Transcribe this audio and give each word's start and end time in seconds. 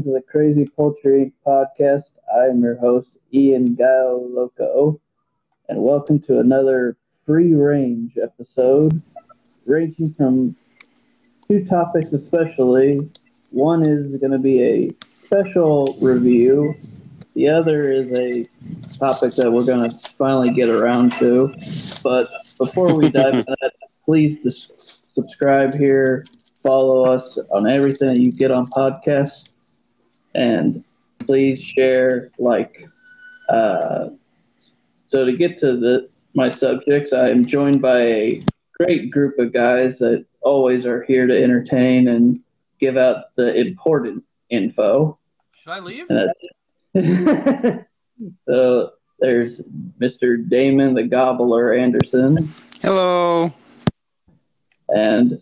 Welcome 0.00 0.14
to 0.14 0.18
the 0.18 0.32
Crazy 0.32 0.64
Poultry 0.64 1.30
Podcast. 1.46 2.12
I 2.34 2.46
am 2.46 2.62
your 2.62 2.78
host, 2.78 3.18
Ian 3.34 3.74
Guile 3.74 4.26
Loco, 4.30 4.98
and 5.68 5.82
welcome 5.82 6.18
to 6.20 6.38
another 6.38 6.96
free 7.26 7.52
range 7.52 8.16
episode, 8.16 9.02
ranging 9.66 10.14
from 10.14 10.56
two 11.46 11.66
topics 11.66 12.14
especially. 12.14 13.10
One 13.50 13.86
is 13.86 14.16
going 14.16 14.32
to 14.32 14.38
be 14.38 14.62
a 14.62 14.90
special 15.18 15.98
review, 16.00 16.74
the 17.34 17.50
other 17.50 17.92
is 17.92 18.10
a 18.14 18.48
topic 18.98 19.34
that 19.34 19.52
we're 19.52 19.66
going 19.66 19.90
to 19.90 19.94
finally 20.16 20.54
get 20.54 20.70
around 20.70 21.12
to. 21.18 21.54
But 22.02 22.30
before 22.56 22.94
we 22.94 23.10
dive 23.10 23.34
into 23.34 23.56
that, 23.60 23.72
please 24.06 24.38
dis- 24.38 25.02
subscribe 25.12 25.74
here, 25.74 26.24
follow 26.62 27.04
us 27.04 27.38
on 27.50 27.68
everything 27.68 28.16
you 28.16 28.32
get 28.32 28.50
on 28.50 28.70
podcasts 28.70 29.49
and 30.34 30.84
please 31.20 31.60
share 31.60 32.30
like 32.38 32.86
uh, 33.48 34.08
so 35.08 35.24
to 35.24 35.36
get 35.36 35.58
to 35.58 35.76
the 35.76 36.08
my 36.34 36.48
subjects 36.48 37.12
i 37.12 37.28
am 37.28 37.44
joined 37.46 37.82
by 37.82 38.00
a 38.00 38.42
great 38.74 39.10
group 39.10 39.38
of 39.38 39.52
guys 39.52 39.98
that 39.98 40.24
always 40.42 40.86
are 40.86 41.02
here 41.02 41.26
to 41.26 41.42
entertain 41.42 42.08
and 42.08 42.40
give 42.78 42.96
out 42.96 43.34
the 43.36 43.54
important 43.54 44.24
info 44.48 45.18
Should 45.62 45.70
I 45.72 45.80
leave? 45.80 46.06
So 48.46 48.90
there's 49.18 49.60
mr 50.00 50.48
damon 50.48 50.94
the 50.94 51.02
gobbler 51.02 51.74
anderson 51.74 52.52
Hello. 52.82 53.52
and 54.88 55.40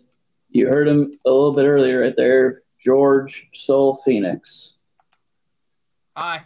you 0.49 0.67
heard 0.67 0.87
him 0.87 1.17
a 1.25 1.29
little 1.29 1.53
bit 1.53 1.65
earlier 1.65 2.01
right 2.01 2.15
there 2.15 2.61
george 2.83 3.47
soul 3.53 4.01
phoenix 4.05 4.73
Hi. 6.19 6.41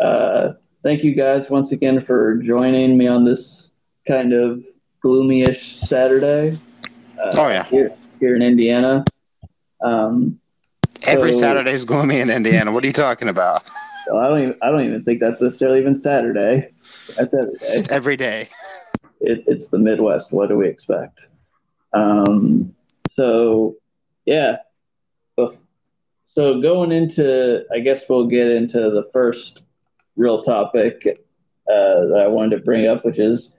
Uh, 0.00 0.52
thank 0.84 1.02
you 1.02 1.16
guys 1.16 1.50
once 1.50 1.72
again 1.72 2.04
for 2.04 2.36
joining 2.36 2.96
me 2.96 3.08
on 3.08 3.24
this 3.24 3.72
kind 4.06 4.32
of 4.32 4.62
gloomy-ish 5.00 5.80
Saturday. 5.80 6.56
Uh, 7.18 7.34
Oh, 7.36 7.48
yeah. 7.48 7.64
here 7.64 7.92
here 8.20 8.36
in 8.36 8.42
Indiana. 8.42 9.04
Um, 9.82 10.38
Every 11.08 11.34
So- 11.34 11.56
is 11.66 11.84
gloomy 11.84 12.20
in 12.20 12.30
Indiana. 12.30 12.70
What 12.70 12.84
are 12.84 12.86
you 12.86 12.92
talking 12.92 13.28
about? 13.28 13.68
well, 14.12 14.22
I 14.22 14.28
don't 14.28 14.42
even 14.42 14.54
I 14.62 14.70
don't 14.70 14.84
even 14.84 15.02
think 15.02 15.18
that's 15.18 15.40
necessarily 15.40 15.80
even 15.80 15.96
Saturday. 15.96 16.68
That's 17.16 17.34
every 17.34 17.54
day. 17.58 17.66
It's 17.66 17.88
every 17.90 18.16
day. 18.16 18.48
It, 19.20 19.42
it's 19.48 19.66
the 19.66 19.78
Midwest. 19.78 20.30
What 20.30 20.50
do 20.50 20.56
we 20.56 20.68
expect? 20.68 21.26
Um, 21.92 22.76
so 23.16 23.74
yeah. 24.24 24.58
So 26.34 26.62
going 26.62 26.92
into, 26.92 27.62
I 27.70 27.80
guess 27.80 28.08
we'll 28.08 28.26
get 28.26 28.46
into 28.50 28.78
the 28.78 29.06
first 29.12 29.60
real 30.16 30.42
topic 30.42 31.06
uh, 31.68 32.06
that 32.06 32.22
I 32.24 32.26
wanted 32.26 32.56
to 32.56 32.62
bring 32.62 32.86
up, 32.86 33.04
which 33.04 33.18
is 33.18 33.52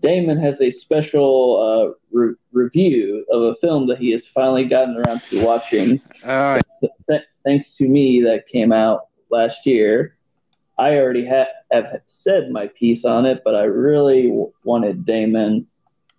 Damon 0.00 0.38
has 0.38 0.58
a 0.62 0.70
special 0.70 1.60
uh, 1.60 1.94
re- 2.10 2.34
review 2.52 3.24
of 3.30 3.42
a 3.42 3.54
film 3.56 3.86
that 3.88 3.98
he 3.98 4.12
has 4.12 4.26
finally 4.26 4.64
gotten 4.64 4.96
around 4.96 5.20
to 5.24 5.44
watching. 5.44 6.00
Uh, 6.80 6.88
Th- 7.10 7.22
thanks 7.44 7.76
to 7.76 7.86
me, 7.86 8.22
that 8.22 8.48
came 8.48 8.72
out 8.72 9.08
last 9.30 9.66
year. 9.66 10.16
I 10.78 10.96
already 10.96 11.26
ha- 11.26 11.46
have 11.70 12.00
said 12.06 12.50
my 12.50 12.68
piece 12.68 13.04
on 13.04 13.26
it, 13.26 13.42
but 13.44 13.54
I 13.54 13.64
really 13.64 14.28
w- 14.28 14.52
wanted 14.64 15.04
Damon 15.04 15.66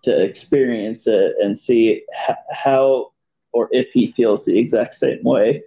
to 0.04 0.24
experience 0.24 1.08
it 1.08 1.36
and 1.42 1.58
see 1.58 2.04
h- 2.30 2.36
how 2.52 3.14
or 3.52 3.68
if 3.72 3.90
he 3.92 4.12
feels 4.12 4.46
the 4.46 4.58
exact 4.60 4.94
same 4.94 5.24
way, 5.24 5.64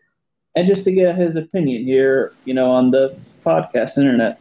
and 0.56 0.66
just 0.66 0.84
to 0.84 0.92
get 0.92 1.16
his 1.16 1.36
opinion 1.36 1.84
here, 1.84 2.32
you 2.44 2.54
know, 2.54 2.70
on 2.70 2.90
the 2.90 3.16
podcast 3.44 3.96
internet. 3.96 4.40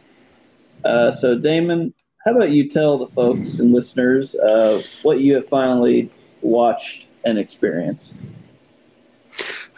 Uh, 0.84 1.12
so, 1.12 1.38
Damon, 1.38 1.94
how 2.24 2.34
about 2.34 2.50
you 2.50 2.68
tell 2.68 2.98
the 2.98 3.06
folks 3.08 3.58
and 3.58 3.72
listeners 3.72 4.34
uh, 4.34 4.82
what 5.02 5.20
you 5.20 5.34
have 5.34 5.48
finally 5.48 6.10
watched 6.42 7.06
and 7.24 7.38
experienced? 7.38 8.14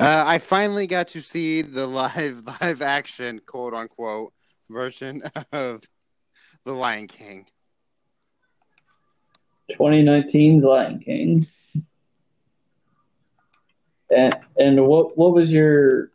uh, 0.01 0.25
I 0.27 0.39
finally 0.39 0.87
got 0.87 1.09
to 1.09 1.21
see 1.21 1.63
the 1.63 1.87
live 1.87 2.45
live 2.61 2.83
action 2.83 3.41
quote 3.47 3.75
unquote 3.75 4.33
version 4.71 5.23
of 5.53 5.83
The 6.65 6.73
Lion 6.73 7.09
King. 7.09 7.47
2019's 9.79 10.65
Lion 10.65 10.99
King. 10.99 11.47
And 14.15 14.37
and 14.59 14.87
what 14.87 15.17
what 15.17 15.33
was 15.33 15.51
your 15.51 16.11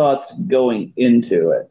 thoughts 0.00 0.32
going 0.48 0.94
into 0.96 1.50
it? 1.50 1.70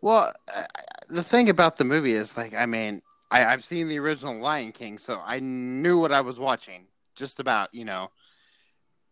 Well, 0.00 0.32
uh, 0.54 0.62
the 1.08 1.24
thing 1.24 1.50
about 1.50 1.76
the 1.76 1.84
movie 1.84 2.12
is 2.12 2.36
like, 2.36 2.54
I 2.54 2.64
mean, 2.66 3.02
I, 3.28 3.44
I've 3.44 3.64
seen 3.64 3.88
the 3.88 3.98
original 3.98 4.38
Lion 4.38 4.70
King, 4.70 4.98
so 4.98 5.20
I 5.24 5.40
knew 5.40 5.98
what 5.98 6.12
I 6.12 6.20
was 6.20 6.38
watching, 6.38 6.86
just 7.16 7.40
about, 7.40 7.74
you 7.74 7.84
know. 7.84 8.12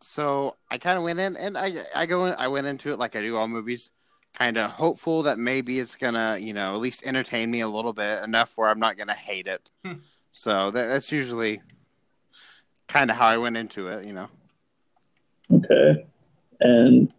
So 0.00 0.54
I 0.70 0.78
kind 0.78 0.96
of 0.96 1.02
went 1.02 1.18
in, 1.18 1.36
and 1.36 1.58
I 1.58 1.84
I 1.94 2.06
go 2.06 2.26
in, 2.26 2.34
I 2.38 2.46
went 2.46 2.68
into 2.68 2.92
it 2.92 2.98
like 2.98 3.16
I 3.16 3.22
do 3.22 3.36
all 3.36 3.48
movies, 3.48 3.90
kind 4.34 4.56
of 4.56 4.70
hopeful 4.70 5.24
that 5.24 5.38
maybe 5.38 5.80
it's 5.80 5.96
gonna, 5.96 6.38
you 6.38 6.54
know, 6.54 6.74
at 6.74 6.80
least 6.80 7.04
entertain 7.04 7.50
me 7.50 7.60
a 7.60 7.68
little 7.68 7.92
bit 7.92 8.22
enough 8.22 8.52
where 8.54 8.68
I'm 8.68 8.78
not 8.78 8.96
gonna 8.96 9.14
hate 9.14 9.48
it. 9.48 9.68
Hmm. 9.84 9.94
So 10.30 10.70
that, 10.70 10.86
that's 10.86 11.10
usually 11.10 11.60
kind 12.86 13.10
of 13.10 13.16
how 13.16 13.26
I 13.26 13.38
went 13.38 13.56
into 13.56 13.88
it, 13.88 14.04
you 14.04 14.12
know. 14.12 14.28
Okay, 15.50 16.06
and 16.60 17.12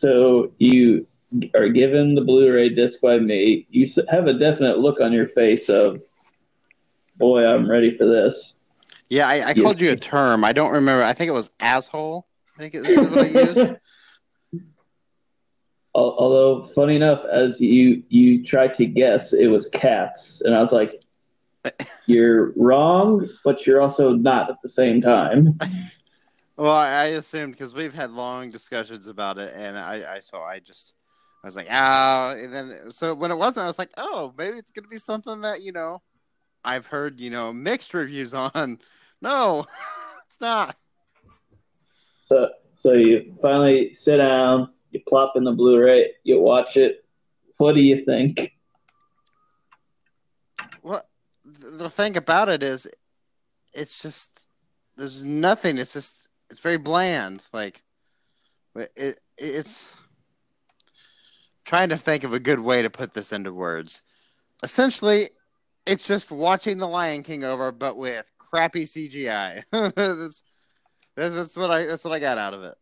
so 0.00 0.50
you 0.56 1.06
are 1.54 1.68
given 1.68 2.14
the 2.14 2.22
Blu-ray 2.22 2.70
disc 2.70 3.00
by 3.02 3.18
me. 3.18 3.66
You 3.70 3.86
have 4.08 4.26
a 4.26 4.32
definite 4.32 4.78
look 4.78 4.98
on 4.98 5.12
your 5.12 5.28
face 5.28 5.68
of, 5.68 6.00
boy, 7.16 7.44
I'm 7.44 7.70
ready 7.70 7.96
for 7.98 8.06
this. 8.06 8.54
Yeah, 9.10 9.28
I, 9.28 9.34
I 9.34 9.52
Yeah. 9.54 9.62
called 9.62 9.78
you 9.80 9.90
a 9.90 9.96
term. 9.96 10.42
I 10.42 10.52
don't 10.52 10.72
remember. 10.72 11.04
I 11.04 11.12
think 11.12 11.28
it 11.28 11.32
was 11.34 11.50
asshole. 11.60 12.26
I 12.56 12.60
think 12.60 12.74
it's 12.74 13.02
what 13.02 13.18
I 13.18 13.26
used. 13.26 13.72
Although, 15.94 16.70
funny 16.74 16.96
enough, 16.96 17.24
as 17.30 17.60
you 17.60 18.02
you 18.08 18.44
tried 18.44 18.74
to 18.76 18.86
guess, 18.86 19.32
it 19.32 19.48
was 19.48 19.68
cats, 19.70 20.40
and 20.40 20.54
I 20.54 20.60
was 20.60 20.70
like, 20.70 21.02
"You're 22.06 22.52
wrong, 22.54 23.28
but 23.44 23.66
you're 23.66 23.82
also 23.82 24.12
not 24.14 24.50
at 24.50 24.56
the 24.62 24.68
same 24.68 25.00
time." 25.00 25.58
Well, 26.60 26.76
I 26.76 27.04
assumed 27.06 27.54
because 27.54 27.74
we've 27.74 27.94
had 27.94 28.10
long 28.10 28.50
discussions 28.50 29.06
about 29.06 29.38
it, 29.38 29.50
and 29.56 29.78
I, 29.78 30.16
I 30.16 30.18
so 30.18 30.42
I 30.42 30.58
just 30.58 30.92
I 31.42 31.46
was 31.46 31.56
like, 31.56 31.68
ah, 31.70 32.34
and 32.36 32.52
then 32.52 32.92
so 32.92 33.14
when 33.14 33.30
it 33.30 33.38
wasn't, 33.38 33.64
I 33.64 33.66
was 33.66 33.78
like, 33.78 33.88
oh, 33.96 34.34
maybe 34.36 34.58
it's 34.58 34.70
gonna 34.70 34.86
be 34.86 34.98
something 34.98 35.40
that 35.40 35.62
you 35.62 35.72
know 35.72 36.02
I've 36.62 36.84
heard 36.86 37.18
you 37.18 37.30
know 37.30 37.50
mixed 37.50 37.94
reviews 37.94 38.34
on. 38.34 38.78
No, 39.22 39.66
it's 40.26 40.40
not. 40.40 40.76
So, 42.24 42.48
so 42.74 42.94
you 42.94 43.36
finally 43.42 43.92
sit 43.92 44.16
down, 44.16 44.70
you 44.92 45.00
plop 45.06 45.34
in 45.36 45.44
the 45.44 45.52
Blu-ray, 45.52 46.12
you 46.24 46.40
watch 46.40 46.78
it. 46.78 47.04
What 47.58 47.74
do 47.74 47.82
you 47.82 48.02
think? 48.02 48.52
Well, 50.82 51.02
the 51.44 51.90
thing 51.90 52.16
about 52.16 52.48
it 52.48 52.62
is, 52.62 52.86
it's 53.74 54.00
just 54.00 54.46
there's 54.96 55.22
nothing. 55.22 55.76
It's 55.76 55.92
just 55.92 56.29
it's 56.50 56.60
very 56.60 56.78
bland. 56.78 57.42
Like 57.52 57.82
it, 58.74 58.92
it 58.96 59.20
it's 59.38 59.94
trying 61.64 61.88
to 61.90 61.96
think 61.96 62.24
of 62.24 62.32
a 62.32 62.40
good 62.40 62.60
way 62.60 62.82
to 62.82 62.90
put 62.90 63.14
this 63.14 63.32
into 63.32 63.52
words. 63.52 64.02
Essentially, 64.62 65.30
it's 65.86 66.06
just 66.06 66.30
watching 66.30 66.78
The 66.78 66.88
Lion 66.88 67.22
King 67.22 67.44
over, 67.44 67.72
but 67.72 67.96
with 67.96 68.26
crappy 68.38 68.84
CGI. 68.84 69.62
that's, 69.94 70.44
that's 71.16 71.56
what 71.56 71.70
I 71.70 71.86
that's 71.86 72.04
what 72.04 72.12
I 72.12 72.18
got 72.18 72.38
out 72.38 72.54
of 72.54 72.64
it. 72.64 72.76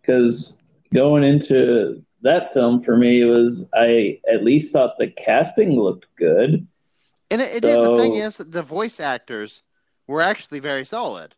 because 0.00 0.56
going 0.92 1.24
into 1.24 2.04
that 2.22 2.52
film 2.54 2.82
for 2.82 2.96
me 2.96 3.24
was 3.24 3.64
I 3.74 4.20
at 4.32 4.44
least 4.44 4.72
thought 4.72 4.96
the 4.98 5.08
casting 5.08 5.72
looked 5.72 6.06
good. 6.16 6.66
And 7.30 7.40
it, 7.40 7.56
it 7.56 7.60
did. 7.62 7.80
The 7.80 7.96
thing 7.96 8.14
is, 8.14 8.36
the 8.36 8.62
voice 8.62 9.00
actors 9.00 9.62
were 10.06 10.20
actually 10.20 10.60
very 10.60 10.84
solid. 10.84 11.34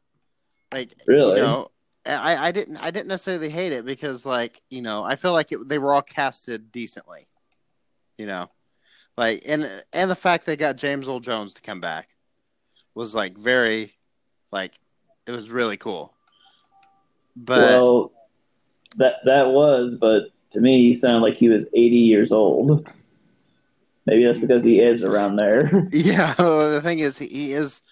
Like, 0.72 0.94
Really? 1.06 1.38
you 1.38 1.44
know, 1.44 1.68
I, 2.04 2.48
I 2.48 2.52
didn't 2.52 2.76
I 2.78 2.90
didn't 2.90 3.08
necessarily 3.08 3.48
hate 3.48 3.72
it 3.72 3.84
because, 3.84 4.24
like, 4.24 4.62
you 4.70 4.82
know, 4.82 5.02
I 5.02 5.16
feel 5.16 5.32
like 5.32 5.52
it, 5.52 5.68
they 5.68 5.78
were 5.78 5.92
all 5.92 6.02
casted 6.02 6.70
decently. 6.70 7.26
You 8.16 8.26
know, 8.26 8.50
like, 9.16 9.42
and 9.46 9.68
and 9.92 10.10
the 10.10 10.16
fact 10.16 10.46
they 10.46 10.56
got 10.56 10.76
James 10.76 11.08
Earl 11.08 11.20
Jones 11.20 11.54
to 11.54 11.62
come 11.62 11.80
back 11.80 12.08
was 12.94 13.14
like 13.14 13.36
very, 13.36 13.94
like, 14.52 14.78
it 15.26 15.32
was 15.32 15.50
really 15.50 15.76
cool. 15.76 16.14
But 17.36 17.58
well, 17.58 18.12
that 18.96 19.16
that 19.24 19.48
was, 19.48 19.96
but 20.00 20.30
to 20.52 20.60
me, 20.60 20.82
he 20.82 20.94
sounded 20.94 21.20
like 21.20 21.36
he 21.36 21.48
was 21.48 21.64
80 21.74 21.96
years 21.96 22.32
old. 22.32 22.88
Maybe 24.06 24.24
that's 24.24 24.38
because 24.38 24.62
he 24.64 24.80
is 24.80 25.02
around 25.02 25.36
there. 25.36 25.86
Yeah, 25.90 26.34
well, 26.38 26.70
the 26.70 26.80
thing 26.80 27.00
is, 27.00 27.18
he 27.18 27.52
is 27.52 27.82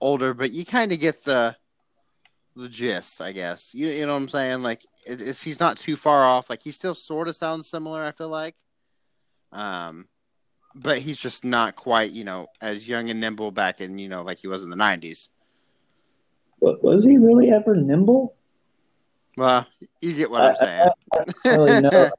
older, 0.00 0.34
but 0.34 0.52
you 0.52 0.64
kind 0.64 0.92
of 0.92 1.00
get 1.00 1.24
the 1.24 1.56
the 2.56 2.68
gist, 2.68 3.20
I 3.20 3.32
guess. 3.32 3.72
You 3.74 3.88
you 3.88 4.06
know 4.06 4.12
what 4.14 4.22
I'm 4.22 4.28
saying? 4.28 4.62
Like, 4.62 4.84
it, 5.06 5.20
he's 5.38 5.60
not 5.60 5.76
too 5.76 5.96
far 5.96 6.24
off. 6.24 6.50
Like, 6.50 6.62
he 6.62 6.72
still 6.72 6.94
sort 6.94 7.28
of 7.28 7.36
sounds 7.36 7.68
similar. 7.68 8.02
I 8.04 8.10
feel 8.12 8.28
like, 8.28 8.56
um, 9.52 10.08
but 10.74 10.98
he's 10.98 11.18
just 11.18 11.44
not 11.44 11.76
quite, 11.76 12.10
you 12.10 12.24
know, 12.24 12.48
as 12.60 12.88
young 12.88 13.10
and 13.10 13.20
nimble 13.20 13.50
back 13.52 13.80
in, 13.80 13.98
you 13.98 14.08
know, 14.08 14.22
like 14.22 14.38
he 14.38 14.48
was 14.48 14.62
in 14.64 14.70
the 14.70 14.76
'90s. 14.76 15.28
Wa- 16.60 16.76
was 16.82 17.04
he 17.04 17.16
really 17.16 17.50
ever 17.50 17.76
nimble? 17.76 18.34
Well, 19.36 19.66
you 20.00 20.14
get 20.14 20.30
what 20.30 20.42
I'm 20.42 20.56
saying. 20.56 20.88
I 21.14 21.18
don't 21.44 21.56
really 21.68 21.80
know. 21.80 22.10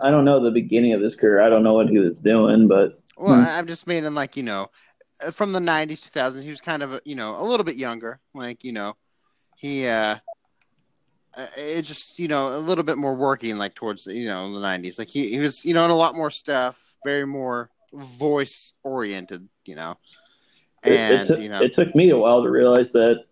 I 0.00 0.10
don't 0.10 0.24
know 0.24 0.42
the 0.42 0.50
beginning 0.50 0.94
of 0.94 1.02
his 1.02 1.14
career. 1.14 1.42
I 1.42 1.50
don't 1.50 1.62
know 1.62 1.74
what 1.74 1.90
he 1.90 1.98
was 1.98 2.18
doing, 2.18 2.66
but 2.66 2.98
Well, 3.18 3.34
Hmm. 3.38 3.46
I- 3.46 3.58
I'm 3.58 3.66
just 3.66 3.86
meaning 3.86 4.14
like 4.14 4.38
you 4.38 4.42
know, 4.42 4.70
from 5.30 5.52
the 5.52 5.60
'90s, 5.60 6.08
2000s, 6.10 6.42
he 6.42 6.50
was 6.50 6.60
kind 6.60 6.82
of 6.82 7.00
you 7.04 7.14
know 7.14 7.40
a 7.40 7.44
little 7.44 7.64
bit 7.64 7.76
younger. 7.76 8.20
Like 8.34 8.64
you 8.64 8.72
know, 8.72 8.96
he 9.56 9.86
uh, 9.86 10.16
uh, 11.34 11.46
it 11.56 11.82
just 11.82 12.18
you 12.18 12.28
know 12.28 12.56
a 12.56 12.58
little 12.58 12.84
bit 12.84 12.98
more 12.98 13.14
working 13.14 13.56
like 13.56 13.74
towards 13.74 14.06
you 14.06 14.26
know 14.26 14.52
the 14.52 14.60
'90s. 14.60 14.98
Like 14.98 15.08
he 15.08 15.28
he 15.28 15.38
was 15.38 15.64
you 15.64 15.74
know 15.74 15.84
in 15.84 15.90
a 15.90 15.96
lot 15.96 16.14
more 16.14 16.30
stuff, 16.30 16.84
very 17.04 17.26
more 17.26 17.70
voice 17.92 18.74
oriented. 18.82 19.48
You 19.64 19.76
know, 19.76 19.98
it, 20.84 20.92
it, 20.92 20.98
and 20.98 21.28
took, 21.28 21.40
you 21.40 21.48
know 21.48 21.62
it 21.62 21.74
took 21.74 21.94
me 21.94 22.10
a 22.10 22.16
while 22.16 22.42
to 22.42 22.50
realize 22.50 22.90
that 22.92 23.24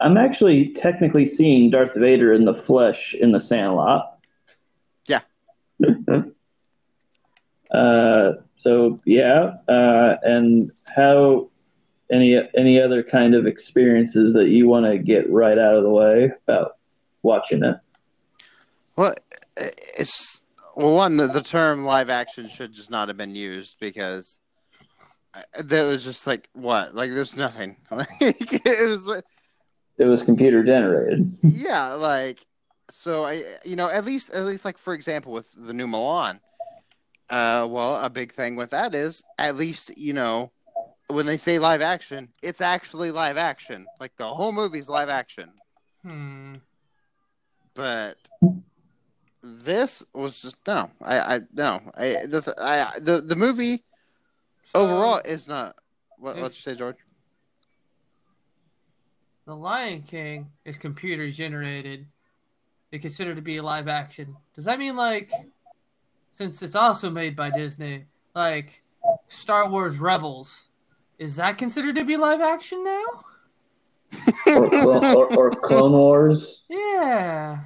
I'm 0.00 0.16
actually 0.16 0.72
technically 0.74 1.24
seeing 1.24 1.70
Darth 1.70 1.94
Vader 1.94 2.32
in 2.32 2.44
the 2.44 2.54
flesh 2.54 3.14
in 3.18 3.32
the 3.32 3.40
Sandlot. 3.40 4.18
Yeah. 5.06 5.20
uh, 7.70 8.32
so 8.66 9.00
yeah, 9.04 9.54
uh, 9.68 10.16
and 10.24 10.72
how 10.92 11.48
any 12.10 12.36
any 12.56 12.80
other 12.80 13.04
kind 13.04 13.36
of 13.36 13.46
experiences 13.46 14.32
that 14.32 14.48
you 14.48 14.66
want 14.66 14.86
to 14.86 14.98
get 14.98 15.30
right 15.30 15.56
out 15.56 15.76
of 15.76 15.84
the 15.84 15.90
way 15.90 16.32
about 16.48 16.76
watching 17.22 17.62
it? 17.62 17.76
Well, 18.96 19.14
it's 19.56 20.42
well, 20.74 20.94
one 20.94 21.16
the, 21.16 21.28
the 21.28 21.42
term 21.42 21.84
live 21.84 22.10
action 22.10 22.48
should 22.48 22.72
just 22.72 22.90
not 22.90 23.06
have 23.06 23.16
been 23.16 23.36
used 23.36 23.76
because 23.80 24.40
that 25.62 25.86
was 25.86 26.02
just 26.02 26.26
like 26.26 26.48
what 26.52 26.92
like 26.92 27.10
there's 27.10 27.36
nothing 27.36 27.76
like 27.92 28.08
it 28.20 28.88
was 28.88 29.06
like 29.06 29.22
It 29.98 30.06
was 30.06 30.22
computer 30.24 30.64
generated. 30.64 31.36
yeah 31.42 31.92
like 31.92 32.44
so 32.90 33.24
i 33.24 33.42
you 33.64 33.76
know 33.76 33.88
at 33.90 34.04
least 34.04 34.30
at 34.30 34.44
least 34.44 34.64
like 34.64 34.78
for 34.78 34.94
example 34.94 35.32
with 35.32 35.50
the 35.56 35.74
new 35.74 35.86
Mulan 35.86 36.40
uh 37.30 37.66
well 37.68 37.96
a 38.04 38.08
big 38.10 38.32
thing 38.32 38.54
with 38.56 38.70
that 38.70 38.94
is 38.94 39.22
at 39.38 39.56
least 39.56 39.96
you 39.98 40.12
know 40.12 40.50
when 41.08 41.26
they 41.26 41.36
say 41.36 41.58
live 41.58 41.80
action 41.82 42.28
it's 42.42 42.60
actually 42.60 43.10
live 43.10 43.36
action 43.36 43.84
like 44.00 44.14
the 44.16 44.26
whole 44.26 44.52
movie's 44.52 44.88
live 44.88 45.08
action 45.08 45.50
Hmm. 46.02 46.54
but 47.74 48.16
this 49.42 50.04
was 50.12 50.40
just 50.42 50.56
no 50.66 50.90
i 51.02 51.18
i 51.18 51.40
no 51.52 51.80
i 51.96 52.16
the 52.26 52.54
i 52.58 52.98
the, 53.00 53.20
the 53.20 53.36
movie 53.36 53.82
So, 54.72 54.82
overall 54.82 55.20
is 55.24 55.48
not 55.48 55.74
what 56.18 56.36
what'd 56.36 56.56
you 56.56 56.62
say 56.62 56.74
george 56.74 56.96
The 59.46 59.54
Lion 59.54 60.02
King 60.02 60.50
is 60.64 60.76
computer 60.76 61.30
generated. 61.30 62.06
They 62.90 62.98
consider 62.98 63.32
to 63.32 63.40
be 63.40 63.58
a 63.58 63.62
live 63.62 63.86
action. 63.86 64.36
Does 64.56 64.64
that 64.64 64.76
mean 64.76 64.96
like, 64.96 65.30
since 66.36 66.62
it's 66.62 66.76
also 66.76 67.10
made 67.10 67.34
by 67.34 67.50
Disney, 67.50 68.04
like 68.34 68.82
Star 69.28 69.68
Wars 69.68 69.98
Rebels, 69.98 70.68
is 71.18 71.36
that 71.36 71.58
considered 71.58 71.96
to 71.96 72.04
be 72.04 72.16
live 72.16 72.40
action 72.40 72.84
now? 72.84 73.04
or, 74.46 74.68
Clo- 74.70 75.14
or, 75.14 75.36
or 75.36 75.50
Clone 75.50 75.92
Wars. 75.92 76.62
Yeah. 76.68 77.58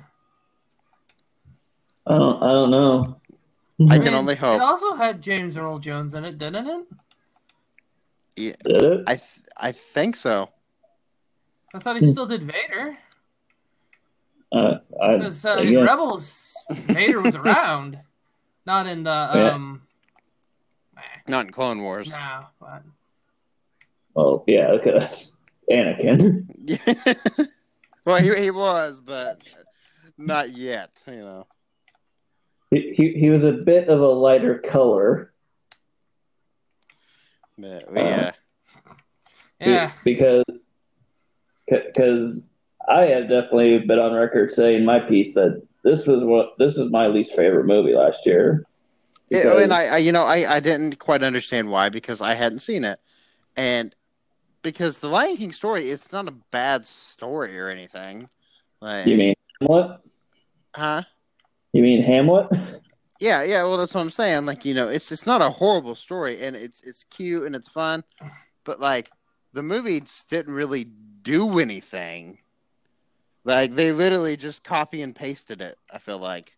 I 2.07 2.15
don't. 2.15 2.43
I 2.43 2.47
don't 2.53 2.71
know. 2.71 3.21
I 3.91 3.97
I 3.97 3.99
can 3.99 4.15
only 4.15 4.37
hope. 4.37 4.57
It 4.57 4.63
also 4.63 4.95
had 4.95 5.21
James 5.21 5.57
Earl 5.57 5.79
Jones 5.79 6.15
in 6.15 6.25
it, 6.25 6.39
didn't 6.39 6.67
it? 6.67 6.87
yeah, 8.37 8.53
Did 8.65 8.83
it? 8.83 9.05
i 9.07 9.17
th- 9.17 9.47
i 9.57 9.73
think 9.73 10.17
so 10.17 10.49
I 11.75 11.79
thought 11.79 12.01
he 12.01 12.11
still 12.11 12.27
did 12.27 12.43
Vader. 12.43 12.99
Uh, 14.51 14.79
I, 15.01 15.17
Because 15.17 15.45
uh, 15.45 15.59
in 15.63 15.83
Rebels, 15.83 16.53
Vader 16.89 17.21
was 17.21 17.35
around. 17.37 17.99
Not 18.67 18.87
in 18.87 19.03
the. 19.05 19.31
Yeah. 19.35 19.51
um. 19.53 19.83
eh, 20.97 21.01
not 21.29 21.47
in 21.47 21.53
clone 21.53 21.83
wars 21.83 22.11
No, 22.11 22.45
but 22.61 22.83
well, 24.15 24.45
yeah, 24.47 24.77
because 24.77 25.35
Anakin. 25.71 26.47
Yeah. 26.57 27.15
well, 28.07 28.21
he, 28.21 28.35
he 28.43 28.51
was, 28.51 29.01
but 29.01 29.43
not 30.19 30.51
yet. 30.51 31.03
You 31.07 31.21
know. 31.21 31.47
He, 32.71 32.95
he 32.97 33.13
he 33.19 33.31
was 33.31 33.45
a 33.45 33.53
bit 33.53 33.89
of 33.89 34.01
a 34.01 34.09
lighter 34.09 34.59
color. 34.59 35.33
But, 37.59 37.85
yeah. 37.95 38.33
Be- 39.59 39.67
yeah. 39.71 39.93
Because 40.05 40.45
because 41.69 42.41
I 42.89 43.03
have 43.03 43.25
definitely 43.25 43.79
been 43.81 43.99
on 43.99 44.13
record 44.13 44.51
saying 44.51 44.85
my 44.85 45.01
piece 45.01 45.35
that 45.35 45.63
this 45.85 46.07
was 46.07 46.23
what 46.25 46.51
this 46.59 46.77
was 46.77 46.91
my 46.91 47.07
least 47.07 47.35
favorite 47.35 47.67
movie 47.67 47.93
last 47.93 48.25
year. 48.27 48.65
Yeah, 49.31 49.43
Because- 49.43 49.63
and 49.63 49.73
I, 49.73 49.85
I, 49.87 49.97
you 49.99 50.13
know, 50.13 50.25
I, 50.25 50.57
I 50.57 50.61
didn't 50.61 50.99
quite 50.99 51.23
understand 51.23 51.71
why 51.71 51.89
because 51.89 52.21
I 52.21 52.35
hadn't 52.35 52.61
seen 52.61 52.85
it, 52.85 52.99
and 53.57 53.95
because 54.63 54.99
the 54.99 55.09
Lion 55.09 55.37
King 55.37 55.53
story, 55.53 55.89
it's 55.89 56.13
not 56.13 56.29
a 56.29 56.35
bad 56.51 56.87
story 56.87 57.59
or 57.59 57.69
anything. 57.69 58.29
Like, 58.81 59.07
you 59.07 59.17
mean 59.17 59.35
Hamlet? 59.61 60.01
huh? 60.75 61.03
You 61.73 61.83
mean 61.83 62.03
Hamlet? 62.03 62.49
Yeah, 63.21 63.43
yeah. 63.43 63.63
Well, 63.63 63.77
that's 63.77 63.95
what 63.95 64.01
I'm 64.01 64.11
saying. 64.11 64.47
Like, 64.47 64.65
you 64.65 64.75
know, 64.75 64.89
it's 64.89 65.13
it's 65.13 65.27
not 65.27 65.43
a 65.43 65.51
horrible 65.51 65.95
story, 65.95 66.43
and 66.43 66.57
it's 66.57 66.81
it's 66.83 67.05
cute 67.05 67.45
and 67.45 67.55
it's 67.55 67.69
fun, 67.69 68.03
but 68.65 68.81
like 68.81 69.11
the 69.53 69.63
movie 69.63 70.01
just 70.01 70.29
didn't 70.31 70.55
really 70.55 70.85
do 71.23 71.59
anything. 71.59 72.39
Like 73.45 73.73
they 73.75 73.93
literally 73.93 74.37
just 74.37 74.65
copy 74.65 75.03
and 75.03 75.15
pasted 75.15 75.63
it. 75.63 75.77
I 75.93 75.99
feel 75.99 76.19
like. 76.19 76.53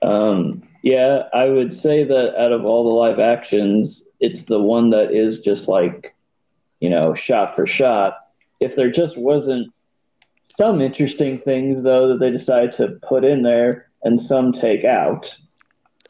Um, 0.00 0.62
yeah, 0.82 1.24
I 1.34 1.46
would 1.46 1.74
say 1.74 2.04
that 2.04 2.40
out 2.40 2.52
of 2.52 2.64
all 2.64 2.84
the 2.84 2.90
live 2.90 3.18
actions, 3.18 4.02
it's 4.20 4.42
the 4.42 4.60
one 4.60 4.90
that 4.90 5.12
is 5.12 5.40
just 5.40 5.66
like, 5.66 6.14
you 6.80 6.88
know, 6.88 7.14
shot 7.14 7.56
for 7.56 7.66
shot. 7.66 8.18
If 8.60 8.76
there 8.76 8.90
just 8.90 9.16
wasn't 9.16 9.72
some 10.56 10.80
interesting 10.80 11.38
things 11.40 11.82
though 11.82 12.08
that 12.08 12.20
they 12.20 12.30
decided 12.30 12.72
to 12.74 12.98
put 13.06 13.24
in 13.24 13.42
there 13.42 13.90
and 14.02 14.20
some 14.20 14.52
take 14.52 14.84
out. 14.84 15.36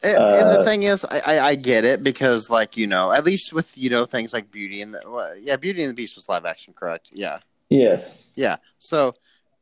And, 0.03 0.17
and 0.17 0.49
the 0.49 0.59
Uh, 0.59 0.63
thing 0.63 0.83
is, 0.83 1.03
I, 1.05 1.19
I, 1.19 1.39
I 1.47 1.55
get 1.55 1.83
it 1.83 2.03
because, 2.03 2.49
like, 2.49 2.77
you 2.77 2.87
know, 2.87 3.11
at 3.11 3.25
least 3.25 3.51
with 3.51 3.77
you 3.77 3.89
know 3.89 4.05
things 4.05 4.31
like 4.31 4.49
Beauty 4.49 4.81
and 4.81 4.93
the 4.93 5.01
well, 5.05 5.33
yeah, 5.39 5.57
Beauty 5.57 5.81
and 5.81 5.89
the 5.89 5.95
Beast 5.95 6.15
was 6.15 6.29
live 6.29 6.45
action, 6.45 6.73
correct? 6.73 7.09
Yeah, 7.11 7.39
Yes, 7.69 8.09
yeah. 8.35 8.57
So 8.79 9.09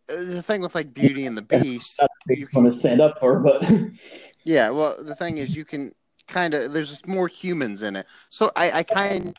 uh, 0.09 0.15
the 0.15 0.41
thing 0.41 0.61
with 0.61 0.75
like 0.75 0.93
Beauty 0.93 1.25
and 1.25 1.37
the 1.37 1.41
Beast, 1.41 1.97
not 2.01 2.09
a 2.09 2.27
big 2.27 2.47
one 2.53 2.65
to 2.65 2.73
stand 2.73 3.01
up 3.01 3.19
for, 3.19 3.39
but 3.39 3.69
yeah. 4.45 4.69
Well, 4.69 5.03
the 5.03 5.15
thing 5.15 5.37
is, 5.37 5.55
you 5.55 5.65
can 5.65 5.91
kind 6.27 6.53
of 6.53 6.73
there's 6.73 7.05
more 7.05 7.27
humans 7.27 7.81
in 7.81 7.95
it, 7.95 8.05
so 8.29 8.51
I, 8.55 8.71
I 8.71 8.83
kind 8.83 9.37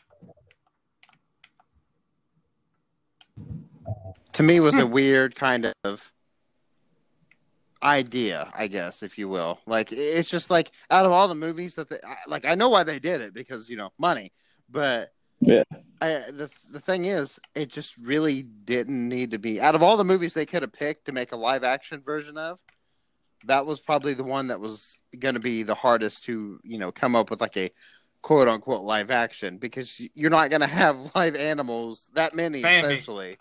to 4.33 4.43
me 4.43 4.59
was 4.59 4.77
a 4.77 4.87
weird 4.87 5.35
kind 5.35 5.73
of 5.83 6.11
idea, 7.83 8.51
I 8.55 8.67
guess, 8.67 9.03
if 9.03 9.17
you 9.17 9.29
will. 9.29 9.59
Like 9.65 9.91
it's 9.91 10.29
just 10.29 10.49
like 10.49 10.71
out 10.89 11.05
of 11.05 11.11
all 11.11 11.27
the 11.27 11.35
movies 11.35 11.75
that 11.75 11.89
they 11.89 11.97
like, 12.27 12.45
I 12.45 12.55
know 12.55 12.69
why 12.69 12.83
they 12.83 12.99
did 12.99 13.21
it 13.21 13.33
because 13.33 13.69
you 13.69 13.77
know 13.77 13.91
money, 13.97 14.31
but 14.69 15.09
Yeah. 15.39 15.63
I, 16.01 16.07
the 16.31 16.49
the 16.71 16.79
thing 16.79 17.05
is, 17.05 17.39
it 17.55 17.69
just 17.69 17.97
really 17.97 18.41
didn't 18.41 19.07
need 19.07 19.31
to 19.31 19.39
be. 19.39 19.59
Out 19.59 19.75
of 19.75 19.83
all 19.83 19.97
the 19.97 20.05
movies 20.05 20.33
they 20.33 20.45
could 20.45 20.61
have 20.61 20.73
picked 20.73 21.05
to 21.05 21.11
make 21.11 21.31
a 21.31 21.37
live 21.37 21.63
action 21.63 22.01
version 22.01 22.37
of, 22.37 22.59
that 23.45 23.65
was 23.65 23.79
probably 23.79 24.13
the 24.13 24.23
one 24.23 24.47
that 24.47 24.59
was 24.59 24.97
going 25.17 25.35
to 25.35 25.41
be 25.41 25.63
the 25.63 25.75
hardest 25.75 26.25
to 26.25 26.59
you 26.63 26.77
know 26.77 26.91
come 26.91 27.15
up 27.15 27.29
with 27.29 27.41
like 27.41 27.57
a 27.57 27.71
quote 28.21 28.47
unquote 28.47 28.83
live 28.83 29.11
action 29.11 29.57
because 29.57 30.01
you're 30.13 30.29
not 30.29 30.49
going 30.49 30.61
to 30.61 30.67
have 30.67 31.11
live 31.15 31.35
animals 31.35 32.09
that 32.13 32.35
many, 32.35 32.61
Bambi. 32.61 32.93
especially. 32.93 33.37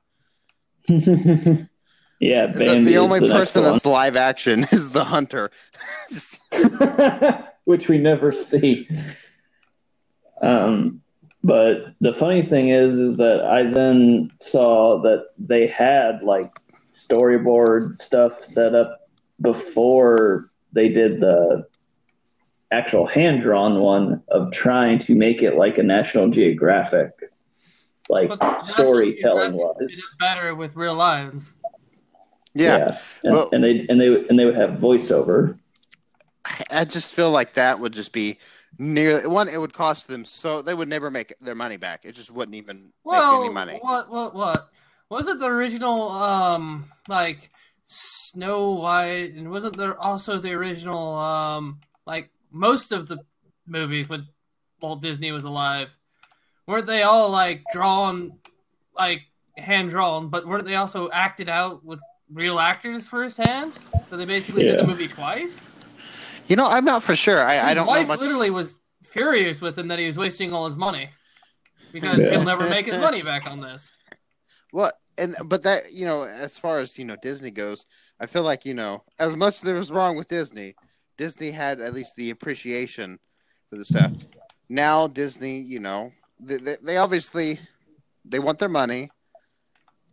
yeah, 0.88 2.46
The, 2.46 2.58
Bambi 2.58 2.84
the 2.84 2.90
is 2.92 2.96
only 2.96 3.20
the 3.20 3.28
person 3.28 3.62
that's 3.62 3.84
live 3.84 4.16
action 4.16 4.60
is 4.72 4.90
the 4.90 5.04
hunter. 5.04 5.50
Which 7.64 7.88
we 7.88 7.98
never 7.98 8.32
see. 8.32 8.88
Um, 10.40 11.02
but 11.44 11.94
the 12.00 12.12
funny 12.14 12.44
thing 12.44 12.68
is, 12.70 12.94
is 12.96 13.16
that 13.18 13.42
I 13.44 13.62
then 13.70 14.30
saw 14.40 15.00
that 15.02 15.26
they 15.38 15.66
had 15.66 16.22
like 16.22 16.50
storyboard 17.08 18.00
stuff 18.02 18.44
set 18.44 18.74
up 18.74 19.08
before 19.40 20.50
they 20.72 20.88
did 20.88 21.20
the 21.20 21.66
actual 22.70 23.06
hand 23.06 23.42
drawn 23.42 23.80
one 23.80 24.22
of 24.28 24.52
trying 24.52 24.98
to 24.98 25.14
make 25.14 25.42
it 25.42 25.54
like 25.56 25.78
a 25.78 25.82
National 25.82 26.28
Geographic, 26.28 27.12
like 28.10 28.30
storytelling 28.62 29.52
Geographic 29.52 29.78
wise. 29.80 29.88
did 29.88 30.00
better 30.18 30.54
with 30.54 30.74
real 30.76 30.94
lions. 30.94 31.50
yeah, 32.54 32.98
And, 33.24 33.32
Well- 33.34 33.48
and 33.52 33.62
they 33.62 33.86
and 33.88 34.00
they 34.00 34.26
and 34.28 34.38
they 34.38 34.44
would 34.44 34.56
have 34.56 34.70
voiceover. 34.78 35.58
I 36.70 36.84
just 36.84 37.12
feel 37.14 37.30
like 37.30 37.54
that 37.54 37.78
would 37.78 37.92
just 37.92 38.12
be 38.12 38.38
near 38.78 39.28
one. 39.28 39.48
It 39.48 39.60
would 39.60 39.72
cost 39.72 40.08
them 40.08 40.24
so 40.24 40.62
they 40.62 40.74
would 40.74 40.88
never 40.88 41.10
make 41.10 41.34
their 41.40 41.54
money 41.54 41.76
back. 41.76 42.04
It 42.04 42.12
just 42.14 42.30
wouldn't 42.30 42.54
even 42.54 42.92
Well, 43.04 43.38
make 43.40 43.46
any 43.46 43.54
money. 43.54 43.78
what, 43.82 44.10
what, 44.10 44.34
what? 44.34 44.68
Was 45.10 45.26
it 45.26 45.38
the 45.38 45.46
original, 45.46 46.10
um, 46.10 46.90
like 47.08 47.50
Snow 47.86 48.72
White, 48.72 49.32
and 49.34 49.50
wasn't 49.50 49.76
there 49.76 49.98
also 49.98 50.38
the 50.38 50.52
original, 50.52 51.14
um, 51.16 51.80
like 52.06 52.30
most 52.50 52.92
of 52.92 53.08
the 53.08 53.18
movies 53.66 54.08
when 54.08 54.26
Walt 54.82 55.00
Disney 55.02 55.32
was 55.32 55.44
alive? 55.44 55.88
Weren't 56.66 56.86
they 56.86 57.02
all 57.02 57.30
like 57.30 57.62
drawn, 57.72 58.34
like 58.94 59.22
hand 59.56 59.88
drawn, 59.90 60.28
but 60.28 60.46
weren't 60.46 60.66
they 60.66 60.74
also 60.76 61.08
acted 61.10 61.48
out 61.48 61.82
with 61.84 62.00
real 62.30 62.60
actors 62.60 63.06
firsthand? 63.06 63.72
So 64.10 64.18
they 64.18 64.26
basically 64.26 64.64
did 64.64 64.78
the 64.78 64.86
movie 64.86 65.08
twice. 65.08 65.66
You 66.48 66.56
know, 66.56 66.66
I'm 66.66 66.84
not 66.84 67.02
for 67.02 67.14
sure. 67.14 67.38
I, 67.42 67.58
I 67.70 67.74
don't 67.74 67.86
know 67.86 67.92
wife 67.92 68.08
much. 68.08 68.20
literally 68.20 68.50
was 68.50 68.74
furious 69.04 69.60
with 69.60 69.78
him 69.78 69.88
that 69.88 69.98
he 69.98 70.06
was 70.06 70.16
wasting 70.18 70.52
all 70.52 70.66
his 70.66 70.76
money 70.76 71.10
because 71.92 72.18
Yeah. 72.20 72.30
he'll 72.30 72.44
never 72.44 72.68
make 72.68 72.86
his 72.86 72.98
money 73.08 73.22
back 73.22 73.46
on 73.46 73.60
this. 73.60 73.92
Well, 74.72 74.90
and 75.16 75.36
but 75.44 75.62
that 75.64 75.92
you 75.92 76.04
know, 76.06 76.22
as 76.24 76.58
far 76.58 76.78
as 76.78 76.98
you 76.98 77.04
know, 77.04 77.16
Disney 77.20 77.50
goes, 77.50 77.84
I 78.20 78.26
feel 78.26 78.42
like 78.42 78.64
you 78.64 78.74
know, 78.74 79.04
as 79.18 79.34
much 79.36 79.56
as 79.56 79.60
there 79.62 79.74
was 79.74 79.90
wrong 79.90 80.16
with 80.16 80.28
Disney, 80.28 80.74
Disney 81.16 81.50
had 81.50 81.80
at 81.80 81.94
least 81.94 82.16
the 82.16 82.30
appreciation 82.30 83.18
for 83.70 83.76
the 83.76 83.84
stuff. 83.84 84.12
Now 84.68 85.06
Disney, 85.06 85.60
you 85.60 85.80
know, 85.80 86.10
they, 86.40 86.56
they, 86.58 86.76
they 86.82 86.96
obviously 86.98 87.60
they 88.24 88.38
want 88.38 88.58
their 88.58 88.68
money, 88.68 89.10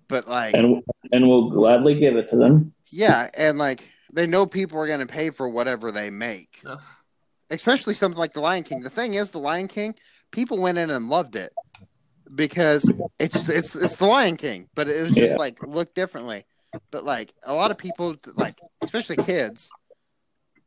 but 0.07 0.27
like, 0.27 0.55
And 0.55 0.81
and 1.11 1.27
we'll 1.27 1.49
gladly 1.49 1.99
give 1.99 2.15
it 2.15 2.29
to 2.31 2.35
them. 2.37 2.73
yeah, 2.91 3.29
and 3.37 3.57
like 3.57 3.89
they 4.15 4.25
know 4.25 4.45
people 4.45 4.79
are 4.79 4.87
going 4.87 5.01
to 5.01 5.05
pay 5.05 5.29
for 5.29 5.47
whatever 5.49 5.91
they 5.91 6.09
make, 6.09 6.61
Ugh. 6.65 6.81
especially 7.49 7.93
something 7.93 8.17
like 8.17 8.33
The 8.33 8.39
Lion 8.41 8.63
King. 8.63 8.81
The 8.81 8.89
thing 8.89 9.13
is, 9.13 9.31
The 9.31 9.39
Lion 9.39 9.67
King, 9.67 9.93
people 10.31 10.57
went 10.57 10.77
in 10.77 10.89
and 10.89 11.09
loved 11.09 11.35
it 11.35 11.51
because 12.33 12.89
it's 13.19 13.47
it's 13.49 13.75
it's 13.75 13.97
The 13.97 14.05
Lion 14.07 14.37
King, 14.37 14.69
but 14.73 14.87
it 14.87 15.03
was 15.03 15.13
just 15.15 15.33
Yeah. 15.33 15.37
like 15.37 15.61
looked 15.61 15.95
differently. 15.95 16.45
But 16.91 17.03
like 17.03 17.33
a 17.45 17.53
lot 17.53 17.71
of 17.71 17.77
people, 17.77 18.15
like 18.35 18.59
especially 18.81 19.17
kids, 19.17 19.69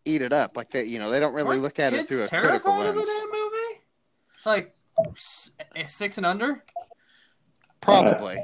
eat 0.05 0.23
it 0.23 0.33
up. 0.33 0.57
Like 0.57 0.71
they, 0.71 0.85
you 0.85 0.99
know, 0.99 1.11
they 1.11 1.21
don't 1.21 1.35
really 1.35 1.49
Weren't 1.49 1.63
look 1.63 1.79
at 1.79 1.93
it 1.95 2.07
through 2.07 2.25
a 2.25 2.29
critical 2.29 2.73
terrified 2.73 2.87
of 2.89 2.95
the 2.95 3.01
lens. 3.01 3.09
movie? 3.33 3.81
Like 4.47 4.77
eh, 5.75 5.87
six 5.87 6.17
and 6.17 6.27
under? 6.27 6.65
Probably. 7.81 8.37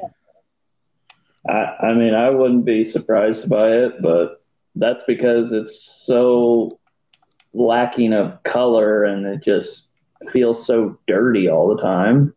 I, 1.48 1.52
I 1.88 1.94
mean, 1.94 2.14
I 2.14 2.30
wouldn't 2.30 2.64
be 2.64 2.84
surprised 2.84 3.48
by 3.48 3.68
it, 3.70 4.00
but 4.00 4.42
that's 4.74 5.04
because 5.06 5.52
it's 5.52 6.02
so 6.04 6.78
lacking 7.52 8.12
of 8.12 8.42
color 8.42 9.04
and 9.04 9.26
it 9.26 9.44
just 9.44 9.88
feels 10.32 10.66
so 10.66 10.98
dirty 11.06 11.48
all 11.48 11.74
the 11.74 11.80
time. 11.80 12.34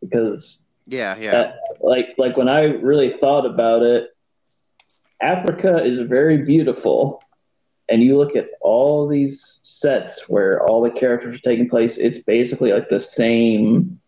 Because, 0.00 0.58
Yeah, 0.86 1.16
yeah. 1.18 1.52
like, 1.80 2.14
like 2.16 2.36
when 2.36 2.48
I 2.48 2.62
really 2.62 3.14
thought 3.20 3.44
about 3.44 3.82
it, 3.82 4.08
Africa 5.20 5.84
is 5.84 6.04
very 6.04 6.38
beautiful, 6.38 7.22
and 7.90 8.02
you 8.02 8.16
look 8.16 8.34
at 8.36 8.48
all 8.62 9.06
these 9.06 9.58
sets 9.62 10.28
where 10.28 10.64
all 10.66 10.80
the 10.80 10.90
characters 10.90 11.36
are 11.36 11.42
taking 11.42 11.68
place. 11.68 11.98
It's 11.98 12.18
basically 12.18 12.72
like 12.72 12.88
the 12.88 13.00
same 13.00 14.00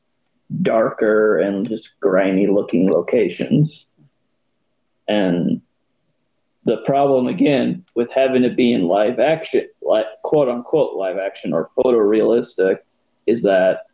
darker 0.62 1.38
and 1.38 1.68
just 1.68 1.90
grimy 2.00 2.46
looking 2.46 2.90
locations. 2.90 3.86
And 5.08 5.60
the 6.64 6.78
problem 6.86 7.26
again 7.26 7.84
with 7.94 8.10
having 8.12 8.44
it 8.44 8.56
be 8.56 8.72
in 8.72 8.86
live 8.86 9.18
action, 9.18 9.68
like 9.80 10.06
quote 10.22 10.48
unquote 10.48 10.96
live 10.96 11.18
action 11.18 11.52
or 11.52 11.70
photorealistic, 11.76 12.78
is 13.26 13.42
that 13.42 13.86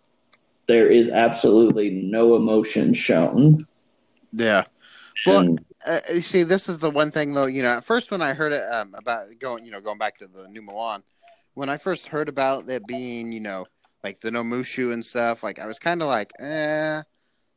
there 0.67 0.91
is 0.91 1.09
absolutely 1.09 1.91
no 1.91 2.37
emotion 2.37 2.93
shown. 2.93 3.67
Yeah. 4.33 4.65
Well, 5.27 5.41
And- 5.41 5.65
uh, 5.87 6.01
you 6.13 6.23
see, 6.23 6.43
this 6.43 6.69
is 6.69 6.79
the 6.79 6.91
one 6.91 7.11
thing 7.11 7.33
though. 7.33 7.47
You 7.47 7.63
know, 7.63 7.71
at 7.71 7.85
first 7.85 8.11
when 8.11 8.21
I 8.21 8.35
heard 8.35 8.53
it 8.53 8.65
um, 8.73 8.95
about 8.95 9.27
going, 9.39 9.65
you 9.65 9.71
know, 9.71 9.81
going 9.81 9.99
back 9.99 10.19
to 10.19 10.27
the 10.27 10.49
new 10.49 10.61
Mulan, 10.61 11.03
when 11.55 11.69
I 11.69 11.77
first 11.77 12.09
heard 12.09 12.29
about 12.29 12.69
it 12.69 12.87
being, 12.87 13.33
you 13.33 13.41
know, 13.41 13.65
like 14.05 14.21
the 14.21 14.31
no 14.31 14.43
Mushu 14.43 14.93
and 14.93 15.05
stuff, 15.05 15.43
like 15.43 15.59
I 15.59 15.67
was 15.67 15.79
kind 15.79 16.03
of 16.03 16.09
like, 16.09 16.33
eh, 16.41 17.03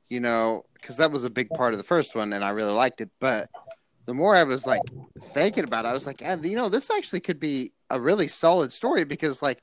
you 0.08 0.20
know, 0.20 0.64
because 0.74 0.98
that 0.98 1.12
was 1.12 1.24
a 1.24 1.30
big 1.30 1.50
part 1.50 1.74
of 1.74 1.78
the 1.78 1.84
first 1.84 2.16
one, 2.16 2.34
and 2.34 2.44
I 2.44 2.50
really 2.52 2.74
liked 2.74 3.02
it. 3.02 3.10
But 3.20 3.50
the 4.06 4.14
more 4.14 4.36
I 4.36 4.44
was 4.44 4.66
like 4.66 4.82
thinking 5.34 5.64
about 5.64 5.86
it, 5.86 5.90
I 5.90 5.94
was 5.94 6.08
like, 6.08 6.22
eh, 6.22 6.38
you 6.42 6.56
know, 6.56 6.70
this 6.70 6.90
actually 6.90 7.20
could 7.20 7.40
be 7.40 7.72
a 7.90 8.00
really 8.00 8.28
solid 8.28 8.72
story 8.72 9.04
because 9.04 9.42
like 9.42 9.62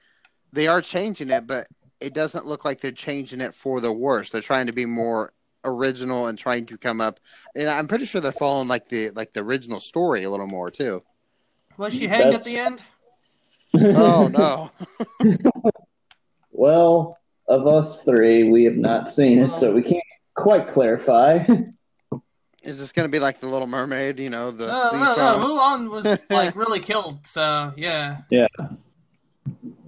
they 0.52 0.68
are 0.68 0.80
changing 0.80 1.30
it, 1.30 1.46
but 1.46 1.66
it 2.00 2.14
doesn't 2.14 2.46
look 2.46 2.64
like 2.64 2.80
they're 2.80 2.92
changing 2.92 3.40
it 3.40 3.54
for 3.54 3.80
the 3.80 3.92
worse. 3.92 4.30
They're 4.30 4.40
trying 4.40 4.66
to 4.66 4.72
be 4.72 4.86
more 4.86 5.32
original 5.64 6.28
and 6.28 6.38
trying 6.38 6.64
to 6.64 6.78
come 6.78 7.00
up 7.00 7.18
and 7.54 7.68
I'm 7.68 7.88
pretty 7.88 8.06
sure 8.06 8.20
they're 8.20 8.32
following 8.32 8.68
like 8.68 8.86
the 8.88 9.10
like 9.10 9.32
the 9.32 9.42
original 9.42 9.80
story 9.80 10.22
a 10.22 10.30
little 10.30 10.46
more 10.46 10.70
too. 10.70 11.02
Was 11.76 11.94
she 11.94 12.06
hanged 12.06 12.34
at 12.34 12.44
the 12.44 12.58
end? 12.58 12.82
Oh 13.74 14.28
no. 14.28 14.70
well, 16.50 17.18
of 17.48 17.66
us 17.66 18.00
three, 18.02 18.48
we 18.48 18.64
have 18.64 18.76
not 18.76 19.14
seen 19.14 19.40
it, 19.40 19.54
so 19.54 19.74
we 19.74 19.82
can't 19.82 20.02
quite 20.34 20.72
clarify. 20.72 21.44
Is 22.62 22.78
this 22.78 22.92
gonna 22.92 23.08
be 23.08 23.20
like 23.20 23.40
the 23.40 23.46
Little 23.48 23.66
Mermaid, 23.68 24.18
you 24.18 24.28
know, 24.30 24.50
the 24.50 24.66
No, 24.66 24.90
theme 24.90 25.00
no, 25.00 25.06
no. 25.06 25.16
song? 25.16 25.42
Mulan 25.42 25.90
was 25.90 26.18
like 26.30 26.56
really 26.56 26.80
killed. 26.80 27.26
So 27.26 27.72
yeah. 27.76 28.18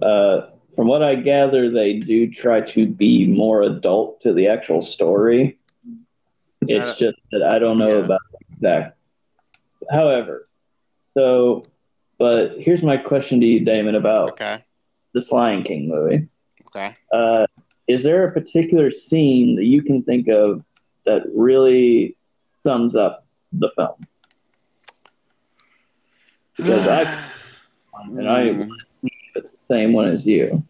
Uh, 0.01 0.47
from 0.75 0.87
what 0.87 1.03
I 1.03 1.15
gather, 1.15 1.69
they 1.69 1.93
do 1.99 2.31
try 2.31 2.61
to 2.61 2.87
be 2.87 3.27
more 3.27 3.61
adult 3.63 4.21
to 4.21 4.33
the 4.33 4.47
actual 4.47 4.81
story. 4.81 5.59
It's 6.61 6.91
Uh, 6.91 6.95
just 6.97 7.17
that 7.31 7.43
I 7.43 7.59
don't 7.59 7.77
know 7.77 7.97
yeah. 7.99 8.05
about 8.05 8.21
that. 8.61 8.95
However, 9.91 10.47
so, 11.15 11.63
but 12.17 12.57
here's 12.59 12.83
my 12.83 12.97
question 12.97 13.39
to 13.41 13.45
you, 13.45 13.59
Damon, 13.65 13.95
about 13.95 14.31
Okay. 14.31 14.63
this 15.13 15.31
Lion 15.31 15.63
King 15.63 15.89
movie. 15.89 16.27
Okay. 16.67 16.95
Uh, 17.11 17.45
is 17.87 18.01
there 18.03 18.25
a 18.27 18.31
particular 18.31 18.89
scene 18.91 19.55
that 19.57 19.65
you 19.65 19.81
can 19.81 20.03
think 20.03 20.29
of 20.29 20.63
that 21.05 21.23
really 21.35 22.15
sums 22.65 22.95
up 22.95 23.25
the 23.53 23.69
film? 23.75 24.07
Because 26.57 26.87
I, 26.87 27.01
and 28.05 28.29
I, 28.29 28.43
Mm, 28.43 28.69
it's 29.35 29.49
the 29.49 29.57
same 29.75 29.93
one 29.93 30.07
as 30.09 30.25
you. 30.25 30.63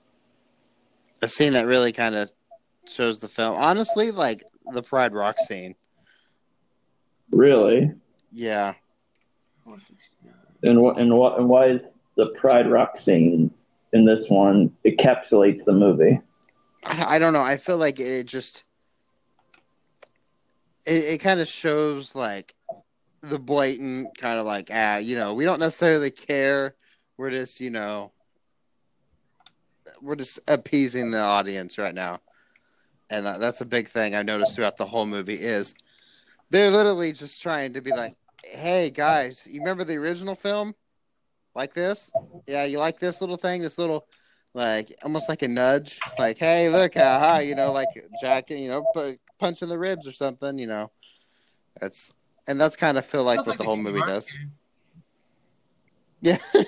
a 1.21 1.27
scene 1.27 1.53
that 1.53 1.65
really 1.65 1.91
kind 1.91 2.15
of 2.15 2.31
shows 2.87 3.19
the 3.19 3.27
film. 3.27 3.55
Honestly, 3.57 4.11
like 4.11 4.43
the 4.69 4.81
Pride 4.81 5.13
Rock 5.13 5.37
scene. 5.39 5.75
Really? 7.31 7.91
Yeah. 8.31 8.73
And 10.63 10.77
wh- 10.79 10.97
and 10.97 11.15
what 11.17 11.39
and 11.39 11.49
why 11.49 11.67
is 11.67 11.83
the 12.17 12.27
Pride 12.39 12.69
Rock 12.69 12.97
scene 12.97 13.51
in 13.93 14.03
this 14.05 14.29
one 14.29 14.71
encapsulates 14.85 15.63
the 15.65 15.73
movie? 15.73 16.19
I, 16.85 17.15
I 17.15 17.19
don't 17.19 17.33
know. 17.33 17.41
I 17.43 17.57
feel 17.57 17.77
like 17.77 17.99
it 17.99 18.25
just 18.25 18.63
it, 20.85 21.03
it 21.05 21.17
kind 21.19 21.39
of 21.39 21.47
shows 21.47 22.15
like 22.15 22.53
the 23.21 23.39
blatant 23.39 24.17
kind 24.17 24.39
of 24.39 24.45
like 24.45 24.69
ah, 24.73 24.97
you 24.97 25.15
know, 25.15 25.33
we 25.33 25.45
don't 25.45 25.59
necessarily 25.59 26.11
care. 26.11 26.75
We're 27.17 27.31
just, 27.31 27.59
you 27.59 27.69
know, 27.69 28.11
we're 30.01 30.15
just 30.15 30.39
appeasing 30.47 31.11
the 31.11 31.19
audience 31.19 31.77
right 31.77 31.93
now. 31.93 32.19
and 33.09 33.25
that, 33.25 33.39
that's 33.39 33.61
a 33.61 33.65
big 33.65 33.87
thing 33.89 34.15
I 34.15 34.23
noticed 34.23 34.55
throughout 34.55 34.77
the 34.77 34.85
whole 34.85 35.05
movie 35.05 35.35
is 35.35 35.73
they're 36.49 36.71
literally 36.71 37.13
just 37.13 37.41
trying 37.41 37.73
to 37.73 37.81
be 37.81 37.91
like, 37.91 38.15
"Hey 38.43 38.89
guys, 38.89 39.47
you 39.49 39.59
remember 39.59 39.83
the 39.83 39.95
original 39.97 40.35
film? 40.35 40.73
Like 41.55 41.73
this? 41.73 42.11
Yeah, 42.47 42.63
you 42.65 42.79
like 42.79 42.99
this 42.99 43.21
little 43.21 43.37
thing? 43.37 43.61
This 43.61 43.77
little." 43.77 44.07
Like 44.53 44.93
almost 45.03 45.29
like 45.29 45.43
a 45.43 45.47
nudge, 45.47 45.97
like 46.19 46.37
"Hey, 46.37 46.67
look, 46.69 46.97
aha!" 46.97 47.37
You 47.39 47.55
know, 47.55 47.71
like 47.71 47.87
Jack, 48.21 48.49
you 48.49 48.67
know, 48.67 48.83
pu- 48.93 49.15
punch 49.41 49.61
in 49.61 49.67
the 49.67 49.77
ribs 49.77 50.07
or 50.07 50.13
something. 50.13 50.57
You 50.57 50.67
know, 50.67 50.91
that's 51.79 52.13
and 52.47 52.61
that's 52.61 52.77
kind 52.77 52.97
of 52.97 53.05
feel 53.05 53.25
like 53.25 53.37
Sounds 53.39 53.47
what 53.47 53.57
the 53.57 53.65
whole 53.65 53.75
movie 53.75 53.99
Hearts 53.99 54.27
does. 54.27 54.31
game. 54.31 54.51
Yeah, 56.21 56.37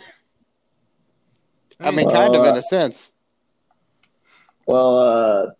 I 1.79 1.91
mean, 1.91 2.09
kind 2.09 2.35
of 2.35 2.43
in 2.43 2.55
a 2.57 2.61
sense. 2.61 3.11
Well, 4.65 4.97
uh, 4.97 5.51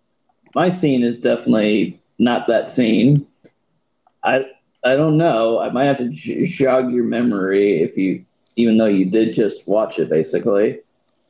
my 0.55 0.69
scene 0.71 1.03
is 1.03 1.19
definitely 1.19 2.01
not 2.17 2.47
that 2.47 2.71
scene. 2.71 3.27
I 4.23 4.45
I 4.83 4.95
don't 4.95 5.17
know. 5.17 5.59
I 5.59 5.69
might 5.69 5.85
have 5.85 5.97
to 5.99 6.09
jog 6.09 6.91
your 6.91 7.03
memory 7.03 7.83
if 7.83 7.95
you, 7.95 8.25
even 8.55 8.77
though 8.77 8.87
you 8.87 9.05
did 9.05 9.35
just 9.35 9.67
watch 9.67 9.99
it, 9.99 10.09
basically. 10.09 10.79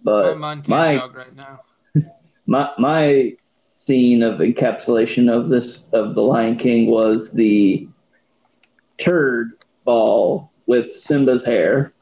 But 0.03 0.37
mind 0.37 0.63
can't 0.63 0.69
my 0.69 0.97
jog 0.97 1.15
right 1.15 1.35
now. 1.35 1.61
my 2.45 2.71
my 2.77 3.35
scene 3.85 4.23
of 4.23 4.39
encapsulation 4.39 5.31
of 5.31 5.49
this 5.49 5.81
of 5.93 6.15
the 6.15 6.21
Lion 6.21 6.57
King 6.57 6.87
was 6.89 7.29
the 7.31 7.87
turd 8.97 9.51
ball 9.83 10.51
with 10.65 10.99
Simba's 11.01 11.43
hair 11.43 11.93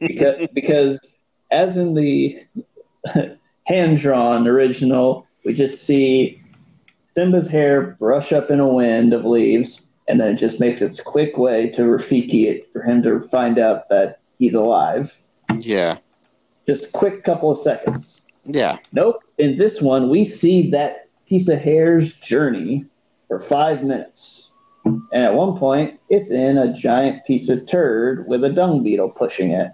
because 0.00 0.48
because 0.52 1.00
as 1.50 1.76
in 1.76 1.94
the 1.94 2.42
hand 3.66 3.98
drawn 3.98 4.46
original, 4.46 5.26
we 5.44 5.54
just 5.54 5.84
see 5.84 6.42
Simba's 7.16 7.46
hair 7.48 7.96
brush 7.98 8.32
up 8.32 8.50
in 8.50 8.60
a 8.60 8.68
wind 8.68 9.12
of 9.12 9.24
leaves, 9.24 9.82
and 10.08 10.20
then 10.20 10.34
it 10.34 10.38
just 10.38 10.60
makes 10.60 10.80
its 10.80 11.00
quick 11.00 11.36
way 11.36 11.68
to 11.70 11.82
Rafiki 11.82 12.46
it 12.46 12.72
for 12.72 12.82
him 12.82 13.02
to 13.02 13.28
find 13.28 13.58
out 13.58 13.88
that 13.90 14.20
he's 14.38 14.54
alive. 14.54 15.12
yeah, 15.58 15.96
Just 16.66 16.84
a 16.84 16.88
quick 16.88 17.24
couple 17.24 17.50
of 17.50 17.58
seconds. 17.58 18.21
Yeah, 18.44 18.78
Nope. 18.92 19.22
In 19.38 19.58
this 19.58 19.80
one, 19.80 20.10
we 20.10 20.24
see 20.24 20.70
that 20.70 21.08
piece 21.26 21.48
of 21.48 21.58
hair's 21.58 22.12
journey 22.14 22.84
for 23.28 23.40
five 23.40 23.82
minutes. 23.82 24.50
And 24.84 25.04
at 25.12 25.34
one 25.34 25.58
point, 25.58 26.00
it's 26.08 26.28
in 26.28 26.58
a 26.58 26.72
giant 26.72 27.24
piece 27.24 27.48
of 27.48 27.66
turd 27.68 28.26
with 28.26 28.42
a 28.44 28.50
dung 28.50 28.82
beetle 28.82 29.10
pushing 29.10 29.52
it. 29.52 29.70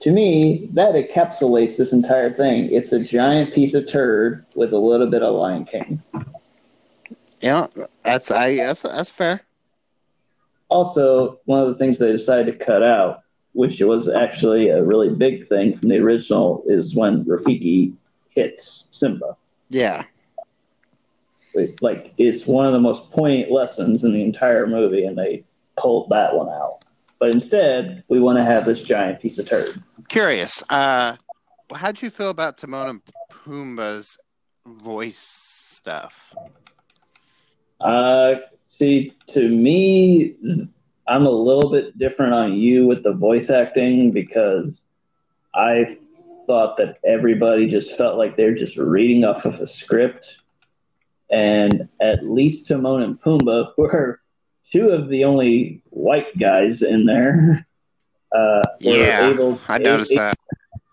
To 0.00 0.10
me, 0.10 0.68
that 0.72 0.94
encapsulates 0.94 1.76
this 1.76 1.92
entire 1.92 2.32
thing. 2.32 2.72
It's 2.72 2.92
a 2.92 3.02
giant 3.02 3.52
piece 3.52 3.74
of 3.74 3.88
turd 3.88 4.44
with 4.54 4.72
a 4.72 4.78
little 4.78 5.08
bit 5.08 5.22
of 5.22 5.34
Lion 5.34 5.64
King. 5.64 6.02
yeah. 7.40 7.66
That's 8.02 8.30
I. 8.30 8.56
That's 8.56 8.82
that's 8.82 9.08
fair. 9.08 9.42
Also, 10.68 11.38
one 11.44 11.60
of 11.60 11.68
the 11.68 11.74
things 11.74 11.98
they 11.98 12.10
decided 12.10 12.46
to 12.58 12.64
cut 12.64 12.82
out, 12.82 13.21
which 13.52 13.80
was 13.80 14.08
actually 14.08 14.68
a 14.68 14.82
really 14.82 15.10
big 15.10 15.48
thing 15.48 15.76
from 15.76 15.88
the 15.88 15.98
original, 15.98 16.62
is 16.66 16.94
when 16.94 17.24
Rafiki 17.24 17.92
hits 18.30 18.86
Simba. 18.90 19.36
Yeah, 19.68 20.04
It, 21.54 21.80
like 21.82 22.12
it's 22.18 22.46
one 22.46 22.66
of 22.66 22.72
the 22.72 22.80
most 22.80 23.10
poignant 23.10 23.50
lessons 23.50 24.04
in 24.04 24.12
the 24.12 24.22
entire 24.22 24.66
movie, 24.66 25.04
and 25.04 25.16
they 25.16 25.44
pulled 25.76 26.08
that 26.10 26.34
one 26.34 26.48
out. 26.48 26.84
But 27.18 27.34
instead, 27.34 28.02
we 28.08 28.20
want 28.20 28.38
to 28.38 28.44
have 28.44 28.64
this 28.64 28.80
giant 28.80 29.20
piece 29.20 29.38
of 29.38 29.48
turd. 29.48 29.82
curious. 30.08 30.62
Uh, 30.68 31.16
how'd 31.74 32.02
you 32.02 32.10
feel 32.10 32.30
about 32.30 32.58
Timon 32.58 32.88
and 32.88 33.02
Pumbaa's 33.30 34.18
voice 34.66 35.18
stuff? 35.18 36.34
Uh, 37.80 38.34
see, 38.68 39.12
to 39.28 39.48
me, 39.48 40.34
I'm 41.06 41.26
a 41.26 41.30
little 41.30 41.70
bit 41.70 41.98
different 41.98 42.32
on 42.32 42.54
you 42.54 42.86
with 42.86 43.02
the 43.02 43.12
voice 43.12 43.50
acting 43.50 44.12
because 44.12 44.82
I 45.54 45.98
thought 46.46 46.76
that 46.78 46.98
everybody 47.04 47.68
just 47.68 47.96
felt 47.96 48.16
like 48.16 48.36
they're 48.36 48.54
just 48.54 48.76
reading 48.76 49.24
off 49.24 49.44
of 49.44 49.60
a 49.60 49.66
script, 49.66 50.36
and 51.30 51.88
at 52.00 52.24
least 52.24 52.68
Timon 52.68 53.02
and 53.02 53.20
Pumbaa 53.20 53.72
were 53.78 54.20
two 54.70 54.88
of 54.90 55.08
the 55.08 55.24
only 55.24 55.82
white 55.90 56.38
guys 56.38 56.82
in 56.82 57.06
there. 57.06 57.66
Uh, 58.34 58.62
were 58.84 58.94
Yeah, 58.96 59.28
able, 59.30 59.60
I 59.68 59.78
noticed 59.78 60.14
that. 60.14 60.38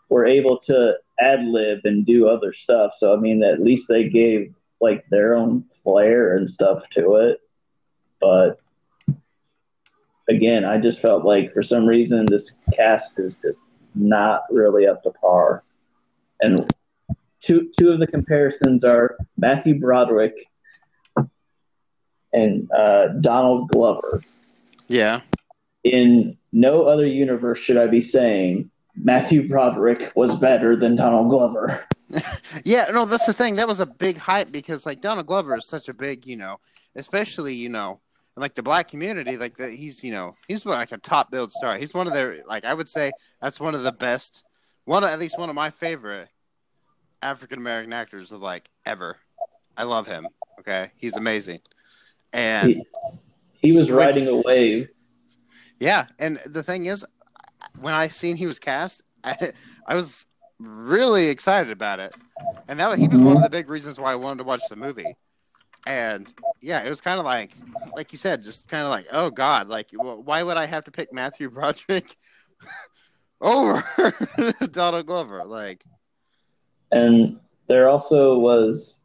were 0.10 0.26
able 0.26 0.58
to 0.60 0.95
ad 1.22 1.45
lib 1.45 1.80
and 1.86 2.06
do 2.06 2.28
other 2.28 2.52
stuff. 2.54 2.93
So 2.98 3.13
I 3.13 3.17
mean, 3.17 3.43
at 3.43 3.62
least 3.62 3.88
they 3.88 4.10
gave 4.10 4.54
like 4.82 5.06
their 5.10 5.36
own 5.36 5.63
flair 5.84 6.36
and 6.36 6.50
stuff 6.50 6.84
to 6.91 7.15
it. 7.15 7.39
But 8.19 8.60
again, 10.30 10.63
I 10.63 10.78
just 10.78 11.02
felt 11.02 11.26
like 11.26 11.54
for 11.54 11.63
some 11.63 11.86
reason 11.86 12.26
this 12.26 12.52
cast 12.74 13.20
is 13.20 13.36
just 13.42 13.60
not 13.96 14.44
really 14.50 14.88
up 14.88 15.04
to 15.04 15.10
par. 15.12 15.63
And 16.39 16.65
two 17.42 17.72
two 17.78 17.89
of 17.89 18.00
the 18.00 18.08
comparisons 18.08 18.84
are 18.84 19.18
Matthew 19.38 19.80
Broderick 19.80 20.36
and 22.32 22.72
uh, 22.72 23.08
Donald 23.20 23.70
Glover. 23.70 24.24
Yeah, 24.88 25.22
In 25.84 26.38
no 26.52 26.86
other 26.86 27.06
universe 27.06 27.60
should 27.60 27.78
I 27.78 27.88
be 27.88 28.02
saying 28.02 28.72
Matthew 28.96 29.48
Broderick 29.48 30.12
was 30.15 30.36
better 30.36 30.76
than 30.76 30.96
Donald 30.96 31.30
Glover. 31.30 31.86
yeah. 32.65 32.89
No, 32.92 33.06
that's 33.06 33.28
the 33.28 33.34
thing. 33.34 33.56
That 33.56 33.68
was 33.68 33.80
a 33.80 33.86
big 33.86 34.18
hype 34.18 34.52
because 34.52 34.86
like 34.86 35.02
Donald 35.02 35.28
Glover 35.28 35.56
is 35.56 35.68
such 35.68 35.89
a 35.89 35.94
big, 35.94 36.26
you 36.26 36.38
know, 36.38 36.60
especially 36.96 37.54
you 37.54 37.70
know, 37.70 38.02
in, 38.36 38.42
like 38.42 38.56
the 38.56 38.63
black 38.63 38.88
community. 38.88 39.38
Like 39.38 39.58
the, 39.58 39.70
he's 39.70 40.04
you 40.04 40.12
know 40.12 40.36
he's 40.48 40.65
like 40.65 40.92
a 40.92 40.98
top 40.98 41.32
build 41.32 41.52
star. 41.52 41.78
He's 41.78 41.94
one 41.94 42.08
of 42.08 42.13
their 42.13 42.38
like 42.48 42.65
I 42.65 42.74
would 42.74 42.89
say 42.89 43.12
that's 43.42 43.60
one 43.60 43.76
of 43.76 43.84
the 43.84 43.92
best. 43.92 44.44
One 44.86 45.04
of, 45.04 45.10
at 45.10 45.20
least 45.20 45.38
one 45.38 45.50
of 45.50 45.56
my 45.56 45.70
favorite 45.70 46.30
African 47.22 47.60
American 47.60 47.94
actors 47.94 48.32
of 48.32 48.42
like 48.42 48.70
ever. 48.86 49.18
I 49.78 49.84
love 49.84 50.08
him. 50.08 50.28
Okay, 50.60 50.92
he's 50.98 51.15
amazing. 51.15 51.60
And 52.34 52.70
He, 52.70 52.84
he 53.54 53.78
was 53.78 53.89
riding 53.89 54.28
a 54.28 54.36
wave. 54.36 54.89
Yeah, 55.80 56.08
and 56.20 56.39
the 56.46 56.63
thing 56.63 56.86
is, 56.86 57.06
when 57.80 57.94
I 57.94 58.10
seen 58.10 58.36
he 58.36 58.46
was 58.46 58.60
cast, 58.60 59.02
I, 59.24 59.54
I 59.88 59.96
was 59.96 60.26
really 60.60 61.28
excited 61.28 61.72
about 61.72 62.00
it, 62.00 62.13
and 62.68 62.80
that 62.80 62.98
he 63.00 63.08
was 63.08 63.20
one 63.20 63.36
mm-hmm. 63.36 63.38
of 63.38 63.44
the 63.44 63.50
big 63.50 63.70
reasons 63.70 64.00
why 64.00 64.12
I 64.12 64.15
wanted 64.15 64.39
to 64.39 64.44
watch 64.44 64.62
the 64.70 64.76
movie. 64.76 65.15
And 65.88 66.28
yeah, 66.62 66.84
it 66.84 66.89
was 66.89 67.02
kind 67.02 67.20
of 67.20 67.26
like, 67.26 67.56
like 67.96 68.12
you 68.12 68.18
said, 68.18 68.44
just 68.44 68.68
kind 68.68 68.84
of 68.84 68.89
like, 68.89 69.08
oh 69.12 69.30
god, 69.30 69.68
like 69.68 69.89
why 69.94 70.44
would 70.44 70.58
I 70.58 70.65
have 70.65 70.84
to 70.86 70.92
pick 70.92 71.13
Matthew 71.13 71.50
Broderick 71.52 72.15
over 73.42 74.13
Donald 74.72 75.06
Glover? 75.06 75.44
Like, 75.46 75.84
And 76.92 77.39
there 77.68 77.89
also 77.89 78.38
was 78.38 79.00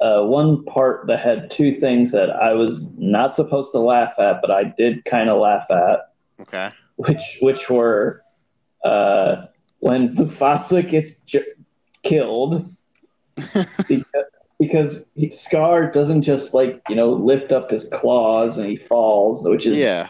uh, 0.00 0.22
one 0.22 0.64
part 0.64 1.06
that 1.06 1.20
had 1.20 1.50
two 1.50 1.80
things 1.80 2.12
that 2.12 2.30
I 2.30 2.52
was 2.52 2.86
not 2.96 3.34
supposed 3.34 3.72
to 3.72 3.78
laugh 3.78 4.12
at, 4.18 4.40
but 4.42 4.50
I 4.50 4.64
did 4.76 5.04
kind 5.04 5.30
of 5.30 5.40
laugh 5.40 5.66
at, 5.70 6.12
okay, 6.40 6.70
which 6.96 7.38
which 7.40 7.70
were 7.70 8.22
uh, 8.84 9.46
when 9.80 10.14
Mufasa 10.14 10.88
gets 10.88 11.12
j- 11.26 11.44
killed 12.02 12.74
because, 13.88 14.04
because 14.58 15.04
he, 15.14 15.30
Scar 15.30 15.90
doesn't 15.90 16.22
just 16.22 16.54
like 16.54 16.82
you 16.88 16.96
know 16.96 17.12
lift 17.12 17.52
up 17.52 17.70
his 17.70 17.84
claws 17.92 18.56
and 18.56 18.66
he 18.68 18.76
falls, 18.76 19.46
which 19.46 19.66
is 19.66 19.76
yeah, 19.76 20.08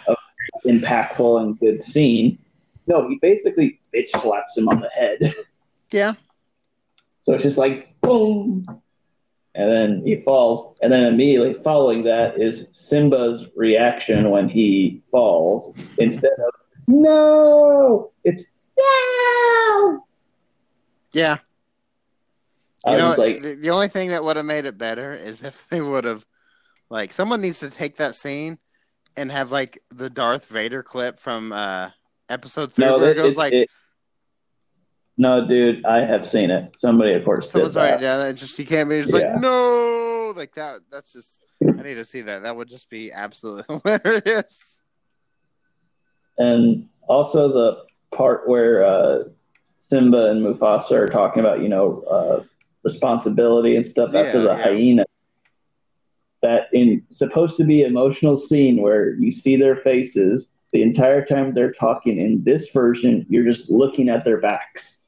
impactful 0.64 1.40
and 1.40 1.58
good 1.58 1.82
scene. 1.82 2.38
No, 2.86 3.08
he 3.08 3.18
basically 3.20 3.80
bitch 3.94 4.10
slaps 4.20 4.56
him 4.56 4.68
on 4.68 4.80
the 4.80 4.88
head. 4.90 5.34
yeah, 5.90 6.14
So 7.24 7.32
it's 7.32 7.42
just 7.42 7.58
like 7.58 8.00
boom, 8.00 8.64
and 9.54 9.70
then 9.70 10.02
he 10.04 10.22
falls, 10.22 10.76
and 10.82 10.92
then 10.92 11.04
immediately 11.04 11.56
following 11.64 12.04
that 12.04 12.40
is 12.40 12.68
Simba's 12.72 13.46
reaction 13.56 14.30
when 14.30 14.48
he 14.48 15.02
falls. 15.10 15.74
Instead 15.98 16.30
of 16.46 16.54
no, 16.88 18.12
it's 18.22 18.44
no. 18.78 20.06
yeah. 21.12 21.38
I 22.86 22.92
You 22.92 22.98
know, 22.98 23.14
like, 23.18 23.42
the, 23.42 23.54
the 23.56 23.70
only 23.70 23.88
thing 23.88 24.10
that 24.10 24.22
would 24.22 24.36
have 24.36 24.46
made 24.46 24.64
it 24.64 24.78
better 24.78 25.12
is 25.12 25.42
if 25.42 25.68
they 25.68 25.80
would 25.80 26.04
have, 26.04 26.24
like, 26.88 27.10
someone 27.12 27.40
needs 27.40 27.58
to 27.60 27.70
take 27.70 27.96
that 27.96 28.14
scene 28.14 28.58
and 29.16 29.32
have 29.32 29.50
like 29.50 29.78
the 29.90 30.10
Darth 30.10 30.46
Vader 30.46 30.82
clip 30.82 31.18
from 31.18 31.50
uh 31.52 31.88
episode 32.28 32.72
three 32.72 32.84
no, 32.84 32.98
where 32.98 33.12
it, 33.12 33.14
goes 33.14 33.34
it- 33.34 33.38
like 33.38 33.52
it- 33.52 33.70
no, 35.18 35.46
dude, 35.48 35.82
I 35.86 36.04
have 36.04 36.28
seen 36.28 36.50
it. 36.50 36.74
Somebody, 36.76 37.14
of 37.14 37.24
course, 37.24 37.46
did 37.46 37.52
someone's 37.52 37.76
already 37.78 37.92
that. 37.92 38.00
done 38.02 38.20
that. 38.28 38.34
Just 38.34 38.58
you 38.58 38.66
can't 38.66 38.86
be 38.90 39.00
just 39.00 39.14
Yeah. 39.14 39.32
like 39.32 39.40
no, 39.40 40.34
like 40.36 40.54
that. 40.56 40.80
That's 40.92 41.14
just 41.14 41.42
I 41.66 41.82
need 41.82 41.94
to 41.94 42.04
see 42.04 42.20
that. 42.20 42.42
That 42.42 42.54
would 42.54 42.68
just 42.68 42.90
be 42.90 43.10
absolutely 43.12 43.64
hilarious. 44.04 44.82
and 46.38 46.88
also 47.08 47.48
the 47.50 47.84
part 48.14 48.46
where 48.46 48.84
uh, 48.84 49.24
Simba 49.78 50.26
and 50.30 50.44
Mufasa 50.44 50.92
are 50.92 51.06
talking 51.08 51.40
about, 51.40 51.62
you 51.62 51.68
know, 51.70 52.02
uh, 52.02 52.44
responsibility 52.86 53.74
and 53.76 53.84
stuff 53.84 54.14
after 54.14 54.40
the 54.40 54.54
yeah. 54.56 54.62
hyena. 54.62 55.04
That 56.42 56.68
in 56.72 57.02
supposed 57.10 57.56
to 57.56 57.64
be 57.64 57.82
emotional 57.82 58.36
scene 58.36 58.80
where 58.80 59.14
you 59.14 59.32
see 59.32 59.56
their 59.56 59.76
faces 59.76 60.46
the 60.72 60.82
entire 60.82 61.24
time 61.24 61.52
they're 61.52 61.72
talking. 61.72 62.18
In 62.18 62.44
this 62.44 62.68
version, 62.70 63.26
you're 63.28 63.50
just 63.52 63.68
looking 63.68 64.08
at 64.08 64.24
their 64.24 64.40
backs 64.40 64.98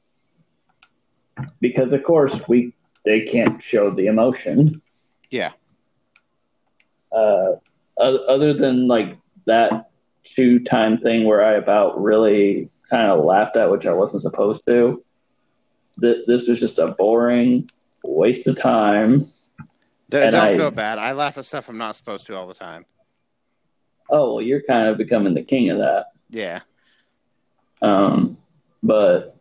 because, 1.61 1.93
of 1.93 2.03
course, 2.03 2.35
we 2.47 2.73
they 3.05 3.21
can't 3.21 3.63
show 3.63 3.89
the 3.91 4.07
emotion. 4.07 4.81
Yeah. 5.29 5.51
Uh, 7.11 7.53
other 7.97 8.53
than 8.53 8.87
like 8.87 9.17
that 9.45 9.89
two 10.35 10.59
time 10.59 10.97
thing 10.97 11.23
where 11.25 11.43
I 11.43 11.53
about 11.53 12.01
really 12.01 12.69
kind 12.89 13.11
of 13.11 13.23
laughed 13.23 13.55
at, 13.55 13.71
which 13.71 13.85
I 13.85 13.93
wasn't 13.93 14.23
supposed 14.23 14.65
to. 14.67 15.03
Th- 16.01 16.25
this 16.27 16.47
was 16.47 16.59
just 16.59 16.79
a 16.79 16.89
boring 16.89 17.69
waste 18.03 18.47
of 18.47 18.57
time. 18.57 19.21
D- 20.09 20.17
don't 20.17 20.35
I- 20.35 20.57
feel 20.57 20.71
bad. 20.71 20.97
I 20.97 21.13
laugh 21.13 21.37
at 21.37 21.45
stuff 21.45 21.69
I'm 21.69 21.77
not 21.77 21.95
supposed 21.95 22.27
to 22.27 22.35
all 22.35 22.47
the 22.47 22.53
time. 22.53 22.85
Oh, 24.09 24.35
well, 24.35 24.41
you're 24.41 24.63
kind 24.63 24.87
of 24.87 24.97
becoming 24.97 25.33
the 25.35 25.43
king 25.43 25.69
of 25.69 25.77
that. 25.77 26.07
Yeah. 26.29 26.61
Um, 27.81 28.37
but 28.81 29.37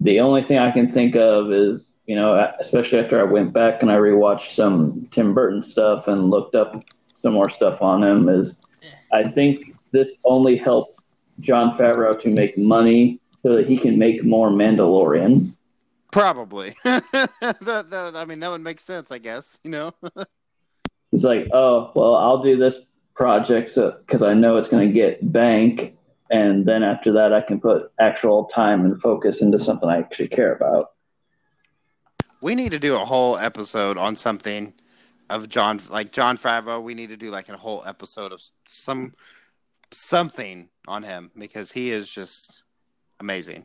the 0.00 0.20
only 0.20 0.44
thing 0.44 0.58
I 0.58 0.70
can 0.70 0.92
think 0.92 1.16
of 1.16 1.52
is, 1.52 1.92
you 2.06 2.14
know, 2.14 2.52
especially 2.60 3.00
after 3.00 3.20
I 3.20 3.24
went 3.24 3.52
back 3.52 3.82
and 3.82 3.90
I 3.90 3.96
rewatched 3.96 4.54
some 4.54 5.08
Tim 5.10 5.34
Burton 5.34 5.62
stuff 5.62 6.06
and 6.06 6.30
looked 6.30 6.54
up 6.54 6.84
some 7.22 7.32
more 7.32 7.50
stuff 7.50 7.82
on 7.82 8.04
him, 8.04 8.28
is 8.28 8.56
I 9.12 9.24
think 9.24 9.74
this 9.90 10.16
only 10.24 10.56
helped 10.56 11.02
Jon 11.40 11.76
Favreau 11.76 12.18
to 12.20 12.30
make 12.30 12.56
money 12.56 13.20
so 13.42 13.56
that 13.56 13.66
he 13.66 13.76
can 13.78 13.98
make 13.98 14.24
more 14.24 14.50
Mandalorian. 14.50 15.53
Probably. 16.14 16.76
that, 16.84 17.58
that- 17.90 18.12
I 18.14 18.24
mean, 18.24 18.38
that 18.38 18.48
would 18.48 18.60
make 18.60 18.78
sense, 18.78 19.10
I 19.10 19.18
guess. 19.18 19.58
You 19.64 19.70
know. 19.72 19.94
He's 21.10 21.24
like, 21.24 21.48
oh, 21.52 21.90
well, 21.96 22.14
I'll 22.14 22.40
do 22.40 22.56
this 22.56 22.78
project 23.16 23.70
so 23.70 23.96
because 23.98 24.22
I 24.22 24.32
know 24.32 24.56
it's 24.56 24.68
going 24.68 24.86
to 24.86 24.94
get 24.94 25.32
bank, 25.32 25.96
and 26.30 26.64
then 26.64 26.84
after 26.84 27.12
that, 27.14 27.32
I 27.32 27.40
can 27.40 27.60
put 27.60 27.90
actual 27.98 28.44
time 28.44 28.84
and 28.84 29.00
focus 29.02 29.40
into 29.40 29.58
something 29.58 29.88
I 29.88 29.98
actually 29.98 30.28
care 30.28 30.54
about. 30.54 30.92
We 32.40 32.54
need 32.54 32.70
to 32.70 32.78
do 32.78 32.94
a 32.94 33.04
whole 33.04 33.36
episode 33.36 33.98
on 33.98 34.14
something 34.14 34.72
of 35.30 35.48
Jon, 35.48 35.80
like 35.88 36.12
Jon 36.12 36.38
Favreau. 36.38 36.80
We 36.80 36.94
need 36.94 37.08
to 37.08 37.16
do 37.16 37.30
like 37.30 37.48
a 37.48 37.56
whole 37.56 37.82
episode 37.84 38.30
of 38.30 38.40
some 38.68 39.14
something 39.90 40.68
on 40.86 41.02
him 41.02 41.32
because 41.36 41.72
he 41.72 41.90
is 41.90 42.08
just 42.08 42.62
amazing. 43.18 43.64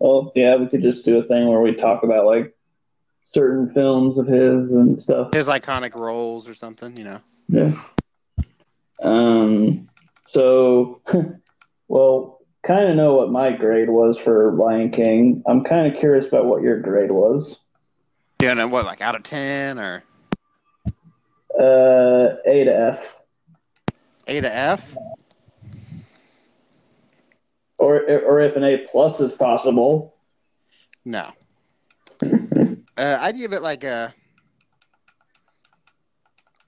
Well, 0.00 0.32
yeah, 0.34 0.56
we 0.56 0.66
could 0.66 0.82
just 0.82 1.04
do 1.04 1.18
a 1.18 1.22
thing 1.22 1.46
where 1.46 1.60
we 1.60 1.74
talk 1.74 2.02
about 2.02 2.24
like 2.24 2.56
certain 3.32 3.72
films 3.72 4.18
of 4.18 4.26
his 4.26 4.72
and 4.72 4.98
stuff. 4.98 5.32
His 5.32 5.46
iconic 5.46 5.94
roles 5.94 6.48
or 6.48 6.54
something, 6.54 6.96
you 6.96 7.04
know. 7.04 7.20
Yeah. 7.48 7.72
Um. 9.02 9.88
So, 10.28 11.00
well, 11.88 12.40
kind 12.62 12.88
of 12.88 12.96
know 12.96 13.14
what 13.14 13.30
my 13.30 13.52
grade 13.52 13.90
was 13.90 14.16
for 14.18 14.52
Lion 14.52 14.90
King. 14.90 15.42
I'm 15.46 15.62
kind 15.64 15.92
of 15.92 16.00
curious 16.00 16.26
about 16.26 16.46
what 16.46 16.62
your 16.62 16.80
grade 16.80 17.10
was. 17.10 17.58
Yeah, 18.40 18.52
and 18.52 18.72
what, 18.72 18.86
like 18.86 19.02
out 19.02 19.14
of 19.16 19.22
ten 19.22 19.78
or 19.78 20.02
Uh, 21.58 22.36
A 22.46 22.64
to 22.64 22.74
F, 22.74 23.04
A 24.28 24.40
to 24.40 24.56
F? 24.56 24.96
Or 27.80 28.02
or 28.02 28.40
if 28.40 28.56
an 28.56 28.64
A 28.64 28.78
plus 28.90 29.20
is 29.20 29.32
possible. 29.32 30.14
No. 31.04 31.30
Uh, 32.98 33.16
I'd 33.22 33.36
give 33.38 33.54
it 33.54 33.62
like 33.62 33.82
a, 33.82 34.12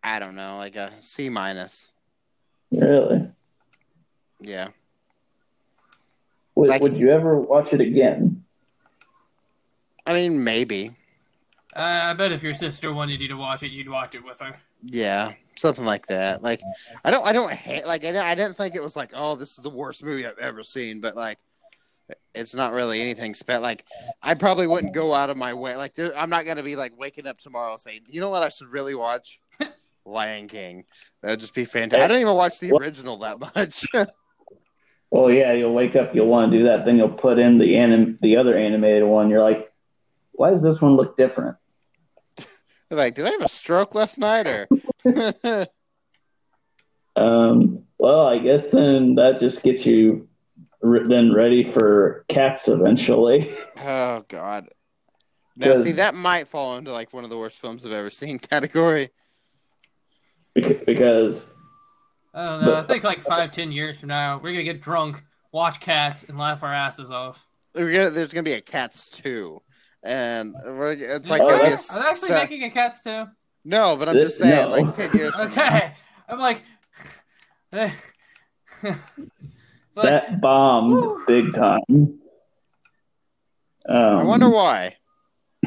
I 0.03 0.19
don't 0.19 0.35
know, 0.35 0.57
like 0.57 0.77
a 0.77 0.91
C 0.99 1.29
minus. 1.29 1.89
Really? 2.71 3.29
Yeah. 4.41 4.69
Would, 6.55 6.71
Like- 6.71 6.81
would 6.81 6.97
you 6.97 7.11
ever 7.11 7.39
watch 7.39 7.75
it 7.75 7.83
again? 7.83 8.45
I 10.07 10.15
mean, 10.15 10.43
maybe. 10.43 10.93
Uh, 11.77 11.81
I 11.83 12.15
bet 12.15 12.33
if 12.33 12.43
your 12.43 12.55
sister 12.55 12.95
wanted 12.95 13.21
you 13.21 13.29
to 13.29 13.35
watch 13.37 13.63
it, 13.63 13.71
you'd 13.71 13.91
watch 13.91 14.15
it 14.15 14.25
with 14.25 14.41
her. 14.41 14.57
Yeah, 14.83 15.33
something 15.57 15.85
like 15.85 16.07
that. 16.07 16.43
Like, 16.43 16.61
I 17.05 17.11
don't, 17.11 17.27
I 17.27 17.33
don't 17.33 17.53
hate. 17.53 17.87
Like, 17.87 18.03
I 18.05 18.13
didn't, 18.13 18.27
I 18.27 18.35
didn't 18.35 18.57
think 18.57 18.75
it 18.75 18.83
was 18.83 18.97
like, 18.97 19.13
oh, 19.15 19.37
this 19.37 19.51
is 19.51 19.59
the 19.59 19.71
worst 19.71 20.05
movie 20.05 20.27
I've 20.27 20.39
ever 20.39 20.63
seen. 20.63 21.01
But 21.01 21.17
like, 21.17 21.39
it's 22.35 22.55
not 22.55 22.73
really 22.73 23.01
anything 23.01 23.35
spe 23.35 23.51
Like, 23.61 23.85
I 24.23 24.35
probably 24.35 24.67
wouldn't 24.67 24.95
go 24.95 25.15
out 25.15 25.31
of 25.31 25.37
my 25.37 25.55
way. 25.55 25.77
Like, 25.77 25.95
there, 25.95 26.17
I'm 26.17 26.31
not 26.31 26.45
gonna 26.45 26.63
be 26.63 26.77
like 26.77 26.99
waking 26.99 27.27
up 27.27 27.39
tomorrow 27.39 27.77
saying, 27.77 28.03
you 28.09 28.21
know 28.21 28.31
what, 28.31 28.43
I 28.43 28.49
should 28.49 28.69
really 28.69 28.95
watch 28.95 29.41
Lion 30.05 30.49
King. 30.49 30.85
That'd 31.21 31.41
just 31.41 31.55
be 31.55 31.65
fantastic. 31.65 32.05
I 32.05 32.09
didn't 32.09 32.23
even 32.23 32.35
watch 32.35 32.59
the 32.59 32.73
original 32.73 33.19
that 33.19 33.39
much. 33.39 33.87
Well, 35.13 35.31
yeah, 35.31 35.53
you'll 35.53 35.75
wake 35.75 35.95
up, 35.95 36.15
you'll 36.15 36.27
want 36.27 36.51
to 36.51 36.59
do 36.59 36.65
that, 36.65 36.87
then 36.87 36.97
you'll 36.97 37.11
put 37.11 37.39
in 37.39 37.59
the 37.59 37.77
anim- 37.77 38.19
the 38.23 38.39
other 38.39 38.57
animated 38.57 39.05
one. 39.05 39.29
You're 39.29 39.43
like, 39.43 39.71
why 40.33 40.49
does 40.53 40.63
this 40.63 40.81
one 40.81 40.97
look 40.97 41.19
different? 41.19 41.59
Like, 42.97 43.15
did 43.15 43.27
I 43.27 43.31
have 43.31 43.43
a 43.43 43.49
stroke 43.49 43.95
last 43.95 44.19
night 44.19 44.47
or? 44.47 44.69
Um, 47.17 47.85
well, 47.99 48.27
I 48.27 48.39
guess 48.39 48.65
then 48.73 49.17
that 49.17 49.39
just 49.39 49.63
gets 49.63 49.85
you 49.85 50.29
re- 50.81 51.05
then 51.05 51.33
ready 51.33 51.73
for 51.73 52.25
cats 52.29 52.69
eventually. 52.69 53.55
oh 53.79 54.25
God. 54.29 54.69
Now, 55.55 55.77
see, 55.77 55.93
that 55.93 56.15
might 56.15 56.49
fall 56.49 56.77
into 56.77 56.93
like 56.93 57.13
one 57.13 57.25
of 57.25 57.31
the 57.31 57.37
worst 57.37 57.59
films 57.59 57.85
I've 57.85 57.93
ever 57.93 58.11
seen 58.11 58.39
category. 58.51 59.11
Because 60.55 61.45
I 62.35 62.45
don't 62.47 62.65
know. 62.65 62.75
I 62.77 62.83
think 62.85 63.05
like 63.05 63.23
five, 63.23 63.53
ten 63.53 63.71
years 63.73 64.01
from 64.01 64.09
now, 64.09 64.41
we're 64.43 64.53
gonna 64.53 64.65
get 64.65 64.81
drunk, 64.81 65.23
watch 65.53 65.81
cats, 65.81 66.25
and 66.25 66.39
laugh 66.39 66.63
our 66.63 66.73
asses 66.73 67.11
off. 67.11 67.47
We're 67.75 67.93
gonna, 67.93 68.11
there's 68.11 68.33
gonna 68.33 68.43
be 68.43 68.53
a 68.53 68.61
Cats 68.61 69.09
two, 69.09 69.61
and 70.05 70.55
we're, 70.65 70.93
it's 70.93 71.31
like 71.31 71.41
Oh, 71.43 71.47
gonna 71.51 71.59
be 71.63 71.67
a 71.67 71.71
that's- 71.71 71.95
Are 71.97 72.03
they 72.03 72.09
actually 72.09 72.29
se- 72.29 72.39
making 72.41 72.63
a 72.65 72.71
cats 72.71 73.01
too? 73.01 73.27
no, 73.65 73.97
but 73.97 74.09
I'm 74.09 74.17
This- 74.17 74.25
just 74.27 74.39
saying, 74.39 74.69
no. 74.71 74.77
like 74.77 74.95
ten 74.95 75.11
years. 75.17 75.35
From. 75.35 75.49
Okay, 75.49 75.95
I'm 76.29 76.39
like. 76.39 76.63
Like, 79.95 80.05
that 80.07 80.41
bombed 80.41 80.95
Whew. 80.95 81.23
big 81.27 81.55
time. 81.55 81.81
Um, 81.89 82.19
I 83.89 84.23
wonder 84.25 84.49
why. 84.49 84.97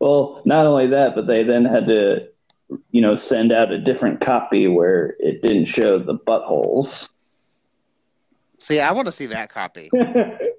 well, 0.00 0.42
not 0.44 0.66
only 0.66 0.88
that, 0.88 1.14
but 1.14 1.28
they 1.28 1.44
then 1.44 1.64
had 1.64 1.86
to, 1.86 2.26
you 2.90 3.00
know, 3.00 3.14
send 3.14 3.52
out 3.52 3.72
a 3.72 3.78
different 3.78 4.20
copy 4.20 4.66
where 4.66 5.14
it 5.20 5.42
didn't 5.42 5.66
show 5.66 6.00
the 6.00 6.14
buttholes. 6.14 7.08
See, 8.60 8.80
I 8.80 8.92
want 8.92 9.06
to 9.06 9.12
see 9.12 9.26
that 9.26 9.50
copy. 9.50 9.90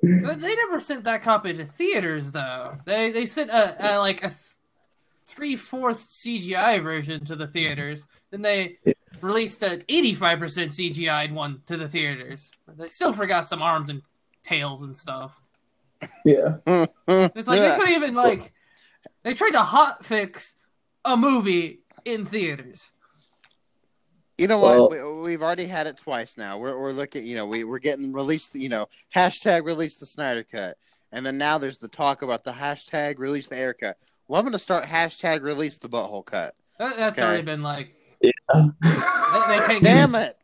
But 0.02 0.40
they 0.42 0.56
never 0.56 0.80
sent 0.80 1.04
that 1.04 1.24
copy 1.24 1.54
to 1.54 1.66
theaters, 1.66 2.32
though. 2.32 2.78
They 2.86 3.12
they 3.12 3.26
sent 3.26 3.50
a, 3.52 3.96
a 3.96 4.00
like 4.00 4.24
a 4.24 4.32
three 5.26 5.58
fourths 5.58 6.24
CGI 6.24 6.82
version 6.82 7.26
to 7.26 7.36
the 7.36 7.48
theaters. 7.48 8.06
Then 8.32 8.42
they 8.42 8.78
released 9.22 9.62
an 9.62 9.84
eighty 9.90 10.16
five 10.16 10.40
percent 10.40 10.72
CGI 10.72 11.32
one 11.34 11.62
to 11.68 11.76
the 11.76 11.90
theaters. 11.90 12.50
They 12.78 12.88
still 12.88 13.12
forgot 13.12 13.50
some 13.50 13.62
arms 13.62 13.90
and 13.90 14.02
tails 14.44 14.84
and 14.84 14.96
stuff. 14.96 15.34
yeah. 16.24 16.56
It's 17.08 17.48
like 17.48 17.60
they 17.60 17.76
couldn't 17.76 17.94
even 17.94 18.16
like. 18.16 18.54
They 19.24 19.34
tried 19.34 19.52
to 19.52 19.64
hot 19.64 20.06
fix 20.06 20.56
a 21.04 21.18
movie 21.18 21.82
in 22.06 22.26
theaters. 22.26 22.90
You 24.40 24.48
know 24.48 24.60
what? 24.60 24.90
Well- 24.92 25.18
we, 25.22 25.22
we've 25.32 25.42
already 25.42 25.66
had 25.66 25.86
it 25.88 25.98
twice 25.98 26.38
now. 26.38 26.58
We're 26.58 26.80
we're 26.80 26.92
looking. 26.92 27.26
You 27.26 27.36
know, 27.36 27.46
we 27.46 27.64
we're 27.64 27.80
getting 27.80 28.14
released. 28.14 28.56
You 28.56 28.70
know, 28.70 28.88
hashtag 29.16 29.66
release 29.66 29.98
the 29.98 30.06
Snyder 30.06 30.44
cut, 30.44 30.78
and 31.12 31.26
then 31.26 31.38
now 31.38 31.58
there's 31.58 31.78
the 31.78 31.88
talk 31.90 32.22
about 32.22 32.44
the 32.44 32.52
hashtag 32.52 33.20
release 33.20 33.50
the 33.50 33.58
Ayer 33.58 33.74
cut. 33.74 33.98
Well, 34.28 34.40
I'm 34.40 34.46
going 34.46 34.54
to 34.54 34.60
start 34.60 34.86
hashtag 34.86 35.42
release 35.42 35.78
the 35.78 35.90
butthole 35.90 36.24
cut. 36.26 36.54
That, 36.78 36.96
that's 36.96 37.18
Okay. 37.18 37.28
already 37.28 37.44
been 37.44 37.64
like. 37.64 37.94
Yeah. 38.22 38.32
They, 39.30 39.60
they 39.60 39.66
can't 39.68 39.84
Damn 39.84 40.16
it! 40.16 40.36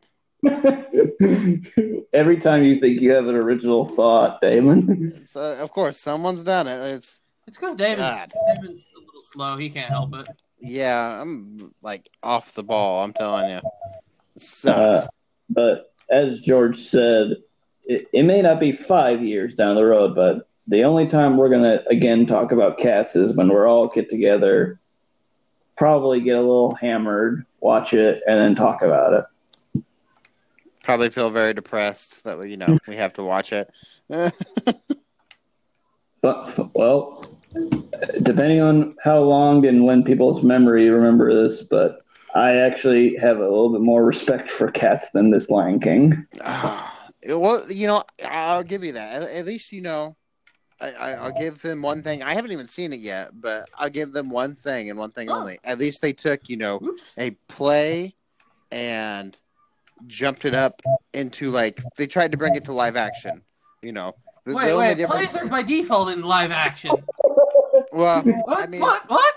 Every 2.13 2.38
time 2.39 2.63
you 2.63 2.79
think 2.79 3.01
you 3.01 3.12
have 3.12 3.27
an 3.27 3.36
original 3.36 3.88
thought, 3.89 4.39
Damon. 4.41 5.12
It's, 5.15 5.36
uh, 5.36 5.58
of 5.60 5.71
course, 5.71 5.99
someone's 5.99 6.43
done 6.43 6.67
it. 6.67 6.77
It's 6.93 7.19
It's 7.47 7.58
because 7.58 7.75
David's, 7.75 8.08
God. 8.08 8.31
David's 8.55 8.86
a 8.95 8.99
little 8.99 9.23
slow. 9.34 9.58
He 9.58 9.69
can't 9.69 9.89
help 9.89 10.13
it. 10.15 10.27
Yeah. 10.59 11.21
I'm 11.21 11.73
like 11.81 12.09
off 12.23 12.53
the 12.53 12.63
ball. 12.63 13.03
I'm 13.03 13.13
telling 13.13 13.49
you, 13.51 13.61
it 14.35 14.41
sucks. 14.41 14.99
Uh, 14.99 15.07
But 15.49 15.93
as 16.09 16.41
George 16.41 16.87
said, 16.87 17.37
it, 17.85 18.07
it 18.13 18.23
may 18.23 18.41
not 18.41 18.59
be 18.59 18.71
five 18.71 19.23
years 19.23 19.55
down 19.55 19.75
the 19.75 19.85
road, 19.85 20.15
but 20.15 20.47
the 20.67 20.83
only 20.83 21.07
time 21.07 21.37
we're 21.37 21.49
gonna 21.49 21.81
again 21.89 22.25
talk 22.25 22.51
about 22.51 22.77
cats 22.77 23.15
is 23.15 23.33
when 23.33 23.49
we're 23.49 23.67
all 23.67 23.87
get 23.87 24.09
together, 24.09 24.79
probably 25.77 26.21
get 26.21 26.37
a 26.37 26.41
little 26.41 26.73
hammered, 26.75 27.45
watch 27.59 27.93
it, 27.93 28.21
and 28.27 28.39
then 28.39 28.55
talk 28.55 28.81
about 28.81 29.13
it. 29.13 29.83
Probably 30.83 31.09
feel 31.09 31.31
very 31.31 31.53
depressed 31.53 32.23
that 32.23 32.37
we, 32.37 32.51
you 32.51 32.57
know, 32.57 32.77
we 32.87 32.95
have 32.95 33.13
to 33.13 33.23
watch 33.23 33.51
it. 33.53 33.71
But 36.21 36.73
well, 36.75 37.34
depending 38.21 38.61
on 38.61 38.93
how 39.03 39.19
long 39.19 39.65
and 39.65 39.83
when 39.85 40.03
people's 40.03 40.43
memory 40.43 40.89
remember 40.89 41.33
this, 41.43 41.63
but 41.63 42.01
I 42.33 42.55
actually 42.57 43.15
have 43.15 43.37
a 43.37 43.41
little 43.43 43.71
bit 43.71 43.81
more 43.81 44.03
respect 44.05 44.49
for 44.51 44.69
cats 44.69 45.07
than 45.13 45.29
this 45.31 45.49
Lion 45.49 45.79
King. 45.79 46.25
Ah, 46.43 47.09
well, 47.27 47.65
you 47.71 47.87
know, 47.87 48.03
I'll 48.25 48.63
give 48.63 48.83
you 48.83 48.91
that. 48.93 49.21
At, 49.21 49.29
at 49.29 49.45
least 49.45 49.71
you 49.71 49.81
know. 49.81 50.15
I, 50.81 50.91
I, 50.91 51.11
I'll 51.13 51.31
give 51.31 51.61
them 51.61 51.81
one 51.81 52.03
thing. 52.03 52.21
I 52.21 52.33
haven't 52.33 52.51
even 52.51 52.67
seen 52.67 52.91
it 52.91 52.99
yet, 52.99 53.29
but 53.33 53.65
I'll 53.77 53.89
give 53.89 54.11
them 54.11 54.29
one 54.29 54.55
thing 54.55 54.89
and 54.89 54.99
one 54.99 55.11
thing 55.11 55.29
Oh. 55.29 55.35
only. 55.35 55.57
At 55.63 55.79
least 55.79 56.01
they 56.01 56.11
took, 56.11 56.49
you 56.49 56.57
know, 56.57 56.79
Oops. 56.83 57.13
a 57.17 57.31
play 57.47 58.13
and 58.73 59.37
jumped 60.05 60.43
it 60.43 60.53
up 60.53 60.81
into 61.13 61.49
like 61.49 61.81
they 61.95 62.07
tried 62.07 62.33
to 62.33 62.37
bring 62.37 62.55
it 62.55 62.65
to 62.65 62.73
live 62.73 62.97
action. 62.97 63.41
You 63.81 63.93
know, 63.93 64.15
the, 64.43 64.51
the 64.51 64.57
Wait, 64.57 64.71
only 64.73 64.87
wait. 64.87 64.97
difference. 64.97 65.31
Plays 65.31 65.43
are 65.43 65.47
by 65.47 65.63
default 65.63 66.09
in 66.09 66.23
live 66.23 66.51
action. 66.51 67.05
Well, 67.95 68.23
What? 68.23 68.63
I 68.63 68.67
mean, 68.67 68.81
what? 68.81 69.10
What? 69.10 69.34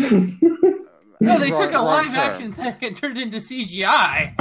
No, 1.22 1.38
they 1.38 1.50
wrong- 1.52 1.62
took 1.62 1.74
a 1.74 1.82
live 1.82 2.06
term. 2.06 2.16
action 2.16 2.52
thing 2.54 2.74
and 2.80 2.96
turned 2.96 3.18
it 3.18 3.22
into 3.24 3.36
CGI. 3.38 4.34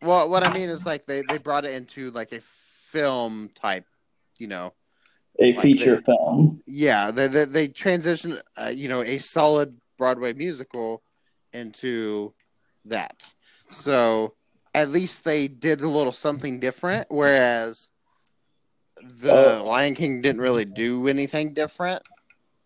Well, 0.00 0.30
what 0.30 0.42
I 0.42 0.50
mean 0.54 0.70
is 0.70 0.86
like 0.86 1.04
they 1.04 1.22
they 1.28 1.36
brought 1.36 1.66
it 1.66 1.74
into 1.74 2.10
like 2.12 2.32
a 2.32 2.40
film 2.40 3.50
type, 3.54 3.84
you 4.38 4.46
know. 4.46 4.72
A 5.38 5.52
Like 5.52 5.60
feature 5.60 5.96
they- 5.96 6.02
film. 6.02 6.62
Yeah, 6.66 7.10
they 7.10 7.28
they, 7.28 7.44
they 7.44 7.68
transitioned, 7.68 8.40
uh, 8.56 8.70
you 8.74 8.88
know, 8.88 9.02
a 9.02 9.18
solid 9.18 9.76
Broadway 9.98 10.32
musical 10.32 11.02
into 11.52 12.32
that. 12.86 13.30
So 13.70 14.32
at 14.74 14.88
least 14.88 15.24
they 15.26 15.46
did 15.48 15.82
a 15.82 15.88
little 15.88 16.12
something 16.12 16.58
different, 16.58 17.06
whereas 17.10 17.90
the 19.20 19.58
Oh. 19.60 19.64
Lion 19.64 19.94
King 19.94 20.20
didn't 20.20 20.40
really 20.40 20.64
do 20.64 21.08
anything 21.08 21.52
different. 21.54 22.02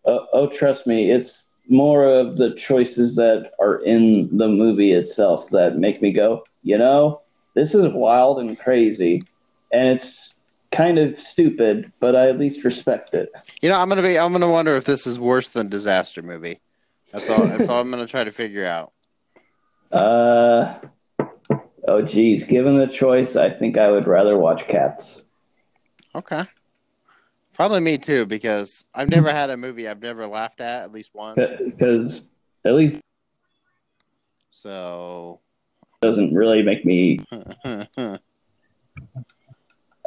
Oh, 0.05 0.25
oh, 0.33 0.47
trust 0.47 0.87
me, 0.87 1.11
it's 1.11 1.45
more 1.67 2.05
of 2.05 2.37
the 2.37 2.53
choices 2.55 3.15
that 3.15 3.51
are 3.59 3.77
in 3.83 4.35
the 4.35 4.47
movie 4.47 4.91
itself 4.93 5.49
that 5.51 5.77
make 5.77 6.01
me 6.01 6.11
go, 6.11 6.43
you 6.63 6.77
know, 6.77 7.21
this 7.53 7.73
is 7.75 7.85
wild 7.93 8.39
and 8.39 8.57
crazy, 8.57 9.21
and 9.71 9.89
it's 9.89 10.33
kind 10.71 10.97
of 10.97 11.19
stupid, 11.19 11.91
but 11.99 12.15
I 12.15 12.29
at 12.29 12.39
least 12.39 12.63
respect 12.63 13.13
it. 13.13 13.29
You 13.61 13.69
know, 13.69 13.75
I'm 13.75 13.89
gonna 13.89 14.01
be, 14.01 14.17
I'm 14.17 14.31
gonna 14.31 14.49
wonder 14.49 14.75
if 14.75 14.85
this 14.85 15.05
is 15.05 15.19
worse 15.19 15.49
than 15.49 15.69
Disaster 15.69 16.21
Movie. 16.21 16.59
That's 17.11 17.29
all. 17.29 17.45
That's 17.45 17.67
all 17.67 17.81
I'm 17.81 17.91
gonna 17.91 18.07
try 18.07 18.23
to 18.23 18.31
figure 18.31 18.65
out. 18.65 18.93
Uh, 19.91 20.75
oh, 21.87 22.01
geez, 22.01 22.43
given 22.43 22.77
the 22.79 22.87
choice, 22.87 23.35
I 23.35 23.49
think 23.49 23.77
I 23.77 23.91
would 23.91 24.07
rather 24.07 24.37
watch 24.37 24.67
Cats. 24.67 25.21
Okay. 26.13 26.43
Probably 27.53 27.79
me 27.79 27.97
too, 27.97 28.25
because 28.25 28.85
I've 28.93 29.09
never 29.09 29.31
had 29.31 29.49
a 29.49 29.57
movie 29.57 29.87
I've 29.87 30.01
never 30.01 30.25
laughed 30.27 30.61
at 30.61 30.83
at 30.83 30.91
least 30.91 31.11
once. 31.13 31.49
Because 31.63 32.23
at 32.65 32.73
least 32.73 33.01
So, 34.49 35.41
doesn't 36.01 36.33
really 36.33 36.63
make 36.63 36.85
me 36.85 37.19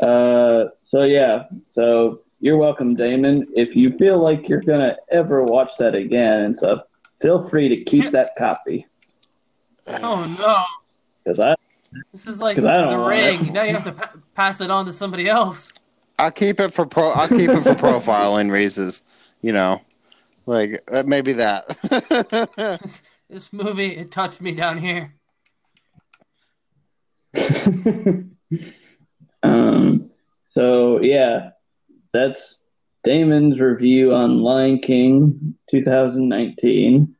Uh, 0.02 0.64
so 0.84 1.04
yeah, 1.04 1.44
so 1.70 2.22
you're 2.40 2.56
welcome, 2.56 2.94
Damon. 2.94 3.46
If 3.54 3.76
you 3.76 3.92
feel 3.96 4.18
like 4.18 4.48
you're 4.48 4.60
gonna 4.60 4.96
ever 5.12 5.44
watch 5.44 5.70
that 5.78 5.94
again 5.94 6.40
and 6.40 6.56
stuff, 6.56 6.80
feel 7.22 7.48
free 7.48 7.68
to 7.68 7.84
keep 7.84 8.10
that 8.10 8.32
copy 8.36 8.86
Oh 9.88 10.24
no! 10.38 10.64
because 11.22 11.38
I 11.38 11.54
This 12.12 12.26
is 12.26 12.38
like 12.38 12.58
I 12.58 12.76
don't 12.76 12.90
the 12.90 12.98
ring. 12.98 13.52
Now 13.52 13.62
you 13.64 13.74
have 13.74 13.84
to 13.84 13.92
pa- 13.92 14.12
pass 14.34 14.60
it 14.60 14.70
on 14.70 14.86
to 14.86 14.92
somebody 14.92 15.28
else. 15.28 15.72
I'll 16.18 16.30
keep 16.30 16.60
it 16.60 16.72
for 16.72 16.86
pro. 16.86 17.10
I'll 17.10 17.28
keep 17.28 17.50
it 17.50 17.62
for 17.62 17.74
profiling 17.74 18.50
reasons. 18.50 19.02
You 19.40 19.52
know, 19.52 19.80
like 20.46 20.80
uh, 20.92 21.02
maybe 21.06 21.32
that. 21.34 21.66
This 23.30 23.52
movie 23.52 23.96
it 23.96 24.10
touched 24.10 24.40
me 24.40 24.52
down 24.52 24.78
here. 24.78 25.14
um. 29.42 30.10
So 30.50 31.00
yeah, 31.00 31.50
that's 32.12 32.60
Damon's 33.02 33.58
review 33.58 34.14
on 34.14 34.42
Lion 34.42 34.78
King 34.78 35.56
2019. 35.70 37.16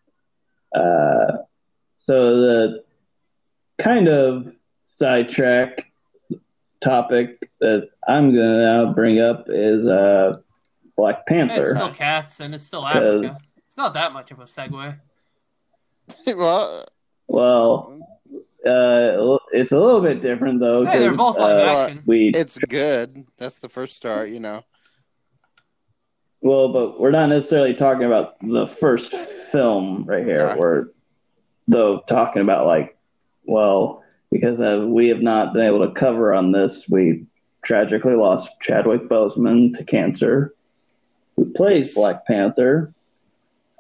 Uh, 0.75 1.33
so 1.99 2.41
the 2.41 2.85
kind 3.79 4.09
of 4.09 4.53
sidetrack 4.87 5.91
topic 6.85 7.51
that 7.61 7.89
I'm 8.07 8.35
gonna 8.35 8.85
now 8.85 8.93
bring 8.93 9.21
up 9.21 9.47
is 9.49 9.87
uh, 9.87 10.37
Black 10.97 11.27
Panther. 11.27 11.71
It's 11.71 11.79
still 11.81 11.95
cats 11.95 12.41
and 12.41 12.55
it's 12.55 12.65
still 12.65 12.83
Because- 12.83 13.25
Africa. 13.25 13.41
It's 13.67 13.77
not 13.77 13.95
that 13.95 14.13
much 14.13 14.31
of 14.31 14.39
a 14.39 14.45
segue. 14.45 14.97
well, 16.37 16.85
Well, 17.27 17.99
uh, 18.65 19.39
it's 19.53 19.73
a 19.73 19.79
little 19.79 20.01
bit 20.01 20.23
different 20.23 20.61
though. 20.61 20.85
Hey, 20.85 21.01
they're 21.01 21.09
'cause, 21.09 21.17
both 21.17 21.39
live 21.39 21.59
uh, 21.69 21.83
action. 21.83 22.03
We 22.07 22.29
it's 22.29 22.57
good. 22.59 23.25
That's 23.37 23.59
the 23.59 23.69
first 23.69 23.97
start. 23.97 24.29
You 24.29 24.39
know. 24.39 24.63
Well, 26.41 26.73
but 26.73 27.01
we're 27.01 27.11
not 27.11 27.31
necessarily 27.31 27.75
talking 27.75 28.05
about 28.05 28.39
the 28.41 28.69
first 28.79 29.13
film 29.51 30.05
right 30.05 30.25
here. 30.25 30.51
Okay. 30.51 30.61
We're 30.61 30.87
though 31.67 32.01
talking 32.07 32.43
about 32.43 32.67
like, 32.67 32.97
well, 33.45 34.04
because 34.35 34.59
uh, 34.59 34.85
we 34.89 35.07
have 35.07 35.23
not 35.23 35.53
been 35.55 35.65
able 35.65 35.87
to 35.87 35.93
cover 35.95 36.35
on 36.35 36.51
this, 36.51 36.89
we 36.89 37.25
tragically 37.63 38.15
lost 38.15 38.51
Chadwick 38.61 39.03
Boseman 39.09 39.79
to 39.79 39.85
cancer, 39.85 40.53
who 41.37 41.45
plays 41.53 41.87
Yes. 41.87 41.95
Black 41.95 42.27
Panther, 42.27 42.93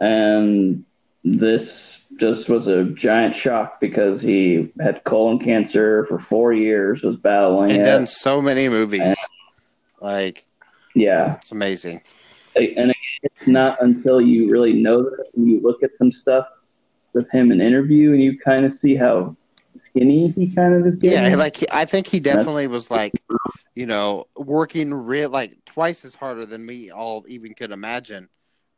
and 0.01 0.85
this 1.25 2.05
just 2.21 2.49
was 2.49 2.69
a 2.69 2.85
giant 2.85 3.35
shock 3.35 3.81
because 3.81 4.21
he 4.21 4.71
had 4.81 5.03
colon 5.03 5.40
cancer 5.40 6.07
for 6.07 6.21
four 6.21 6.53
years, 6.53 7.03
was 7.03 7.17
battling 7.17 7.73
And 7.73 7.81
it. 7.81 7.85
done 7.85 8.07
so 8.07 8.40
many 8.40 8.69
movies. 8.69 9.17
Like 10.01 10.45
yeah, 10.95 11.35
it's 11.38 11.51
amazing. 11.51 12.01
and 12.55 12.95
it's 13.25 13.47
not 13.49 13.83
until 13.83 14.21
you 14.21 14.49
really 14.51 14.73
know 14.75 15.03
that 15.03 15.31
and 15.35 15.49
you 15.49 15.61
look 15.61 15.83
at 15.83 15.97
some 15.97 16.12
stuff 16.12 16.47
with 17.12 17.29
him 17.33 17.51
in 17.51 17.61
interview 17.61 18.12
and 18.12 18.23
you 18.23 18.38
kind 18.38 18.64
of 18.64 18.73
see 18.73 18.95
how 18.95 19.35
skinny 19.95 20.29
he 20.29 20.53
kind 20.55 20.75
of 20.75 20.87
is 20.87 20.97
getting. 20.97 21.31
Yeah, 21.31 21.37
like 21.37 21.57
he- 21.57 21.67
I 21.71 21.85
think 21.85 22.07
he 22.07 22.21
definitely 22.21 22.67
was 22.67 22.91
like, 22.91 23.21
you 23.75 23.87
know, 23.87 24.27
working 24.37 24.93
real 24.93 25.31
like 25.31 25.57
twice 25.65 26.05
as 26.05 26.15
harder 26.15 26.47
than 26.47 26.67
we 26.67 26.91
all 26.91 27.25
even 27.29 27.55
could 27.55 27.71
imagine 27.71 28.29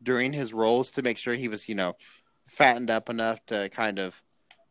during 0.03 0.33
his 0.33 0.53
roles 0.53 0.91
to 0.93 1.03
make 1.03 1.19
sure 1.19 1.35
he 1.35 1.49
was, 1.49 1.69
you 1.69 1.75
know, 1.75 1.95
fattened 2.47 2.91
up 2.91 3.09
enough 3.09 3.45
to 3.47 3.69
kind 3.71 3.99
of, 3.99 4.21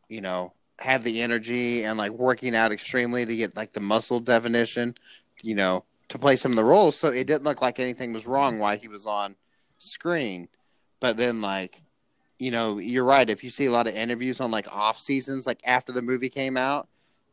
you 0.08 0.20
know, 0.20 0.52
have 0.78 1.02
the 1.02 1.22
energy 1.22 1.84
and 1.84 1.98
like 1.98 2.12
working 2.12 2.54
out 2.54 2.72
extremely 2.72 3.24
to 3.24 3.36
get 3.36 3.56
like 3.56 3.72
the 3.72 3.80
muscle 3.80 4.20
definition, 4.20 4.94
you 5.42 5.54
know, 5.54 5.84
to 6.08 6.18
play 6.18 6.36
some 6.36 6.52
of 6.52 6.56
the 6.56 6.64
roles. 6.64 6.96
So 6.96 7.08
it 7.08 7.26
didn't 7.26 7.44
look 7.44 7.62
like 7.62 7.80
anything 7.80 8.12
was 8.12 8.26
wrong 8.26 8.58
while 8.58 8.78
he 8.78 8.88
was 8.88 9.06
on 9.06 9.36
screen. 9.78 10.48
But 11.00 11.16
then 11.16 11.40
like 11.40 11.82
you 12.38 12.50
know, 12.50 12.78
you're 12.78 13.04
right. 13.04 13.28
If 13.28 13.42
you 13.42 13.50
see 13.50 13.66
a 13.66 13.70
lot 13.72 13.86
of 13.86 13.94
interviews 13.94 14.40
on 14.40 14.50
like 14.50 14.74
off 14.74 14.98
seasons, 14.98 15.46
like 15.46 15.60
after 15.64 15.92
the 15.92 16.02
movie 16.02 16.28
came 16.28 16.56
out, 16.56 16.88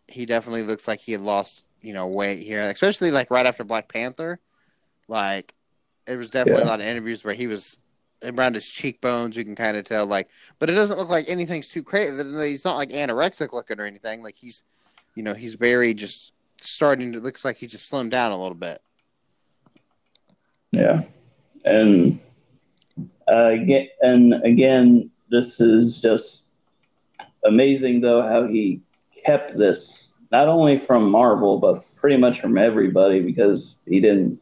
he 0.08 0.26
definitely 0.26 0.64
looks 0.64 0.88
like 0.88 1.00
he 1.00 1.12
had 1.12 1.22
lost, 1.22 1.66
you 1.82 1.94
know, 1.94 2.08
weight 2.08 2.40
here, 2.40 2.62
especially 2.62 3.12
like 3.12 3.30
right 3.32 3.46
after 3.46 3.64
Black 3.64 3.92
Panther. 3.92 4.40
Like, 5.08 5.54
it 6.08 6.18
was 6.18 6.32
definitely 6.32 6.62
Yeah. 6.64 6.68
a 6.68 6.72
lot 6.72 6.80
of 6.82 6.86
interviews 6.86 7.24
where 7.24 7.34
he 7.34 7.48
was 7.48 7.80
around 8.24 8.56
his 8.56 8.70
cheekbones. 8.70 9.36
You 9.36 9.44
can 9.44 9.56
kind 9.56 9.76
of 9.76 9.84
tell, 9.86 10.06
like, 10.06 10.30
but 10.60 10.70
it 10.70 10.74
doesn't 10.74 10.98
look 10.98 11.10
like 11.10 11.26
anything's 11.28 11.70
too 11.70 11.84
crazy. 11.84 12.24
He's 12.50 12.66
not 12.66 12.78
like 12.78 12.90
anorexic 12.90 13.52
looking 13.54 13.80
or 13.80 13.86
anything. 13.86 14.24
Like 14.24 14.36
he's, 14.36 14.64
you 15.16 15.24
know, 15.24 15.34
he's 15.34 15.56
very 15.56 15.94
just 15.94 16.32
starting 16.62 17.12
to 17.12 17.20
looks 17.20 17.44
like 17.44 17.58
he 17.58 17.68
just 17.68 17.92
slimmed 17.92 18.12
down 18.12 18.32
a 18.32 18.42
little 18.42 18.56
bit. 18.56 18.82
Yeah, 20.72 21.04
and 21.66 22.20
uh, 23.28 23.56
and 24.02 24.34
again, 24.44 25.10
this 25.30 25.60
is 25.60 26.00
just 26.00 26.44
amazing 27.46 28.02
though 28.02 28.22
how 28.22 28.48
he 28.48 28.82
kept 29.26 29.58
this 29.58 30.10
not 30.32 30.48
only 30.48 30.80
from 30.86 31.10
Marvel 31.10 31.60
but 31.60 31.84
pretty 31.96 32.18
much 32.18 32.40
from 32.40 32.58
everybody 32.58 33.20
because 33.20 33.78
he 33.86 34.00
didn't 34.00 34.40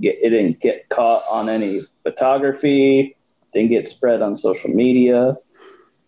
get 0.00 0.16
it 0.22 0.30
didn't 0.30 0.60
get 0.60 0.88
caught 0.88 1.24
on 1.30 1.48
any 1.48 1.82
photography, 2.02 3.16
didn't 3.52 3.70
get 3.70 3.88
spread 3.88 4.22
on 4.22 4.36
social 4.36 4.70
media. 4.70 5.36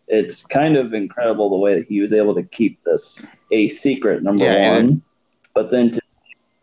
It's 0.08 0.44
kind 0.44 0.76
of 0.76 0.94
incredible 0.94 1.50
the 1.50 1.56
way 1.56 1.78
that 1.78 1.88
he 1.88 2.00
was 2.00 2.12
able 2.12 2.34
to 2.34 2.42
keep 2.44 2.82
this 2.84 3.24
a 3.50 3.68
secret. 3.68 4.22
Number 4.22 4.44
Yeah, 4.44 4.74
and 4.74 4.88
one, 4.90 5.02
but 5.54 5.70
then 5.70 5.92
to 5.92 6.00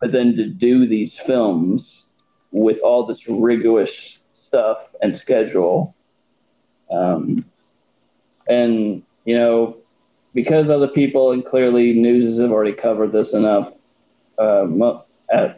but 0.00 0.12
then 0.12 0.36
to 0.36 0.46
do 0.46 0.86
these 0.86 1.18
films 1.18 2.04
with 2.50 2.78
all 2.80 3.06
this 3.06 3.26
rigorous 3.28 4.18
stuff 4.54 4.78
and 5.02 5.16
schedule. 5.16 5.94
Um, 6.90 7.44
and, 8.48 9.02
you 9.24 9.36
know, 9.36 9.76
because 10.32 10.70
other 10.70 10.86
people, 10.88 11.32
and 11.32 11.44
clearly 11.44 11.92
news 11.92 12.38
have 12.38 12.52
already 12.52 12.72
covered 12.72 13.10
this 13.10 13.32
enough, 13.32 13.72
uh, 14.38 14.68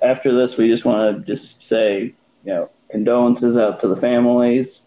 after 0.02 0.34
this, 0.34 0.56
we 0.56 0.68
just 0.68 0.84
want 0.84 1.26
to 1.26 1.32
just 1.32 1.62
say 1.62 2.14
you 2.44 2.52
know, 2.52 2.70
condolences 2.90 3.56
out 3.56 3.80
to 3.80 3.88
the 3.88 3.96
families, 3.96 4.80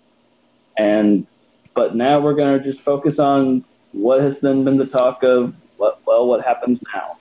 and 0.77 1.27
but 1.73 1.95
now 1.95 2.19
we're 2.19 2.33
going 2.33 2.57
to 2.57 2.63
just 2.63 2.83
focus 2.83 3.19
on 3.19 3.63
what 3.91 4.21
has 4.21 4.39
then 4.39 4.63
been 4.63 4.77
the 4.77 4.85
talk 4.85 5.23
of 5.23 5.53
what 5.77 5.99
well 6.05 6.27
what 6.27 6.43
happens 6.43 6.79
now. 6.93 7.17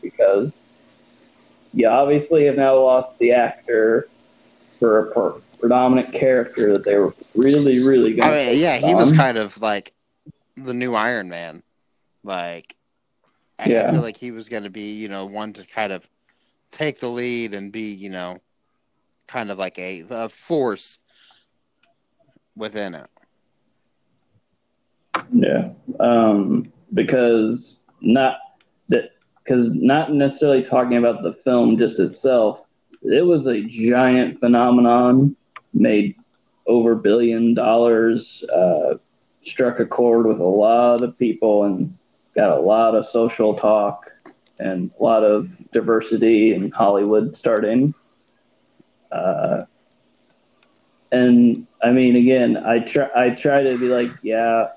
Because 0.00 0.52
you 1.74 1.88
obviously 1.88 2.44
have 2.46 2.56
now 2.56 2.78
lost 2.78 3.18
the 3.18 3.32
actor 3.32 4.08
for 4.78 4.98
a 4.98 5.12
per- 5.12 5.40
predominant 5.62 6.12
character 6.12 6.72
that 6.72 6.84
they 6.84 6.98
were 6.98 7.14
really 7.36 7.78
really 7.78 8.14
going. 8.14 8.28
I 8.28 8.50
mean, 8.50 8.58
yeah, 8.58 8.76
he 8.76 8.94
was 8.94 9.12
kind 9.12 9.38
of 9.38 9.58
like 9.62 9.94
the 10.56 10.74
new 10.74 10.94
Iron 10.94 11.28
Man. 11.28 11.62
Like, 12.24 12.76
I 13.58 13.68
Yeah. 13.68 13.90
feel 13.92 14.02
like 14.02 14.16
he 14.16 14.32
was 14.32 14.48
going 14.48 14.64
to 14.64 14.70
be, 14.70 14.92
you 14.94 15.08
know, 15.08 15.24
one 15.26 15.52
to 15.54 15.66
kind 15.66 15.92
of 15.92 16.06
take 16.72 16.98
the 16.98 17.08
lead 17.08 17.54
and 17.54 17.70
be, 17.72 17.92
you 17.92 18.10
know, 18.10 18.38
kind 19.28 19.50
of 19.50 19.58
like 19.58 19.78
a, 19.78 20.04
a 20.10 20.28
force 20.28 20.98
within 22.56 22.94
it. 22.94 23.06
Yeah, 25.32 25.70
um, 26.00 26.70
because 26.92 27.78
not 28.00 28.36
that 28.88 29.10
because 29.44 29.68
not 29.70 30.12
necessarily 30.12 30.62
talking 30.64 30.98
about 30.98 31.22
the 31.22 31.34
film 31.44 31.78
just 31.78 32.00
itself. 32.00 32.60
It 33.02 33.24
was 33.26 33.46
a 33.46 33.62
giant 33.62 34.38
phenomenon, 34.40 35.34
made 35.74 36.16
over 36.66 36.94
billion 36.94 37.54
dollars, 37.54 38.44
uh, 38.54 38.94
struck 39.44 39.80
a 39.80 39.86
chord 39.86 40.26
with 40.26 40.38
a 40.38 40.44
lot 40.44 41.02
of 41.02 41.18
people, 41.18 41.64
and 41.64 41.96
got 42.34 42.56
a 42.56 42.60
lot 42.60 42.94
of 42.94 43.06
social 43.06 43.54
talk 43.54 44.10
and 44.60 44.92
a 44.98 45.02
lot 45.02 45.24
of 45.24 45.50
diversity 45.72 46.54
in 46.54 46.70
Hollywood 46.70 47.34
starting. 47.36 47.94
Uh, 49.10 49.64
and 51.10 51.66
I 51.82 51.90
mean, 51.90 52.16
again, 52.16 52.56
I 52.56 52.78
try 52.80 53.08
I 53.14 53.30
try 53.30 53.62
to 53.62 53.78
be 53.78 53.88
like, 53.88 54.08
yeah, 54.22 54.68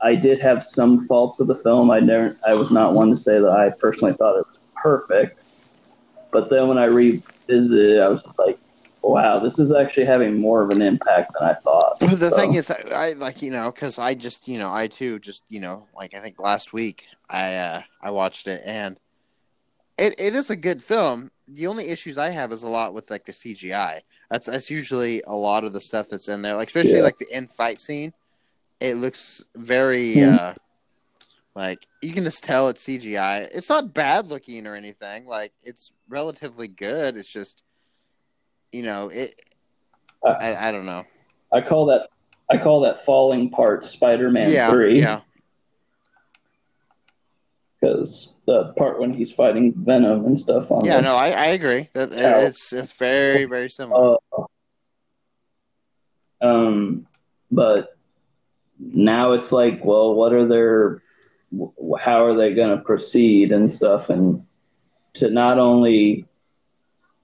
I 0.00 0.14
did 0.14 0.40
have 0.40 0.64
some 0.64 1.06
faults 1.06 1.38
with 1.38 1.48
the 1.48 1.54
film. 1.56 1.90
I 1.90 2.00
never, 2.00 2.36
I 2.46 2.54
was 2.54 2.70
not 2.70 2.94
one 2.94 3.10
to 3.10 3.16
say 3.16 3.38
that 3.38 3.50
I 3.50 3.70
personally 3.70 4.14
thought 4.14 4.38
it 4.38 4.46
was 4.46 4.58
perfect. 4.76 5.40
But 6.32 6.50
then 6.50 6.68
when 6.68 6.78
I 6.78 6.86
revisited 6.86 7.96
it, 7.96 8.00
I 8.00 8.08
was 8.08 8.22
like, 8.38 8.58
wow, 9.10 9.38
this 9.38 9.58
is 9.58 9.72
actually 9.72 10.06
having 10.06 10.40
more 10.40 10.62
of 10.62 10.70
an 10.70 10.82
impact 10.82 11.32
than 11.38 11.48
I 11.48 11.54
thought. 11.54 11.98
But 12.00 12.18
the 12.18 12.30
So, 12.30 12.36
thing 12.36 12.54
is, 12.54 12.70
I, 12.70 12.82
I 12.92 13.12
like 13.12 13.42
you 13.42 13.50
know 13.50 13.70
because 13.70 13.98
I 13.98 14.14
just 14.14 14.48
you 14.48 14.58
know 14.58 14.72
I 14.72 14.88
too 14.88 15.18
just 15.18 15.42
you 15.48 15.60
know 15.60 15.86
like 15.96 16.14
I 16.14 16.20
think 16.20 16.38
last 16.40 16.72
week 16.72 17.06
I 17.28 17.54
uh, 17.56 17.82
I 18.02 18.10
watched 18.10 18.46
it 18.46 18.62
and 18.64 18.98
it, 19.98 20.14
it 20.18 20.34
is 20.34 20.50
a 20.50 20.56
good 20.56 20.82
film. 20.82 21.30
The 21.46 21.66
only 21.66 21.88
issues 21.90 22.18
I 22.18 22.30
have 22.30 22.50
is 22.52 22.62
a 22.62 22.68
lot 22.68 22.94
with 22.94 23.10
like 23.10 23.24
the 23.26 23.32
CGI. 23.32 24.00
That's 24.30 24.46
that's 24.46 24.70
usually 24.70 25.22
a 25.26 25.34
lot 25.34 25.64
of 25.64 25.72
the 25.72 25.80
stuff 25.80 26.08
that's 26.08 26.28
in 26.28 26.42
there, 26.42 26.56
like 26.56 26.68
especially 26.68 26.98
Yeah. 26.98 27.04
like 27.04 27.18
the 27.18 27.32
end 27.32 27.50
fight 27.52 27.80
scene. 27.80 28.12
It 28.80 28.94
looks 28.96 29.42
very 29.54 30.14
Mhm. 30.16 30.34
uh 30.34 30.54
like 31.54 31.86
you 32.02 32.12
can 32.12 32.24
just 32.24 32.42
tell 32.42 32.68
it's 32.68 32.84
CGI. 32.84 33.48
It's 33.54 33.68
not 33.68 33.94
bad 33.94 34.26
looking 34.26 34.66
or 34.66 34.74
anything. 34.74 35.26
Like 35.26 35.52
it's 35.62 35.92
relatively 36.08 36.66
good. 36.66 37.16
It's 37.16 37.32
just 37.32 37.62
you 38.74 38.82
know 38.82 39.08
it. 39.08 39.40
Uh, 40.26 40.30
I, 40.40 40.68
I 40.68 40.72
don't 40.72 40.86
know. 40.86 41.04
I 41.52 41.60
call 41.60 41.86
that 41.86 42.08
I 42.50 42.58
call 42.58 42.80
that 42.80 43.04
falling 43.06 43.50
part 43.50 43.84
Spider-Man 43.86 44.50
yeah, 44.50 44.70
three 44.70 44.98
yeah. 45.00 45.20
because 47.80 48.34
the 48.46 48.72
part 48.76 48.98
when 49.00 49.12
he's 49.12 49.30
fighting 49.30 49.72
Venom 49.76 50.26
and 50.26 50.38
stuff 50.38 50.70
on 50.70 50.84
Yeah, 50.84 50.96
the- 50.96 51.02
no, 51.02 51.14
I, 51.14 51.28
I 51.30 51.46
agree. 51.46 51.88
That 51.94 52.10
Yeah. 52.12 52.40
it's 52.40 52.72
it's 52.72 52.92
very 52.92 53.44
very 53.44 53.70
similar. 53.70 54.16
Uh, 54.36 54.44
um, 56.42 57.06
but 57.50 57.96
now 58.78 59.32
it's 59.32 59.52
like, 59.52 59.82
well, 59.84 60.14
what 60.14 60.32
are 60.32 60.46
their, 60.46 61.02
how 62.00 62.24
are 62.26 62.36
they 62.36 62.52
going 62.54 62.76
to 62.76 62.82
proceed 62.84 63.52
and 63.52 63.70
stuff, 63.70 64.10
and 64.10 64.44
to 65.14 65.30
not 65.30 65.58
only 65.58 66.26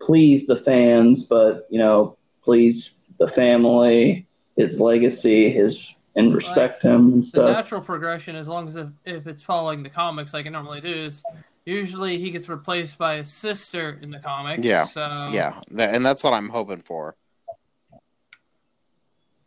please 0.00 0.46
the 0.46 0.56
fans, 0.56 1.24
but 1.24 1.66
you 1.70 1.78
know, 1.78 2.16
please 2.42 2.92
the 3.18 3.28
family, 3.28 4.26
his 4.56 4.80
legacy, 4.80 5.50
his 5.50 5.94
and 6.16 6.34
respect 6.34 6.82
him 6.82 7.12
and 7.12 7.26
stuff. 7.26 7.42
The 7.42 7.48
stuff. 7.48 7.56
natural 7.56 7.80
progression, 7.80 8.34
as 8.34 8.48
long 8.48 8.68
as 8.68 8.76
if, 8.76 8.88
if 9.04 9.26
it's 9.26 9.42
following 9.42 9.82
the 9.82 9.90
comics 9.90 10.34
like 10.34 10.46
it 10.46 10.50
normally 10.50 10.80
do, 10.80 10.92
is 10.92 11.22
usually 11.64 12.18
he 12.18 12.30
gets 12.30 12.48
replaced 12.48 12.98
by 12.98 13.18
his 13.18 13.30
sister 13.30 13.98
in 14.02 14.10
the 14.10 14.18
comics. 14.18 14.64
Yeah, 14.64 14.86
So 14.86 15.28
yeah, 15.30 15.60
that, 15.70 15.94
and 15.94 16.04
that's 16.04 16.24
what 16.24 16.32
I'm 16.32 16.48
hoping 16.48 16.82
for. 16.82 17.16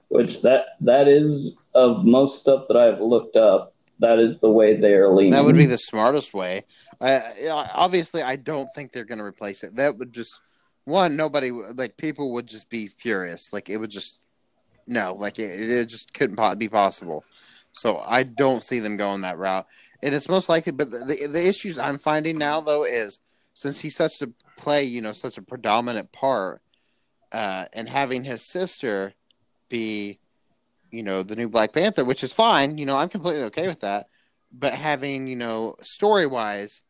Which 0.08 0.42
that 0.44 0.66
that 0.82 1.08
is 1.08 1.54
of 1.74 2.06
most 2.06 2.39
stuff 2.39 2.66
that 2.68 2.78
I've 2.78 3.02
looked 3.02 3.36
up. 3.36 3.73
That 4.00 4.20
is 4.20 4.40
the 4.40 4.50
way 4.50 4.76
they 4.76 4.94
are 4.94 5.14
leaning. 5.14 5.32
That 5.32 5.44
would 5.44 5.56
be 5.56 5.66
the 5.66 5.78
smartest 5.78 6.34
way. 6.34 6.66
Yeah, 7.02 7.70
obviously, 7.74 8.22
I 8.22 8.36
don't 8.36 8.68
think 8.76 8.92
they're 8.92 9.06
going 9.06 9.20
to 9.20 9.24
replace 9.24 9.64
it. 9.64 9.76
That 9.76 9.98
would 9.98 10.14
just 10.14 10.40
one 10.86 11.16
nobody 11.16 11.52
like 11.52 11.96
people 11.98 12.34
would 12.34 12.48
just 12.48 12.70
be 12.70 12.88
furious. 12.88 13.54
Like 13.54 13.70
it 13.70 13.78
would 13.78 13.92
just 13.92 14.20
no, 14.88 15.14
like 15.14 15.40
it, 15.40 15.62
it 15.62 15.86
just 15.86 16.14
couldn't 16.14 16.60
be 16.60 16.70
possible. 16.70 17.24
So 17.72 17.98
I 17.98 18.24
don't 18.24 18.64
see 18.64 18.80
them 18.80 18.98
going 18.98 19.22
that 19.22 19.38
route, 19.38 19.66
and 20.02 20.14
it's 20.14 20.30
most 20.30 20.50
likely. 20.50 20.72
But 20.72 20.92
the, 20.92 21.00
the 21.00 21.28
the 21.28 21.48
issues 21.48 21.78
I'm 21.80 21.98
finding 21.98 22.38
now 22.38 22.62
though 22.62 22.84
is 22.84 23.20
since 23.54 23.80
he's 23.80 23.96
such 23.96 24.22
a 24.22 24.32
play, 24.58 24.84
you 24.84 25.02
know, 25.02 25.14
such 25.14 25.38
a 25.38 25.42
predominant 25.42 26.12
part, 26.12 26.62
uh, 27.32 27.66
and 27.74 27.90
having 27.90 28.24
his 28.24 28.48
sister 28.50 29.14
be, 29.70 30.20
you 30.94 31.02
know, 31.02 31.24
the 31.24 31.36
new 31.36 31.50
Black 31.50 31.74
Panther, 31.74 32.06
which 32.06 32.24
is 32.24 32.32
fine. 32.32 32.78
You 32.78 32.86
know, 32.86 32.96
I'm 32.96 33.10
completely 33.10 33.42
okay 33.46 33.68
with 33.68 33.82
that. 33.82 34.06
But 34.52 34.74
having, 34.74 35.26
you 35.26 35.36
know, 35.36 35.76
story 35.82 36.28
wise, 36.28 36.84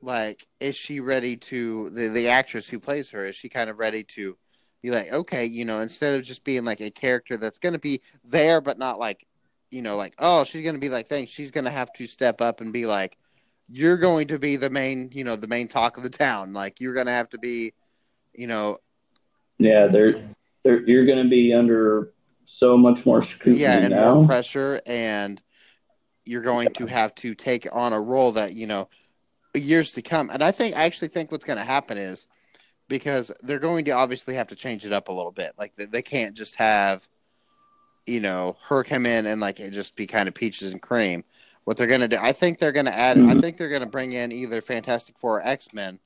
like, 0.00 0.46
is 0.60 0.76
she 0.76 1.00
ready 1.00 1.36
to 1.36 1.90
the 1.90 2.08
the 2.08 2.28
actress 2.28 2.68
who 2.68 2.78
plays 2.78 3.10
her? 3.10 3.26
Is 3.26 3.34
she 3.34 3.48
kind 3.48 3.68
of 3.68 3.80
ready 3.80 4.04
to 4.04 4.36
be 4.82 4.90
like, 4.90 5.12
okay, 5.12 5.44
you 5.44 5.64
know, 5.64 5.80
instead 5.80 6.14
of 6.14 6.22
just 6.22 6.44
being 6.44 6.64
like 6.64 6.80
a 6.80 6.92
character 6.92 7.36
that's 7.36 7.58
going 7.58 7.72
to 7.72 7.78
be 7.80 8.02
there 8.22 8.60
but 8.60 8.78
not 8.78 9.00
like, 9.00 9.26
you 9.72 9.82
know, 9.82 9.96
like, 9.96 10.14
oh, 10.20 10.44
she's 10.44 10.62
going 10.62 10.76
to 10.76 10.80
be 10.80 10.88
like, 10.88 11.08
thanks. 11.08 11.32
She's 11.32 11.50
going 11.50 11.64
to 11.64 11.70
have 11.72 11.92
to 11.94 12.06
step 12.06 12.40
up 12.40 12.60
and 12.60 12.72
be 12.72 12.86
like, 12.86 13.18
you're 13.68 13.98
going 13.98 14.28
to 14.28 14.38
be 14.38 14.54
the 14.54 14.70
main, 14.70 15.10
you 15.12 15.24
know, 15.24 15.34
the 15.34 15.48
main 15.48 15.66
talk 15.66 15.96
of 15.96 16.04
the 16.04 16.10
town. 16.10 16.52
Like, 16.52 16.80
you're 16.80 16.94
going 16.94 17.06
to 17.06 17.12
have 17.12 17.30
to 17.30 17.38
be, 17.38 17.72
you 18.32 18.46
know, 18.46 18.78
Yeah, 19.58 19.88
they're, 19.88 20.22
they're 20.62 20.88
you're 20.88 21.06
going 21.06 21.24
to 21.24 21.28
be 21.28 21.52
under 21.52 22.13
so 22.46 22.76
much 22.76 23.04
more 23.06 23.22
scrutiny 23.22 23.60
yeah, 23.60 23.78
and 23.78 23.90
now. 23.94 24.14
more 24.14 24.26
pressure, 24.26 24.80
and 24.86 25.40
you're 26.24 26.42
going 26.42 26.72
to 26.74 26.86
have 26.86 27.14
to 27.16 27.34
take 27.34 27.66
on 27.72 27.92
a 27.92 28.00
role 28.00 28.32
that 28.32 28.54
you 28.54 28.66
know 28.66 28.88
years 29.54 29.92
to 29.92 30.02
come. 30.02 30.30
And 30.30 30.42
I 30.42 30.50
think 30.50 30.76
I 30.76 30.84
actually 30.84 31.08
think 31.08 31.30
what's 31.30 31.44
going 31.44 31.58
to 31.58 31.64
happen 31.64 31.98
is 31.98 32.26
because 32.88 33.32
they're 33.42 33.58
going 33.58 33.84
to 33.86 33.92
obviously 33.92 34.34
have 34.34 34.48
to 34.48 34.56
change 34.56 34.84
it 34.84 34.92
up 34.92 35.08
a 35.08 35.12
little 35.12 35.32
bit. 35.32 35.52
Like 35.58 35.74
they, 35.76 35.86
they 35.86 36.02
can't 36.02 36.36
just 36.36 36.56
have 36.56 37.06
you 38.06 38.20
know 38.20 38.56
her 38.68 38.84
come 38.84 39.06
in 39.06 39.26
and 39.26 39.40
like 39.40 39.60
it 39.60 39.70
just 39.70 39.96
be 39.96 40.06
kind 40.06 40.28
of 40.28 40.34
peaches 40.34 40.70
and 40.70 40.80
cream. 40.82 41.24
What 41.64 41.78
they're 41.78 41.86
going 41.86 42.00
to 42.02 42.08
do, 42.08 42.18
I 42.20 42.32
think 42.32 42.58
they're 42.58 42.72
going 42.72 42.84
to 42.86 42.94
add. 42.94 43.16
I 43.16 43.34
Mhm. 43.34 43.40
think 43.40 43.56
they're 43.56 43.70
going 43.70 43.80
to 43.82 43.88
bring 43.88 44.12
in 44.12 44.32
either 44.32 44.60
Fantastic 44.60 45.18
Four 45.18 45.38
or 45.38 45.46
X 45.46 45.72
Men 45.72 45.98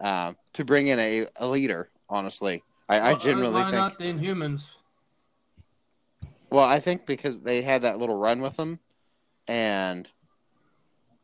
um, 0.00 0.36
to 0.52 0.64
bring 0.64 0.86
in 0.86 0.98
a, 1.00 1.26
a 1.36 1.48
leader. 1.48 1.90
Honestly, 2.08 2.62
I, 2.88 2.96
I 2.96 2.98
Well, 3.00 3.12
uh, 3.14 3.18
genuinely 3.18 3.62
why 3.62 3.70
think. 3.70 3.86
not 3.88 3.98
the 3.98 4.04
Inhumans? 4.04 4.66
Well, 6.54 6.64
I 6.64 6.78
think 6.78 7.04
because 7.04 7.40
they 7.40 7.62
had 7.62 7.82
that 7.82 7.98
little 7.98 8.16
run 8.16 8.40
with 8.40 8.56
them, 8.56 8.78
and 9.48 10.08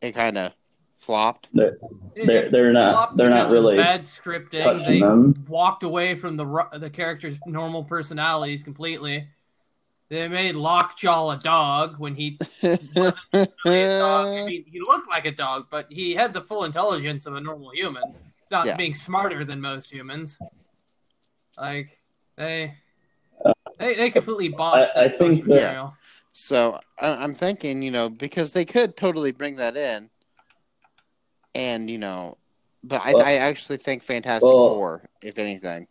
it 0.01 0.11
kind 0.11 0.37
of 0.37 0.53
flopped. 0.93 1.47
They're, 1.55 1.79
they're, 2.17 2.51
they're 2.51 2.73
not 2.73 3.17
they're 3.17 3.31
not 3.31 3.49
really 3.49 3.77
bad 3.77 4.07
scripting. 4.07 4.85
They 4.85 4.99
them. 4.99 5.37
walked 5.49 5.85
away 5.85 6.17
from 6.17 6.37
the 6.37 6.67
the 6.79 6.91
character's 6.91 7.39
normal 7.47 7.85
personalities 7.85 8.65
completely. 8.65 9.29
They 10.09 10.27
made 10.27 10.57
Lockjaw 10.57 11.31
a 11.31 11.37
dog 11.39 12.01
when 12.01 12.17
he 12.17 12.37
really 12.65 13.13
a 13.33 13.47
dog. 14.01 14.27
I 14.27 14.47
mean, 14.47 14.65
he 14.67 14.81
looked 14.81 15.09
like 15.09 15.27
a 15.27 15.31
dog, 15.31 15.69
but 15.71 15.87
he 15.91 16.13
had 16.13 16.35
the 16.35 16.41
full 16.41 16.65
intelligence 16.65 17.27
of 17.27 17.37
a 17.37 17.41
normal 17.41 17.71
human, 17.71 18.03
not 18.51 18.67
Yeah. 18.67 18.75
being 18.77 18.95
smarter 18.95 19.45
than 19.45 19.61
most 19.61 19.93
humans. 19.93 20.37
Like 21.57 22.03
they, 22.37 22.75
they, 23.81 23.95
they 23.95 24.11
completely 24.11 24.49
botched 24.51 24.93
I- 24.97 25.01
I 25.01 25.09
that 25.09 25.17
source 25.17 25.37
think 25.39 25.49
that- 25.49 25.55
material. 25.55 25.95
so 26.33 26.79
I, 27.01 27.17
I'm 27.17 27.35
thinking, 27.35 27.83
you 27.83 27.91
know, 27.91 28.09
because 28.09 28.53
they 28.53 28.65
could 28.65 28.97
totally 28.97 29.33
bring 29.33 29.57
that 29.57 29.77
in, 29.77 30.11
and 31.55 31.91
you 31.91 31.99
know, 31.99 32.37
but 32.85 33.01
I, 33.05 33.13
Well- 33.15 33.25
I 33.27 33.33
actually 33.35 33.79
think 33.79 34.03
Fantastic 34.03 34.47
well- 34.47 34.75
Four, 34.75 35.09
if 35.23 35.39
anything. 35.39 35.87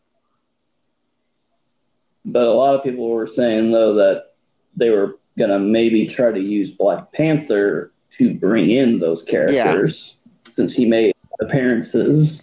But 2.25 2.43
a 2.43 2.51
lot 2.51 2.75
of 2.75 2.83
people 2.83 3.09
were 3.09 3.27
saying 3.27 3.71
though 3.71 3.95
that 3.95 4.33
they 4.75 4.89
were 4.91 5.17
gonna 5.37 5.57
maybe 5.59 6.05
try 6.05 6.31
to 6.31 6.39
use 6.39 6.69
Black 6.69 7.11
Panther 7.11 7.91
to 8.17 8.33
bring 8.35 8.69
in 8.71 8.99
those 8.99 9.23
characters 9.23 10.15
since 10.53 10.73
he 10.73 10.85
made 10.85 11.13
appearances 11.39 12.41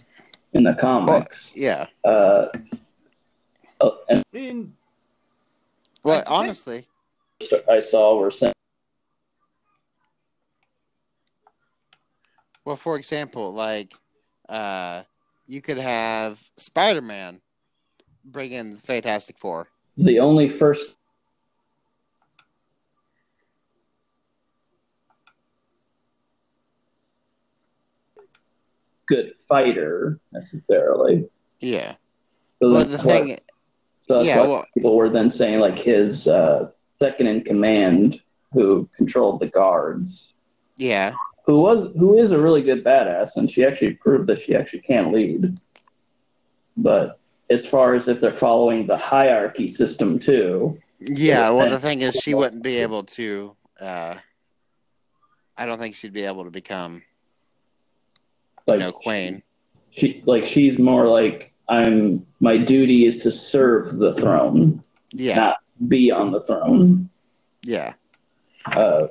in 0.53 0.63
the 0.63 0.73
comics. 0.73 1.51
Yeah, 1.55 1.85
Uh, 2.03 2.47
Oh, 3.79 3.99
and 4.09 4.23
In 4.33 4.73
Well, 6.07 6.23
I 6.25 6.33
honestly, 6.39 6.87
I 7.69 7.81
saw 7.81 8.17
were 8.17 8.31
saying 8.31 8.53
well, 12.63 12.77
for 12.77 12.95
example, 12.95 13.53
like 13.53 13.93
uh, 14.47 15.03
you 15.47 15.61
could 15.61 15.77
have 15.77 16.41
Spider 16.55 17.01
Man 17.01 17.41
bring 18.23 18.53
in 18.53 18.71
the 18.71 18.77
Fantastic 18.77 19.37
Four. 19.37 19.67
the 19.97 20.19
only 20.19 20.47
first 20.47 20.93
good 29.07 29.33
fighter 29.47 30.19
necessarily. 30.31 31.27
Yeah. 31.59 31.95
So 32.61 32.71
Well, 32.71 32.85
the 32.85 32.97
why- 32.99 33.03
thing, 33.25 33.39
so 34.07 34.15
that's 34.15 34.27
yeah, 34.27 34.41
well- 34.41 34.65
people 34.73 34.95
were 34.95 35.09
then 35.09 35.29
saying 35.29 35.59
like 35.59 35.77
his 35.77 36.27
uh, 36.27 36.69
second 36.99 37.27
in 37.27 37.43
command, 37.43 38.21
who 38.53 38.89
controlled 38.95 39.39
the 39.41 39.47
guards, 39.47 40.33
yeah, 40.77 41.13
who 41.45 41.59
was 41.59 41.91
who 41.97 42.17
is 42.17 42.31
a 42.31 42.39
really 42.39 42.61
good 42.61 42.83
badass, 42.83 43.31
and 43.35 43.51
she 43.51 43.65
actually 43.65 43.93
proved 43.93 44.27
that 44.27 44.41
she 44.41 44.55
actually 44.55 44.81
can 44.81 45.11
lead. 45.11 45.57
But 46.77 47.19
as 47.49 47.65
far 47.65 47.95
as 47.95 48.07
if 48.07 48.21
they're 48.21 48.33
following 48.33 48.87
the 48.87 48.97
hierarchy 48.97 49.67
system 49.67 50.19
too, 50.19 50.79
yeah. 50.99 51.49
Well, 51.49 51.69
the 51.69 51.79
thing 51.79 52.01
is, 52.01 52.15
she 52.15 52.33
wouldn't 52.33 52.63
be 52.63 52.77
able 52.77 53.03
to. 53.03 53.55
Uh, 53.79 54.15
I 55.57 55.65
don't 55.65 55.79
think 55.79 55.95
she'd 55.95 56.13
be 56.13 56.23
able 56.23 56.43
to 56.45 56.51
become, 56.51 57.03
like 58.67 58.79
you 58.79 58.85
know, 58.85 58.91
Queen. 58.91 59.43
she 59.91 60.23
like 60.25 60.45
she's 60.45 60.77
more 60.79 61.07
like 61.07 61.51
I'm 61.69 62.25
my 62.39 62.57
duty 62.57 63.05
is 63.05 63.17
to 63.19 63.31
serve 63.31 63.97
the 63.97 64.13
throne, 64.15 64.83
Yeah, 65.11 65.35
not 65.35 65.57
be 65.87 66.11
on 66.11 66.31
the 66.31 66.41
throne. 66.41 67.09
yeah, 67.63 67.93
Uh, 68.65 69.07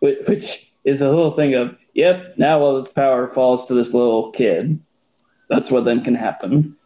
which, 0.00 0.18
which 0.26 0.66
is 0.84 1.00
a 1.00 1.08
little 1.08 1.32
thing 1.36 1.54
of 1.54 1.76
yep. 1.94 2.34
Now 2.38 2.60
all 2.60 2.82
this 2.82 2.92
power 2.92 3.32
falls 3.32 3.66
to 3.66 3.74
this 3.74 3.92
little 3.94 4.32
kid. 4.32 4.80
That's 5.48 5.70
what 5.70 5.84
then 5.84 6.02
can 6.02 6.14
happen. 6.14 6.76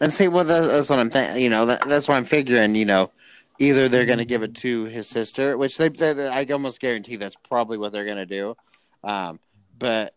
and 0.00 0.12
see, 0.12 0.28
well, 0.28 0.44
that, 0.44 0.66
that's 0.68 0.88
what 0.88 0.98
I'm 0.98 1.10
thinking. 1.10 1.42
You 1.42 1.50
know, 1.50 1.66
that, 1.66 1.86
that's 1.88 2.08
why 2.08 2.16
I'm 2.16 2.24
figuring. 2.24 2.74
You 2.74 2.84
know, 2.86 3.10
either 3.58 3.88
they're 3.88 4.06
going 4.06 4.18
to 4.18 4.24
give 4.24 4.42
it 4.42 4.54
to 4.56 4.84
his 4.84 5.08
sister, 5.08 5.58
which 5.58 5.76
they, 5.76 5.88
they, 5.88 6.12
they- 6.14 6.28
I 6.28 6.44
almost 6.52 6.80
guarantee 6.80 7.16
that's 7.16 7.36
probably 7.48 7.76
what 7.76 7.92
they're 7.92 8.04
going 8.06 8.16
to 8.16 8.26
do. 8.26 8.56
Um, 9.04 9.40
but 9.78 10.14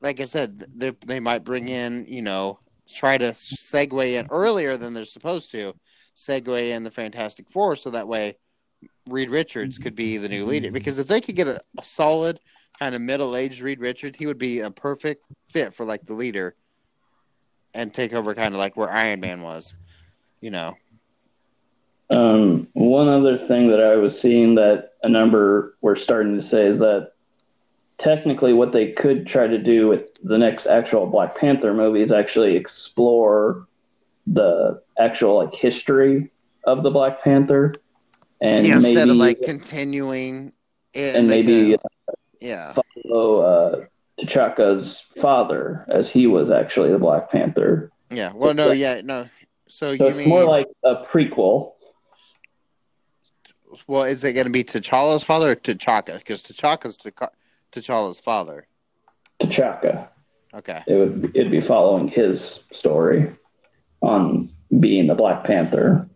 like 0.00 0.20
I 0.20 0.24
said, 0.24 0.58
they 0.76 0.90
they 1.06 1.18
might 1.20 1.42
bring 1.44 1.68
in, 1.68 2.04
you 2.08 2.22
know, 2.22 2.58
try 2.88 3.18
to 3.18 3.32
segue 3.32 4.12
in 4.12 4.26
earlier 4.30 4.76
than 4.76 4.94
they're 4.94 5.04
supposed 5.04 5.50
to, 5.52 5.74
segue 6.16 6.70
in 6.70 6.84
the 6.84 6.90
Fantastic 6.90 7.50
Four, 7.50 7.76
so 7.76 7.90
that 7.90 8.08
way 8.08 8.36
Reed 9.06 9.30
Richards 9.30 9.78
could 9.78 9.94
be 9.94 10.16
the 10.16 10.28
new 10.28 10.44
leader. 10.44 10.70
Because 10.70 10.98
if 10.98 11.06
they 11.06 11.20
could 11.20 11.36
get 11.36 11.48
a, 11.48 11.60
a 11.78 11.82
solid 11.82 12.40
kind 12.78 12.94
of 12.94 13.00
middle 13.00 13.36
aged 13.36 13.60
Reed 13.60 13.80
Richards, 13.80 14.18
he 14.18 14.26
would 14.26 14.38
be 14.38 14.60
a 14.60 14.70
perfect 14.70 15.24
fit 15.48 15.74
for 15.74 15.84
like 15.84 16.04
the 16.04 16.14
leader 16.14 16.54
and 17.74 17.92
take 17.92 18.12
over 18.12 18.34
kind 18.34 18.54
of 18.54 18.58
like 18.58 18.76
where 18.76 18.90
Iron 18.90 19.20
Man 19.20 19.42
was, 19.42 19.74
you 20.40 20.50
know. 20.50 20.76
Um, 22.10 22.68
one 22.72 23.08
other 23.08 23.36
thing 23.36 23.68
that 23.68 23.80
I 23.80 23.96
was 23.96 24.18
seeing 24.18 24.54
that 24.54 24.92
a 25.02 25.08
number 25.08 25.76
were 25.82 25.96
starting 25.96 26.34
to 26.36 26.42
say 26.42 26.66
is 26.66 26.78
that 26.78 27.12
technically 27.98 28.52
what 28.52 28.72
they 28.72 28.92
could 28.92 29.26
try 29.26 29.46
to 29.46 29.58
do 29.58 29.88
with 29.88 30.02
the 30.22 30.38
next 30.38 30.66
actual 30.66 31.06
Black 31.06 31.36
Panther 31.36 31.74
movie 31.74 32.02
is 32.02 32.12
actually 32.12 32.56
explore 32.56 33.66
the 34.26 34.80
actual 34.98 35.36
like 35.36 35.54
history 35.54 36.30
of 36.64 36.82
the 36.82 36.90
Black 36.90 37.22
Panther 37.22 37.74
and 38.40 38.66
Yeah, 38.66 38.76
instead 38.76 39.08
of 39.08 39.16
like 39.16 39.40
continuing 39.42 40.52
it 40.94 41.16
and 41.16 41.26
maybe 41.28 41.74
a- 41.74 41.78
yeah. 42.40 42.74
follow 43.04 43.40
uh, 43.40 43.84
T'Chaka's 44.20 45.04
father 45.20 45.84
as 45.88 46.08
he 46.08 46.26
was 46.26 46.50
actually 46.50 46.90
the 46.92 46.98
Black 46.98 47.30
Panther. 47.30 47.90
Yeah. 48.10 48.32
Well 48.34 48.54
no, 48.54 48.70
yeah, 48.72 49.00
no. 49.04 49.28
So, 49.68 49.96
So 49.96 50.04
you 50.04 50.10
it's 50.10 50.18
mean 50.18 50.28
more 50.28 50.44
like 50.44 50.66
a 50.84 50.96
prequel. 51.04 51.72
well 53.86 54.04
is 54.04 54.22
it 54.24 54.32
gonna 54.34 54.50
be 54.50 54.64
T'Challa's 54.64 55.22
father 55.22 55.50
or 55.50 55.56
T'Chaka? 55.56 56.18
Because 56.18 56.42
T'Chaka's 56.42 56.96
T'Ka- 56.96 57.32
T'Challa's 57.72 58.20
father. 58.20 58.66
T'Chaka. 59.40 60.08
Okay. 60.54 60.82
it 60.86 60.94
would 60.94 61.30
it'd 61.34 61.52
be 61.52 61.60
following 61.60 62.08
his 62.08 62.60
story 62.72 63.30
on 64.00 64.50
being 64.80 65.06
the 65.06 65.14
Black 65.14 65.44
Panther. 65.44 66.08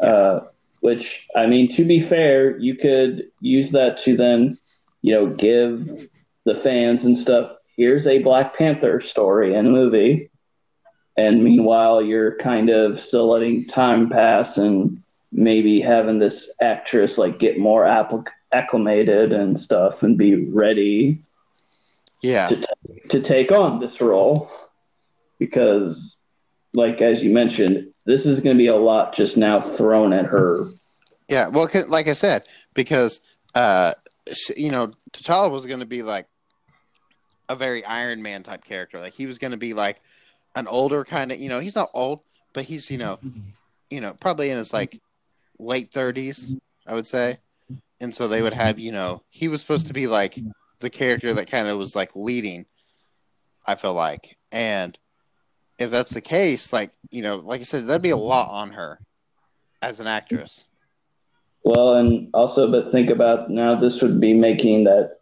Uh, 0.00 0.40
which 0.80 1.26
I 1.36 1.46
mean, 1.46 1.74
to 1.76 1.84
be 1.84 2.00
fair, 2.06 2.58
you 2.58 2.76
could 2.76 3.30
use 3.40 3.70
that 3.70 3.98
to 4.04 4.16
then, 4.16 4.58
you 5.02 5.14
know, 5.14 5.26
give 5.28 6.08
the 6.44 6.54
fans 6.54 7.04
and 7.04 7.16
stuff. 7.16 7.56
Here's 7.76 8.06
a 8.06 8.18
Black 8.18 8.56
Panther 8.56 9.00
story 9.00 9.54
and 9.54 9.70
movie, 9.72 10.30
and 11.16 11.42
meanwhile, 11.42 12.02
you're 12.02 12.36
kind 12.38 12.70
of 12.70 13.00
still 13.00 13.28
letting 13.30 13.66
time 13.66 14.08
pass 14.10 14.56
and 14.58 15.02
maybe 15.32 15.80
having 15.80 16.18
this 16.18 16.50
actress 16.60 17.18
like 17.18 17.38
get 17.38 17.58
more 17.58 17.84
applic- 17.84 18.28
acclimated 18.54 19.32
and 19.32 19.58
stuff 19.58 20.02
and 20.02 20.16
be 20.16 20.34
ready 20.46 21.22
Yeah. 22.22 22.48
to, 22.48 22.56
t- 22.56 23.08
to 23.10 23.20
take 23.20 23.50
on 23.52 23.80
this 23.80 24.00
role 24.00 24.50
because 25.38 26.16
like 26.72 27.00
as 27.00 27.22
you 27.22 27.30
mentioned 27.30 27.92
this 28.06 28.26
is 28.26 28.40
going 28.40 28.56
to 28.56 28.58
be 28.58 28.68
a 28.68 28.76
lot 28.76 29.14
just 29.14 29.36
now 29.36 29.60
thrown 29.60 30.12
at 30.12 30.26
her 30.26 30.68
Yeah, 31.28 31.48
well 31.48 31.68
like 31.88 32.06
I 32.08 32.12
said, 32.12 32.44
because 32.74 33.20
uh, 33.54 33.92
you 34.56 34.70
know, 34.70 34.92
T'Challa 35.12 35.50
was 35.50 35.66
going 35.66 35.80
to 35.80 35.86
be 35.86 36.02
like 36.02 36.26
a 37.48 37.56
very 37.56 37.84
Iron 37.84 38.22
Man 38.22 38.42
type 38.42 38.64
character. 38.64 38.98
Like 38.98 39.12
he 39.14 39.26
was 39.26 39.38
going 39.38 39.52
to 39.52 39.56
be 39.56 39.74
like 39.74 40.00
an 40.56 40.66
older 40.66 41.04
kind 41.04 41.30
of, 41.32 41.38
you 41.38 41.48
know, 41.48 41.60
he's 41.60 41.76
not 41.76 41.90
old, 41.94 42.20
but 42.52 42.64
he's 42.64 42.90
you 42.90 42.98
know, 42.98 43.18
you 43.90 44.00
know, 44.00 44.14
probably 44.14 44.50
in 44.50 44.58
his 44.58 44.72
like 44.72 45.00
late 45.58 45.92
thirties, 45.92 46.50
I 46.86 46.94
would 46.94 47.06
say. 47.06 47.38
And 48.00 48.14
so 48.14 48.28
they 48.28 48.42
would 48.42 48.52
have, 48.52 48.78
you 48.78 48.92
know, 48.92 49.22
he 49.30 49.48
was 49.48 49.60
supposed 49.60 49.86
to 49.86 49.92
be 49.92 50.06
like 50.06 50.38
the 50.80 50.90
character 50.90 51.32
that 51.34 51.50
kind 51.50 51.68
of 51.68 51.78
was 51.78 51.94
like 51.96 52.14
leading. 52.14 52.66
I 53.66 53.76
feel 53.76 53.94
like, 53.94 54.36
and 54.52 54.98
if 55.78 55.90
that's 55.90 56.12
the 56.14 56.20
case, 56.20 56.72
like 56.72 56.90
you 57.10 57.22
know, 57.22 57.36
like 57.36 57.60
I 57.60 57.64
said, 57.64 57.86
that'd 57.86 58.02
be 58.02 58.10
a 58.10 58.16
lot 58.16 58.50
on 58.50 58.72
her 58.72 59.00
as 59.80 60.00
an 60.00 60.06
actress. 60.06 60.64
well 61.64 61.94
and 61.94 62.28
also 62.34 62.70
but 62.70 62.90
think 62.92 63.10
about 63.10 63.50
now 63.50 63.78
this 63.78 64.00
would 64.02 64.18
be 64.20 64.34
making 64.34 64.84
that 64.84 65.16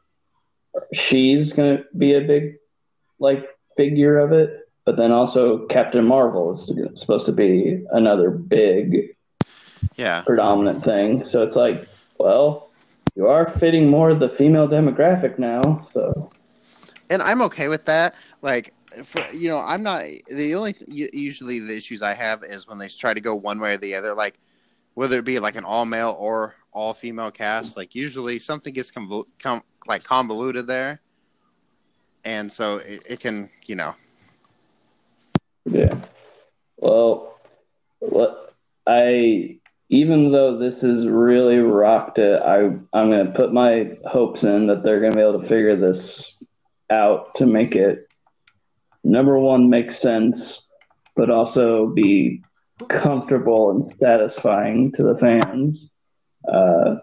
she's 0.92 1.52
going 1.52 1.76
to 1.78 1.84
be 1.96 2.14
a 2.14 2.20
big 2.20 2.54
like 3.18 3.44
figure 3.76 4.18
of 4.18 4.32
it 4.32 4.60
but 4.84 4.96
then 4.96 5.10
also 5.12 5.66
captain 5.66 6.04
marvel 6.04 6.52
is 6.52 6.70
supposed 6.94 7.26
to 7.26 7.32
be 7.32 7.84
another 7.92 8.30
big 8.30 9.14
Yeah. 9.96 10.22
predominant 10.22 10.84
thing 10.84 11.24
so 11.26 11.42
it's 11.42 11.56
like 11.56 11.88
well 12.22 12.70
you 13.14 13.26
are 13.26 13.46
fitting 13.58 13.88
more 13.88 14.08
of 14.10 14.18
the 14.20 14.30
female 14.30 14.68
demographic 14.68 15.38
now 15.38 15.86
so 15.92 16.30
and 17.12 17.22
I'm 17.22 17.42
okay 17.42 17.68
with 17.68 17.84
that. 17.84 18.14
Like, 18.40 18.72
for, 19.04 19.22
you 19.32 19.48
know, 19.48 19.58
I'm 19.58 19.82
not 19.82 20.04
the 20.26 20.54
only 20.54 20.72
th- 20.72 21.10
usually 21.12 21.58
the 21.60 21.76
issues 21.76 22.00
I 22.00 22.14
have 22.14 22.42
is 22.42 22.66
when 22.66 22.78
they 22.78 22.88
try 22.88 23.12
to 23.12 23.20
go 23.20 23.34
one 23.34 23.60
way 23.60 23.74
or 23.74 23.76
the 23.76 23.94
other. 23.94 24.14
Like, 24.14 24.38
whether 24.94 25.18
it 25.18 25.24
be 25.24 25.38
like 25.38 25.56
an 25.56 25.64
all 25.64 25.84
male 25.84 26.16
or 26.18 26.54
all 26.72 26.94
female 26.94 27.30
cast, 27.30 27.76
like 27.76 27.94
usually 27.94 28.38
something 28.38 28.72
gets 28.72 28.90
convol- 28.90 29.26
com- 29.38 29.62
like 29.86 30.04
convoluted 30.04 30.66
there, 30.66 31.00
and 32.24 32.50
so 32.50 32.78
it, 32.78 33.02
it 33.08 33.20
can, 33.20 33.50
you 33.66 33.76
know, 33.76 33.94
Yeah. 35.66 35.94
Well, 36.78 37.38
what 38.00 38.54
I 38.86 39.58
even 39.92 40.32
though 40.32 40.56
this 40.56 40.80
has 40.80 41.06
really 41.06 41.58
rocked 41.58 42.18
it, 42.18 42.40
I 42.40 42.60
I'm 42.64 43.10
gonna 43.10 43.30
put 43.32 43.52
my 43.52 43.98
hopes 44.06 44.42
in 44.42 44.66
that 44.68 44.82
they're 44.82 45.00
gonna 45.00 45.14
be 45.14 45.20
able 45.20 45.42
to 45.42 45.46
figure 45.46 45.76
this 45.76 46.34
out 46.88 47.34
to 47.36 47.46
make 47.46 47.76
it 47.76 48.08
number 49.04 49.38
one 49.38 49.68
make 49.68 49.92
sense, 49.92 50.62
but 51.14 51.28
also 51.28 51.88
be 51.88 52.42
comfortable 52.88 53.70
and 53.70 53.94
satisfying 54.00 54.92
to 54.92 55.02
the 55.02 55.18
fans. 55.18 55.90
Uh, 56.50 56.96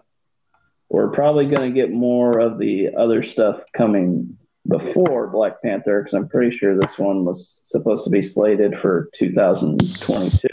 we're 0.88 1.10
probably 1.10 1.46
going 1.46 1.72
to 1.72 1.80
get 1.80 1.92
more 1.92 2.40
of 2.40 2.58
the 2.58 2.88
other 2.98 3.22
stuff 3.22 3.62
coming 3.72 4.36
before 4.66 5.28
Black 5.28 5.62
Panther 5.62 6.02
because 6.02 6.14
I'm 6.14 6.28
pretty 6.28 6.56
sure 6.56 6.76
this 6.76 6.98
one 6.98 7.24
was 7.24 7.60
supposed 7.62 8.02
to 8.04 8.10
be 8.10 8.20
slated 8.20 8.78
for 8.80 9.08
2022. 9.14 10.48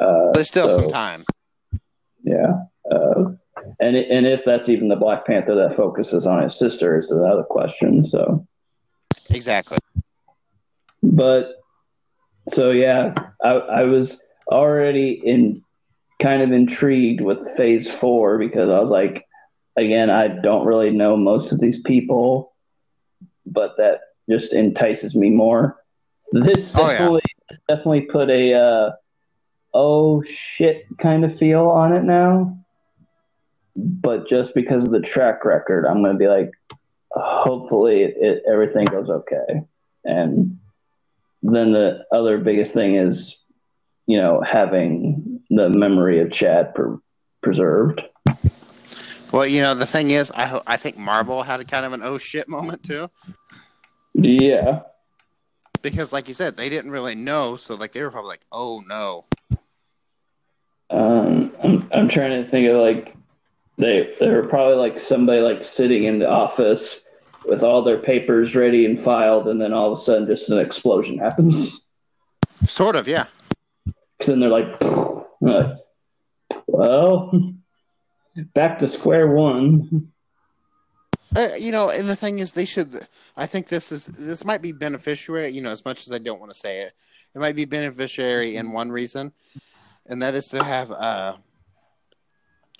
Uh, 0.00 0.32
there's 0.32 0.48
still 0.48 0.68
so, 0.68 0.80
some 0.82 0.90
time. 0.90 1.24
Yeah. 2.24 2.64
Uh, 2.90 3.32
and 3.80 3.96
and 3.96 4.26
if 4.26 4.40
that's 4.44 4.68
even 4.68 4.88
the 4.88 4.96
Black 4.96 5.26
Panther 5.26 5.54
that 5.54 5.76
focuses 5.76 6.26
on 6.26 6.42
his 6.42 6.58
sister 6.58 6.98
is 6.98 7.10
another 7.10 7.42
question. 7.42 8.04
So, 8.04 8.46
Exactly. 9.30 9.78
but 11.02 11.56
so 12.48 12.70
yeah, 12.70 13.14
I, 13.44 13.50
I 13.50 13.82
was 13.82 14.18
already 14.50 15.20
in 15.24 15.62
kind 16.20 16.42
of 16.42 16.52
intrigued 16.52 17.20
with 17.20 17.56
phase 17.56 17.90
four 17.90 18.38
because 18.38 18.70
I 18.70 18.78
was 18.80 18.90
like, 18.90 19.24
again, 19.76 20.10
I 20.10 20.28
don't 20.28 20.66
really 20.66 20.90
know 20.90 21.16
most 21.16 21.52
of 21.52 21.60
these 21.60 21.80
people, 21.82 22.54
but 23.46 23.76
that 23.78 24.00
just 24.28 24.52
entices 24.52 25.14
me 25.14 25.30
more. 25.30 25.76
This 26.32 26.74
Oh, 26.76 26.86
yeah. 26.86 26.92
definitely, 26.92 27.22
this 27.48 27.58
definitely 27.68 28.02
put 28.02 28.30
a 28.30 28.54
uh, 28.54 28.90
oh 29.72 30.22
shit 30.22 30.86
kind 30.98 31.24
of 31.24 31.38
feel 31.38 31.68
on 31.68 31.92
it 31.94 32.02
now. 32.04 32.56
But 33.76 34.28
just 34.28 34.54
because 34.54 34.84
of 34.84 34.90
the 34.90 35.00
track 35.00 35.44
record, 35.44 35.86
I'm 35.86 36.02
going 36.02 36.12
to 36.12 36.18
be 36.18 36.26
like, 36.28 36.50
hopefully 37.12 38.02
it, 38.02 38.14
it, 38.18 38.42
everything 38.50 38.84
goes 38.86 39.08
okay. 39.08 39.62
And 40.04 40.58
then 41.42 41.72
the 41.72 42.04
other 42.12 42.38
biggest 42.38 42.74
thing 42.74 42.96
is, 42.96 43.36
you 44.06 44.18
know, 44.18 44.42
having 44.42 45.40
the 45.50 45.70
memory 45.70 46.20
of 46.20 46.32
Chad 46.32 46.74
per- 46.74 46.98
preserved. 47.42 48.02
Well, 49.32 49.46
you 49.46 49.62
know, 49.62 49.74
the 49.74 49.86
thing 49.86 50.10
is, 50.10 50.32
I 50.34 50.60
I 50.66 50.76
think 50.76 50.98
Marvel 50.98 51.42
had 51.44 51.60
a 51.60 51.64
kind 51.64 51.86
of 51.86 51.92
an 51.92 52.02
oh 52.02 52.18
shit 52.18 52.48
moment 52.48 52.82
too, 52.82 53.08
Yeah. 54.14 54.80
because 55.82 56.12
like 56.12 56.26
you 56.26 56.34
said, 56.34 56.56
they 56.56 56.68
didn't 56.68 56.90
really 56.90 57.14
know, 57.14 57.54
so 57.56 57.76
like 57.76 57.92
they 57.92 58.02
were 58.02 58.10
probably 58.10 58.28
like, 58.30 58.44
oh 58.50 58.82
no. 58.86 59.26
Um, 60.90 61.52
I'm, 61.62 61.88
I'm 61.92 62.08
trying 62.08 62.42
to 62.42 62.48
think 62.48 62.68
of 62.68 62.76
like 62.76 63.14
they 63.78 64.14
they 64.18 64.28
were 64.28 64.46
probably 64.46 64.76
like 64.76 65.00
somebody 65.00 65.40
like 65.40 65.64
sitting 65.64 66.04
in 66.04 66.18
the 66.18 66.28
office 66.28 67.00
with 67.46 67.62
all 67.62 67.82
their 67.82 67.98
papers 67.98 68.54
ready 68.54 68.84
and 68.84 69.02
filed, 69.02 69.48
and 69.48 69.60
then 69.60 69.72
all 69.72 69.92
of 69.92 69.98
a 69.98 70.02
sudden 70.02 70.26
just 70.26 70.50
an 70.50 70.58
explosion 70.58 71.18
happens. 71.18 71.80
Sort 72.66 72.96
of, 72.96 73.08
yeah. 73.08 73.26
Because 73.86 74.26
then 74.26 74.40
they're 74.40 74.50
like, 74.50 74.82
like, 75.40 75.76
well, 76.66 77.54
back 78.54 78.78
to 78.80 78.88
square 78.88 79.28
one. 79.28 80.12
Uh, 81.34 81.48
you 81.58 81.70
know, 81.70 81.90
and 81.90 82.08
the 82.08 82.16
thing 82.16 82.40
is, 82.40 82.52
they 82.52 82.64
should. 82.64 83.06
I 83.36 83.46
think 83.46 83.68
this 83.68 83.92
is 83.92 84.06
this 84.06 84.44
might 84.44 84.60
be 84.60 84.72
beneficiary. 84.72 85.48
You 85.50 85.62
know, 85.62 85.70
as 85.70 85.84
much 85.84 86.06
as 86.06 86.12
I 86.12 86.18
don't 86.18 86.40
want 86.40 86.52
to 86.52 86.58
say 86.58 86.80
it, 86.80 86.92
it 87.34 87.38
might 87.38 87.56
be 87.56 87.64
beneficiary 87.64 88.56
in 88.56 88.72
one 88.72 88.90
reason, 88.90 89.32
and 90.06 90.22
that 90.22 90.34
is 90.34 90.48
to 90.48 90.62
have. 90.62 90.90
uh 90.90 91.36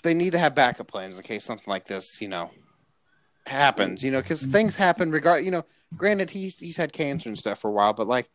They 0.03 0.13
need 0.13 0.31
to 0.31 0.39
have 0.39 0.55
backup 0.55 0.87
plans 0.87 1.17
in 1.17 1.23
case 1.23 1.43
something 1.45 1.69
like 1.69 1.85
this, 1.85 2.21
you 2.21 2.27
know, 2.27 2.51
happens. 3.45 4.03
You 4.03 4.11
know, 4.11 4.21
because 4.21 4.45
things 4.45 4.75
happen. 4.75 5.11
Regard, 5.11 5.45
you 5.45 5.51
know, 5.51 5.63
granted, 5.95 6.29
he's 6.29 6.57
he's 6.59 6.77
had 6.77 6.91
cancer 6.93 7.29
and 7.29 7.37
stuff 7.37 7.59
for 7.59 7.69
a 7.69 7.73
while, 7.73 7.93
but 7.93 8.07
like, 8.07 8.29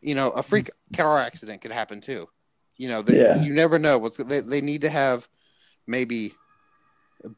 you 0.00 0.14
know, 0.14 0.30
a 0.30 0.42
freak 0.42 0.70
car 0.94 1.18
accident 1.18 1.62
could 1.62 1.72
happen 1.72 2.00
too. 2.00 2.28
You 2.76 2.88
know, 2.88 3.02
they, 3.02 3.18
Yeah. 3.20 3.42
you 3.42 3.52
never 3.54 3.78
know 3.78 3.98
what's. 3.98 4.16
They 4.18 4.40
they 4.40 4.60
need 4.60 4.82
to 4.82 4.90
have 4.90 5.28
maybe 5.86 6.34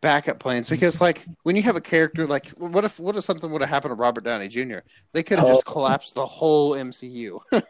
backup 0.03 0.39
plans 0.39 0.69
because 0.69 1.01
like 1.01 1.25
when 1.45 1.57
you 1.57 1.63
have 1.63 1.75
a 1.77 1.81
character 1.81 2.27
like 2.27 2.51
what 2.59 2.85
if 2.85 3.01
what 3.01 3.17
if 3.17 3.25
something 3.25 3.51
would 3.51 3.63
have 3.63 3.71
happened 3.71 3.93
to 3.93 3.95
Robert 3.95 4.25
Downey 4.25 4.47
Jr. 4.49 4.81
They 5.15 5.23
could 5.23 5.39
have 5.39 5.49
just 5.49 5.63
Oh. 5.67 5.73
collapsed 5.73 6.15
the 6.17 6.27
whole 6.27 6.73
MCU. 6.75 7.41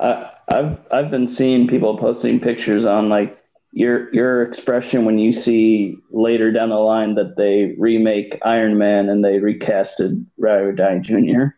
I, 0.00 0.30
I've 0.52 0.78
I've 0.90 1.10
been 1.10 1.28
seeing 1.28 1.68
people 1.68 1.98
posting 1.98 2.40
pictures 2.40 2.84
on 2.84 3.08
like 3.08 3.38
your 3.72 4.12
your 4.14 4.42
expression 4.42 5.04
when 5.04 5.18
you 5.18 5.32
see 5.32 5.98
later 6.10 6.52
down 6.52 6.70
the 6.70 6.76
line 6.76 7.14
that 7.16 7.36
they 7.36 7.74
remake 7.78 8.38
Iron 8.42 8.78
Man 8.78 9.08
and 9.08 9.24
they 9.24 9.38
recasted 9.38 10.24
Robert 10.38 10.72
Downey 10.72 11.00
Jr. 11.00 11.56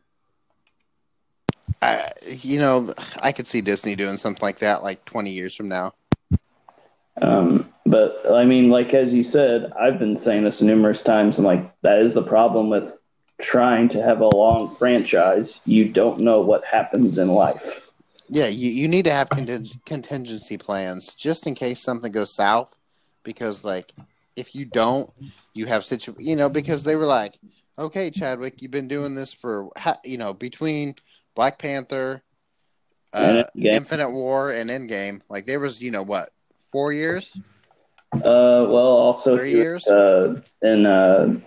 I, 1.80 2.11
you 2.26 2.59
know, 2.59 2.93
I 3.20 3.30
could 3.32 3.47
see 3.47 3.61
Disney 3.61 3.95
doing 3.95 4.16
something 4.16 4.43
like 4.43 4.59
that 4.59 4.82
like 4.82 5.05
20 5.05 5.30
years 5.30 5.55
from 5.55 5.68
now. 5.68 5.95
Um, 7.22 7.72
but 7.86 8.22
I 8.32 8.45
mean, 8.45 8.68
like 8.68 8.95
as 8.95 9.12
you 9.12 9.22
said, 9.22 9.72
I've 9.78 9.99
been 9.99 10.16
saying 10.16 10.45
this 10.45 10.61
numerous 10.61 11.03
times. 11.03 11.39
I'm 11.39 11.45
like, 11.45 11.72
that 11.82 12.01
is 12.01 12.14
the 12.14 12.22
problem 12.22 12.68
with 12.68 12.99
trying 13.41 13.89
to 13.91 14.03
have 14.03 14.20
a 14.20 14.36
long 14.36 14.74
franchise. 14.76 15.61
You 15.64 15.89
don't 15.89 16.20
know 16.20 16.41
what 16.41 16.64
happens 16.64 17.18
in 17.18 17.28
life. 17.28 17.88
Yeah, 18.28 18.46
you, 18.46 18.70
you 18.70 18.88
need 18.88 19.04
to 19.06 19.12
have 19.12 19.30
conting- 19.30 19.80
contingency 19.86 20.58
plans 20.58 21.14
just 21.14 21.46
in 21.46 21.54
case 21.54 21.80
something 21.80 22.12
goes 22.12 22.34
south 22.34 22.74
because 23.22 23.64
like 23.64 23.92
if 24.36 24.54
you 24.54 24.64
don't, 24.64 25.10
you 25.54 25.66
have 25.66 25.84
situ 25.84 26.14
you 26.18 26.36
know 26.36 26.48
because 26.48 26.84
they 26.84 26.94
were 26.94 27.06
like, 27.06 27.38
"Okay, 27.78 28.10
Chadwick, 28.10 28.60
you've 28.60 28.70
been 28.70 28.88
doing 28.88 29.14
this 29.14 29.32
for 29.32 29.68
you 30.04 30.18
know, 30.18 30.34
between 30.34 30.94
Black 31.34 31.58
Panther, 31.58 32.22
uh, 33.12 33.44
Endgame. 33.56 33.72
Infinite 33.72 34.10
War 34.10 34.50
and 34.50 34.70
Endgame, 34.70 35.22
like 35.28 35.46
there 35.46 35.60
was, 35.60 35.80
you 35.80 35.90
know, 35.90 36.02
what, 36.02 36.30
4 36.70 36.92
years? 36.92 37.36
Uh, 38.12 38.20
well, 38.68 38.76
also 38.76 39.36
Three 39.36 39.52
years? 39.52 39.86
uh, 39.86 40.40
in 40.62 40.86
uh, 40.86 41.40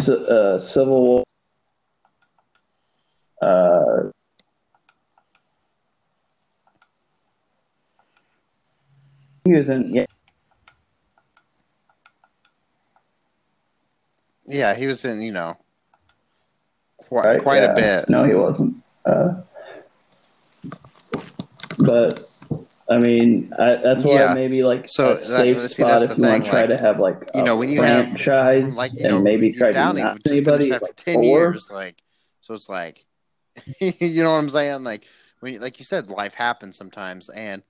C- 0.00 0.26
uh, 0.28 0.58
Civil 0.58 1.02
War. 1.02 1.24
Uh, 3.40 4.10
he 9.44 9.52
was 9.52 9.68
in 9.68 9.92
yeah. 9.94 10.06
Yeah, 14.44 14.74
he 14.74 14.86
was 14.86 15.04
in, 15.04 15.22
you 15.22 15.32
know, 15.32 15.56
quite 16.98 17.24
right? 17.24 17.42
quite 17.42 17.62
Yeah. 17.62 17.72
a 17.72 17.74
bit. 17.74 18.08
No, 18.08 18.24
he 18.24 18.34
wasn't. 18.34 18.76
Uh, 19.04 19.42
but 21.78 22.30
I 22.90 22.98
mean, 22.98 23.52
I, 23.58 23.76
that's 23.76 24.02
why 24.04 24.14
Yeah. 24.14 24.34
maybe 24.34 24.62
like 24.62 24.88
So, 24.88 25.12
a 25.12 25.14
that- 25.14 25.70
see, 25.70 25.82
spot 25.82 26.02
if 26.02 26.18
you 26.18 26.24
want 26.24 26.44
to 26.44 26.50
try 26.50 26.60
like, 26.62 26.70
to 26.70 26.76
have 26.76 26.98
like 27.00 27.16
you 27.34 27.42
know, 27.42 27.56
when 27.56 27.68
you 27.70 27.80
have, 27.82 28.06
franchise 28.08 28.76
like 28.76 28.92
you 28.94 29.04
and 29.04 29.12
know, 29.14 29.20
maybe 29.22 29.52
try 29.52 29.70
to 29.70 29.78
not 29.78 29.96
anybody 30.28 30.70
like 30.70 30.80
for 30.80 30.92
ten 30.94 31.22
years, 31.22 31.68
like 31.70 32.02
so 32.40 32.54
it's 32.54 32.68
like 32.68 33.04
you 33.80 34.22
know 34.22 34.32
what 34.32 34.38
I'm 34.38 34.50
saying? 34.50 34.84
Like 34.84 35.06
when 35.40 35.54
you, 35.54 35.60
like 35.60 35.78
you 35.78 35.84
said, 35.84 36.10
life 36.10 36.34
happens 36.34 36.76
sometimes, 36.76 37.28
and 37.28 37.62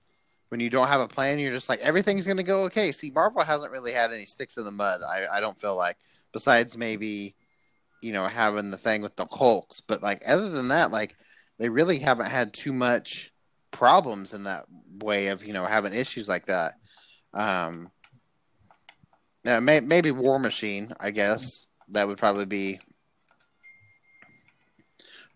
when 0.53 0.59
you 0.59 0.69
don't 0.69 0.87
have 0.87 1.01
a 1.01 1.07
plan, 1.07 1.39
you're 1.39 1.51
just 1.51 1.67
like 1.67 1.79
everything's 1.79 2.27
gonna 2.27 2.43
go 2.43 2.65
okay. 2.65 2.91
See, 2.91 3.09
Marvel 3.09 3.43
hasn't 3.43 3.71
really 3.71 3.91
had 3.91 4.13
any 4.13 4.25
sticks 4.25 4.55
in 4.55 4.65
the 4.65 4.71
mud. 4.71 5.01
I 5.01 5.25
I 5.37 5.39
don't 5.39 5.59
feel 5.59 5.75
like 5.75 5.97
besides 6.31 6.77
maybe 6.77 7.35
you 8.03 8.13
know 8.13 8.27
having 8.27 8.69
the 8.69 8.77
thing 8.77 9.01
with 9.01 9.15
the 9.15 9.25
Hulks, 9.31 9.81
but 9.81 10.03
like 10.03 10.21
other 10.27 10.49
than 10.49 10.67
that, 10.67 10.91
like 10.91 11.15
they 11.57 11.69
really 11.69 11.97
haven't 11.97 12.27
had 12.27 12.53
too 12.53 12.71
much 12.71 13.33
problems 13.71 14.35
in 14.35 14.43
that 14.43 14.65
way 14.99 15.29
of 15.29 15.43
you 15.43 15.53
know 15.53 15.65
having 15.65 15.91
issues 15.91 16.29
like 16.29 16.45
that. 16.45 16.73
Um, 17.33 17.89
yeah, 19.43 19.59
may, 19.59 19.79
maybe 19.79 20.11
War 20.11 20.37
Machine, 20.37 20.93
I 20.99 21.09
guess 21.09 21.65
that 21.89 22.07
would 22.07 22.19
probably 22.19 22.45
be. 22.45 22.79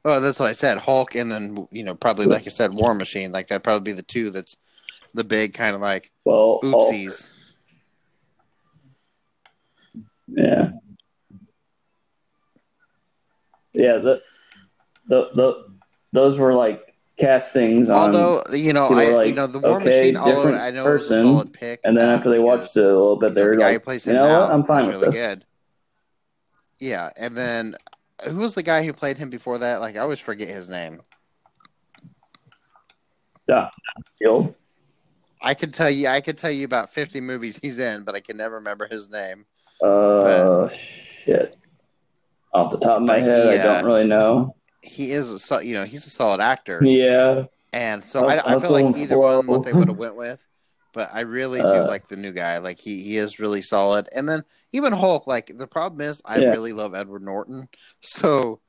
Oh, 0.06 0.20
that's 0.20 0.40
what 0.40 0.50
I 0.50 0.54
said. 0.54 0.78
Hulk, 0.78 1.16
and 1.16 1.32
then 1.32 1.68
you 1.72 1.84
know 1.84 1.96
probably 1.96 2.28
like 2.28 2.46
I 2.46 2.52
said, 2.52 2.72
War 2.72 2.94
Machine. 2.94 3.32
Like 3.32 3.48
that'd 3.48 3.64
probably 3.64 3.94
be 3.94 3.96
the 3.96 4.04
two. 4.04 4.30
That's 4.30 4.58
the 5.18 5.24
big 5.24 5.54
kind 5.54 5.76
of 5.76 5.82
like 5.82 6.12
Well, 6.24 6.60
Hulk, 6.64 6.94
oopsies. 6.94 7.30
yeah, 10.28 10.72
yeah. 13.74 13.98
The, 13.98 14.22
the 15.08 15.30
the 15.36 15.66
those 16.14 16.38
were 16.38 16.54
like 16.54 16.96
castings 17.18 17.90
on. 17.90 17.96
Although 17.98 18.44
you 18.54 18.72
know, 18.74 18.88
I 18.88 19.10
like, 19.10 19.30
you 19.30 19.36
know 19.36 19.48
the 19.48 19.60
War 19.60 19.82
okay, 19.82 19.86
Machine. 19.86 20.18
Although 20.18 20.54
I 20.56 20.72
know 20.72 20.88
it 20.88 20.94
was 20.94 21.06
a 21.08 21.10
person, 21.10 21.26
solid 21.26 21.54
pick, 21.54 21.82
and 21.84 21.98
then 21.98 22.10
after 22.10 22.30
they 22.30 22.40
watched 22.40 22.78
it 22.78 22.84
a 22.84 22.88
little 22.88 23.18
bit, 23.18 23.34
they 23.34 23.44
were 23.44 23.52
the 23.52 23.58
guy 23.58 23.70
who 23.70 23.74
like, 23.74 23.84
plays 23.84 24.06
you 24.06 24.14
him 24.14 24.20
know 24.20 24.40
what? 24.42 24.52
I'm 24.52 24.64
fine 24.64 24.86
with 24.88 24.96
really 24.96 25.08
this. 25.08 25.16
good. 25.16 25.46
Yeah, 26.80 27.10
and 27.18 27.36
then 27.36 27.76
who 28.26 28.38
was 28.38 28.54
the 28.54 28.64
guy 28.64 28.86
who 28.86 28.94
played 28.94 29.18
him 29.18 29.32
before 29.32 29.58
that? 29.58 29.82
Like 29.82 29.98
I 29.98 30.00
always 30.00 30.20
forget 30.20 30.48
his 30.48 30.70
name. 30.70 31.02
Yeah, 33.48 33.70
Shield. 34.22 34.54
I 35.42 35.54
could 35.54 35.74
tell 35.74 35.90
you, 35.90 36.08
I 36.08 36.22
could 36.22 36.38
tell 36.38 36.52
you 36.52 36.66
about 36.66 36.94
fifty 36.94 37.22
movies 37.22 37.60
he's 37.62 37.80
in, 37.80 38.04
but 38.04 38.16
I 38.16 38.20
can 38.20 38.38
never 38.38 38.56
remember 38.56 38.88
his 38.88 39.10
name. 39.10 39.46
Uh, 39.84 40.70
shit. 40.70 41.56
Off 42.54 42.72
the 42.72 42.80
top 42.80 42.98
of 42.98 43.04
my 43.04 43.20
head, 43.20 43.54
he, 43.54 43.60
I 43.60 43.64
don't 43.64 43.84
uh, 43.84 43.88
really 43.88 44.06
know. 44.08 44.56
He 44.82 45.12
is, 45.12 45.30
a, 45.30 45.38
so- 45.40 45.60
you 45.60 45.76
know, 45.76 45.84
he's 45.84 46.06
a 46.08 46.10
solid 46.10 46.40
actor, 46.40 46.82
Yeah, 46.84 47.44
and 47.74 48.04
so 48.04 48.26
I- 48.26 48.56
I, 48.56 48.60
feel 48.60 48.72
like 48.72 48.96
either 48.98 49.18
one 49.18 49.46
what 49.48 49.66
they 49.66 49.74
would 49.74 49.90
have 49.90 49.98
went 49.98 50.16
with, 50.16 50.48
but 50.94 51.10
I 51.14 51.22
really 51.22 51.60
do 51.60 51.68
Uh, 51.68 51.88
like 51.88 52.08
the 52.08 52.16
new 52.16 52.32
guy. 52.32 52.58
Like 52.60 52.80
he, 52.80 53.04
he 53.04 53.18
is 53.18 53.40
really 53.40 53.62
solid, 53.62 54.08
and 54.16 54.28
then 54.28 54.44
even 54.72 54.94
Hulk. 54.94 55.28
Like 55.28 55.52
the 55.56 55.68
problem 55.68 56.02
is, 56.02 56.22
I 56.26 56.40
Yeah. 56.40 56.50
really 56.50 56.74
love 56.74 56.96
Edward 56.96 57.22
Norton, 57.24 57.68
so 58.02 58.62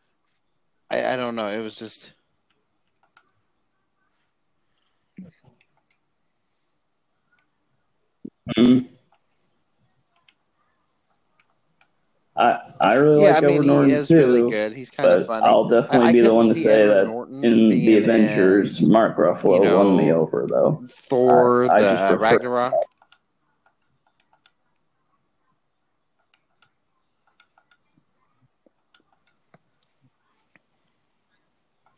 I, 0.90 1.12
I 1.14 1.16
don't 1.16 1.36
know. 1.36 1.48
It 1.48 1.62
was 1.62 1.76
just 1.76 2.12
Mm. 8.56 8.88
I 12.36 12.58
I 12.80 12.94
really 12.94 13.22
yeah, 13.24 13.30
like 13.32 13.42
I 13.42 13.46
mean, 13.46 13.62
Edward 13.64 13.84
he 13.86 13.92
is 13.92 14.08
too, 14.08 14.16
really 14.16 14.50
good. 14.50 14.72
He's 14.72 14.90
kind 14.92 15.08
of 15.10 15.26
funny. 15.26 15.44
I'll 15.44 15.68
definitely 15.68 16.06
I- 16.06 16.08
I 16.08 16.12
be 16.12 16.20
the 16.20 16.34
one 16.34 16.48
to 16.48 16.54
say 16.54 16.82
Edward 16.82 16.94
that 16.94 17.06
Norton 17.08 17.44
in 17.44 17.68
the 17.68 17.98
Avengers, 17.98 18.80
Mark 18.80 19.16
Ruffalo 19.16 19.54
you 19.58 19.64
know, 19.64 19.78
won 19.78 19.96
me 19.96 20.12
over 20.12 20.46
though. 20.48 20.80
Thor, 20.88 21.64
I- 21.70 21.80
the 21.80 21.88
uh, 21.88 22.08
prefer- 22.16 22.22
Ragnarok. 22.22 22.74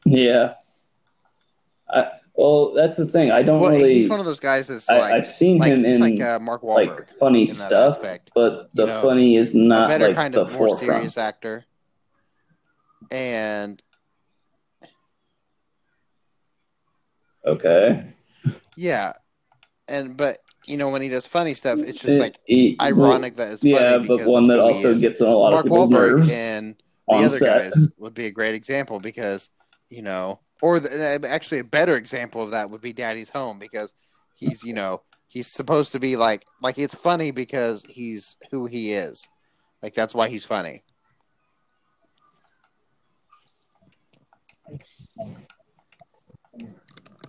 Yeah. 0.05 0.55
I, 2.41 2.43
well, 2.43 2.73
that's 2.75 2.97
the 2.97 3.07
thing. 3.07 3.31
I 3.31 3.43
don't 3.43 3.61
Well, 3.61 3.71
really. 3.73 3.95
he's 3.95 4.09
one 4.09 4.21
of 4.21 4.27
those 4.27 4.41
guys 4.41 4.69
that's 4.69 4.89
like, 4.89 5.13
I've 5.15 5.29
seen 5.31 5.59
like 5.59 5.73
him 5.73 5.85
in 5.85 6.01
like 6.01 6.21
uh, 6.21 6.39
Mark 6.41 6.63
Wahlberg 6.63 6.99
like 6.99 7.19
funny 7.19 7.47
stuff, 7.47 7.73
aspect. 7.97 8.31
but 8.35 8.71
the 8.75 8.83
You 8.83 8.89
know, 8.89 9.03
funny 9.03 9.37
is 9.37 9.55
not 9.55 9.85
a 9.85 9.89
better 9.89 10.07
like 10.09 10.17
kind 10.17 10.35
the 10.35 10.43
of 10.43 10.53
more 10.53 10.69
forefront. 10.69 10.79
serious 10.93 11.19
actor. 11.19 11.65
And 13.11 13.83
Okay. 17.47 18.05
yeah, 18.77 19.15
and 19.89 20.17
but 20.17 20.39
you 20.67 20.77
know 20.77 20.91
when 20.91 21.03
he 21.03 21.09
does 21.09 21.27
funny 21.27 21.55
stuff, 21.55 21.79
it's 21.81 22.01
just 22.01 22.17
It- 22.17 22.21
like 22.21 22.39
it- 22.47 22.77
ironic 22.81 23.37
that 23.37 23.53
it's 23.53 23.63
funny 23.63 23.73
yeah, 23.75 23.99
but 23.99 24.27
one 24.27 24.47
that 24.49 24.61
also 24.61 24.97
gets 24.97 25.21
on 25.21 25.29
a 25.29 25.37
lot 25.37 25.53
Mark 25.53 25.67
of 25.67 25.71
people's 25.73 25.91
Wahlberg 25.91 26.19
nerves 26.19 26.31
and 26.31 26.83
the 27.09 27.15
other 27.25 27.39
set. 27.39 27.73
guys 27.73 27.89
would 27.99 28.15
be 28.15 28.27
a 28.27 28.31
great 28.31 28.55
example 28.55 29.01
because 29.01 29.49
you 29.89 30.03
know, 30.03 30.39
or 30.63 30.81
the, 30.81 31.27
actually 31.29 31.61
a 31.61 31.65
better 31.65 31.97
example 31.97 32.43
of 32.43 32.51
that 32.51 32.71
would 32.71 32.81
be 32.81 32.93
Daddy's 32.93 33.31
Home 33.31 33.59
because 33.59 33.93
he's 34.35 34.63
you 34.63 34.75
know 34.75 35.03
he's 35.29 35.53
supposed 35.53 35.93
to 35.93 36.01
be 36.01 36.17
like 36.17 36.45
like 36.63 36.79
it's 36.79 36.95
funny 36.95 37.31
because 37.31 37.83
he's 37.89 38.37
who 38.51 38.67
he 38.67 38.93
is, 38.93 39.27
like 39.83 39.95
that's 39.95 40.15
why 40.15 40.29
he's 40.29 40.45
funny. 40.45 40.83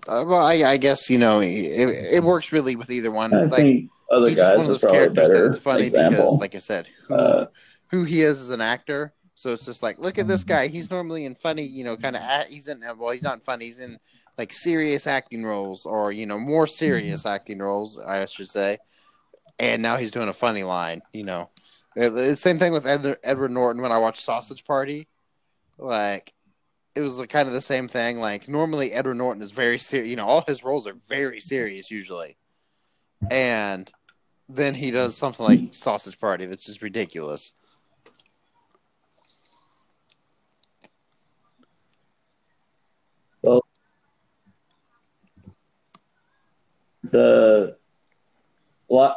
Uh, 0.08 0.26
well, 0.28 0.46
I, 0.46 0.54
I 0.64 0.78
guess 0.78 1.10
you 1.10 1.18
know 1.18 1.40
it, 1.42 1.48
it 1.48 2.24
works 2.24 2.52
really 2.52 2.76
with 2.76 2.90
either 2.90 3.12
one. 3.12 3.34
I 3.34 3.44
like 3.44 3.54
think 3.54 3.92
other 4.12 4.28
he's 4.28 4.38
just 4.38 4.52
guys 4.52 4.58
one 4.58 4.66
of 4.66 4.72
those 4.72 4.92
characters 4.92 5.30
that 5.30 5.34
better 5.34 5.50
it's 5.52 5.60
funny 5.60 5.88
example. 5.88 6.12
because, 6.12 6.34
like 6.40 6.56
I 6.56 6.60
said, 6.60 6.88
who 7.08 7.16
Uh, 7.16 7.46
who 7.92 8.04
he 8.04 8.22
is 8.22 8.40
as 8.40 8.50
an 8.50 8.62
actor. 8.62 9.14
So 9.42 9.50
it's 9.50 9.66
just 9.66 9.82
like, 9.82 9.98
look 9.98 10.20
at 10.20 10.28
this 10.28 10.44
guy. 10.44 10.68
He's 10.68 10.92
normally 10.92 11.26
in 11.26 11.34
funny, 11.34 11.64
you 11.64 11.84
know, 11.84 11.98
kind 11.98 12.16
of. 12.16 12.22
He's 12.48 12.68
in 12.68 12.84
well, 13.00 13.10
he's 13.10 13.24
not 13.24 13.44
funny. 13.44 13.66
He's 13.66 13.80
in 13.80 13.98
like 14.38 14.54
serious 14.54 15.08
acting 15.08 15.44
roles, 15.44 15.88
or 15.88 16.12
you 16.12 16.28
know, 16.28 16.38
more 16.38 16.68
serious 16.68 17.26
acting 17.26 17.58
roles, 17.58 17.98
I 17.98 18.28
should 18.28 18.52
say. 18.52 18.78
And 19.58 19.82
now 19.82 19.98
he's 19.98 20.12
doing 20.12 20.30
a 20.30 20.34
funny 20.34 20.62
line. 20.62 21.02
You 21.12 21.24
know, 21.24 21.50
Uh, 22.00 22.12
the 22.12 22.38
same 22.38 22.60
thing 22.60 22.72
with 22.72 22.86
Edward 22.86 23.50
Norton 23.50 23.82
when 23.82 23.92
I 23.92 23.98
watched 23.98 24.24
Sausage 24.24 24.64
Party. 24.64 25.08
Like, 25.80 26.34
it 26.94 27.02
was 27.02 27.18
kind 27.26 27.48
of 27.48 27.56
the 27.56 27.62
same 27.62 27.88
thing. 27.88 28.20
Like 28.20 28.48
normally 28.48 28.94
Edward 28.94 29.16
Norton 29.16 29.42
is 29.42 29.50
very 29.50 29.80
serious. 29.80 30.08
You 30.08 30.18
know, 30.18 30.28
all 30.28 30.44
his 30.48 30.64
roles 30.64 30.86
are 30.86 30.98
very 31.08 31.39
serious 31.39 31.89
usually, 31.89 32.38
and 33.32 33.92
then 34.48 34.76
he 34.76 34.92
does 34.92 35.18
something 35.18 35.44
like 35.44 35.74
Sausage 35.74 36.20
Party 36.20 36.46
that's 36.46 36.66
just 36.68 36.84
ridiculous. 36.84 37.54
The 47.04 47.78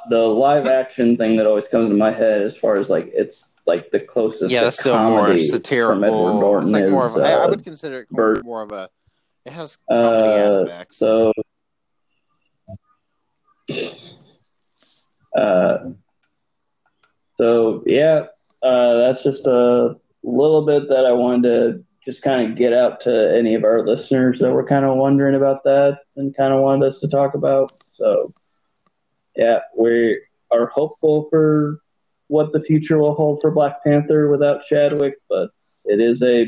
the 0.08 0.16
live 0.16 0.66
action 0.66 1.16
thing 1.16 1.36
that 1.36 1.46
always 1.46 1.66
comes 1.68 1.90
to 1.90 1.96
my 1.96 2.12
head 2.12 2.42
as 2.42 2.56
far 2.56 2.78
as 2.78 2.88
like 2.88 3.10
it's 3.12 3.46
like 3.66 3.90
the 3.90 4.00
closest 4.00 4.52
yeah, 4.52 4.62
that's 4.62 4.78
still 4.78 4.98
more 4.98 5.36
satirical. 5.38 6.40
Norton 6.40 6.64
it's 6.64 6.72
like 6.72 6.84
is, 6.84 6.90
more 6.90 7.06
of 7.06 7.16
a, 7.16 7.20
I 7.20 7.30
I 7.30 7.44
uh, 7.44 7.48
would 7.48 7.64
consider 7.64 8.02
it 8.02 8.10
Bert- 8.10 8.44
more 8.44 8.62
of 8.62 8.72
a. 8.72 8.90
It 9.44 9.52
has 9.52 9.76
comedy 9.88 10.28
uh, 10.28 10.64
aspects. 10.64 10.98
so 10.98 11.32
uh 15.36 15.78
so 17.38 17.82
yeah 17.86 18.26
uh 18.62 18.94
that's 18.98 19.22
just 19.22 19.46
a 19.46 19.96
little 20.22 20.64
bit 20.64 20.88
that 20.88 21.06
I 21.06 21.12
wanted 21.12 21.42
to 21.42 21.84
just 22.04 22.22
kind 22.22 22.50
of 22.50 22.56
get 22.58 22.72
out 22.72 23.00
to 23.02 23.34
any 23.36 23.54
of 23.54 23.64
our 23.64 23.86
listeners 23.86 24.38
that 24.38 24.52
were 24.52 24.66
kind 24.66 24.84
of 24.84 24.96
wondering 24.96 25.34
about 25.34 25.64
that 25.64 25.98
and 26.16 26.36
kind 26.36 26.52
of 26.52 26.60
wanted 26.60 26.86
us 26.86 26.98
to 26.98 27.08
talk 27.08 27.34
about 27.34 27.82
so 27.94 28.32
yeah 29.36 29.60
we 29.76 30.20
are 30.50 30.66
hopeful 30.66 31.26
for 31.30 31.78
what 32.28 32.52
the 32.52 32.60
future 32.60 32.98
will 32.98 33.14
hold 33.14 33.40
for 33.40 33.50
Black 33.50 33.82
Panther 33.84 34.28
without 34.30 34.64
Chadwick 34.66 35.14
but 35.28 35.50
it 35.84 36.00
is 36.00 36.22
a 36.22 36.46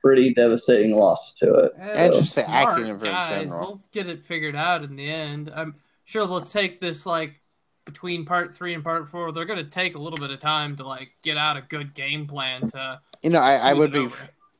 pretty 0.00 0.34
devastating 0.34 0.94
loss 0.96 1.32
to 1.38 1.54
it 1.54 1.72
And 1.78 2.12
So- 2.12 2.20
just 2.20 2.34
the 2.34 2.44
Smart 2.44 2.68
acting 2.68 2.90
of 2.90 3.02
it 3.02 3.06
in 3.08 3.40
general. 3.40 3.66
They'll 3.66 3.80
get 3.92 4.06
it 4.06 4.22
figured 4.24 4.54
out 4.54 4.84
in 4.84 4.96
the 4.96 5.10
end. 5.10 5.50
I'm 5.54 5.74
sure 6.04 6.26
they'll 6.26 6.42
take 6.42 6.78
this 6.80 7.06
like 7.06 7.40
between 7.86 8.26
part 8.26 8.54
three 8.54 8.74
and 8.74 8.84
part 8.84 9.08
four. 9.08 9.32
They're 9.32 9.46
going 9.46 9.64
to 9.64 9.70
take 9.70 9.94
a 9.94 9.98
little 9.98 10.18
bit 10.18 10.30
of 10.30 10.40
time 10.40 10.76
to 10.76 10.86
like 10.86 11.12
get 11.22 11.38
out 11.38 11.56
a 11.56 11.62
good 11.62 11.94
game 11.94 12.26
plan 12.26 12.70
to. 12.70 13.00
You 13.22 13.30
know, 13.30 13.40
I, 13.40 13.54
I 13.56 13.72
would 13.72 13.92
be, 13.92 14.00
over. 14.00 14.16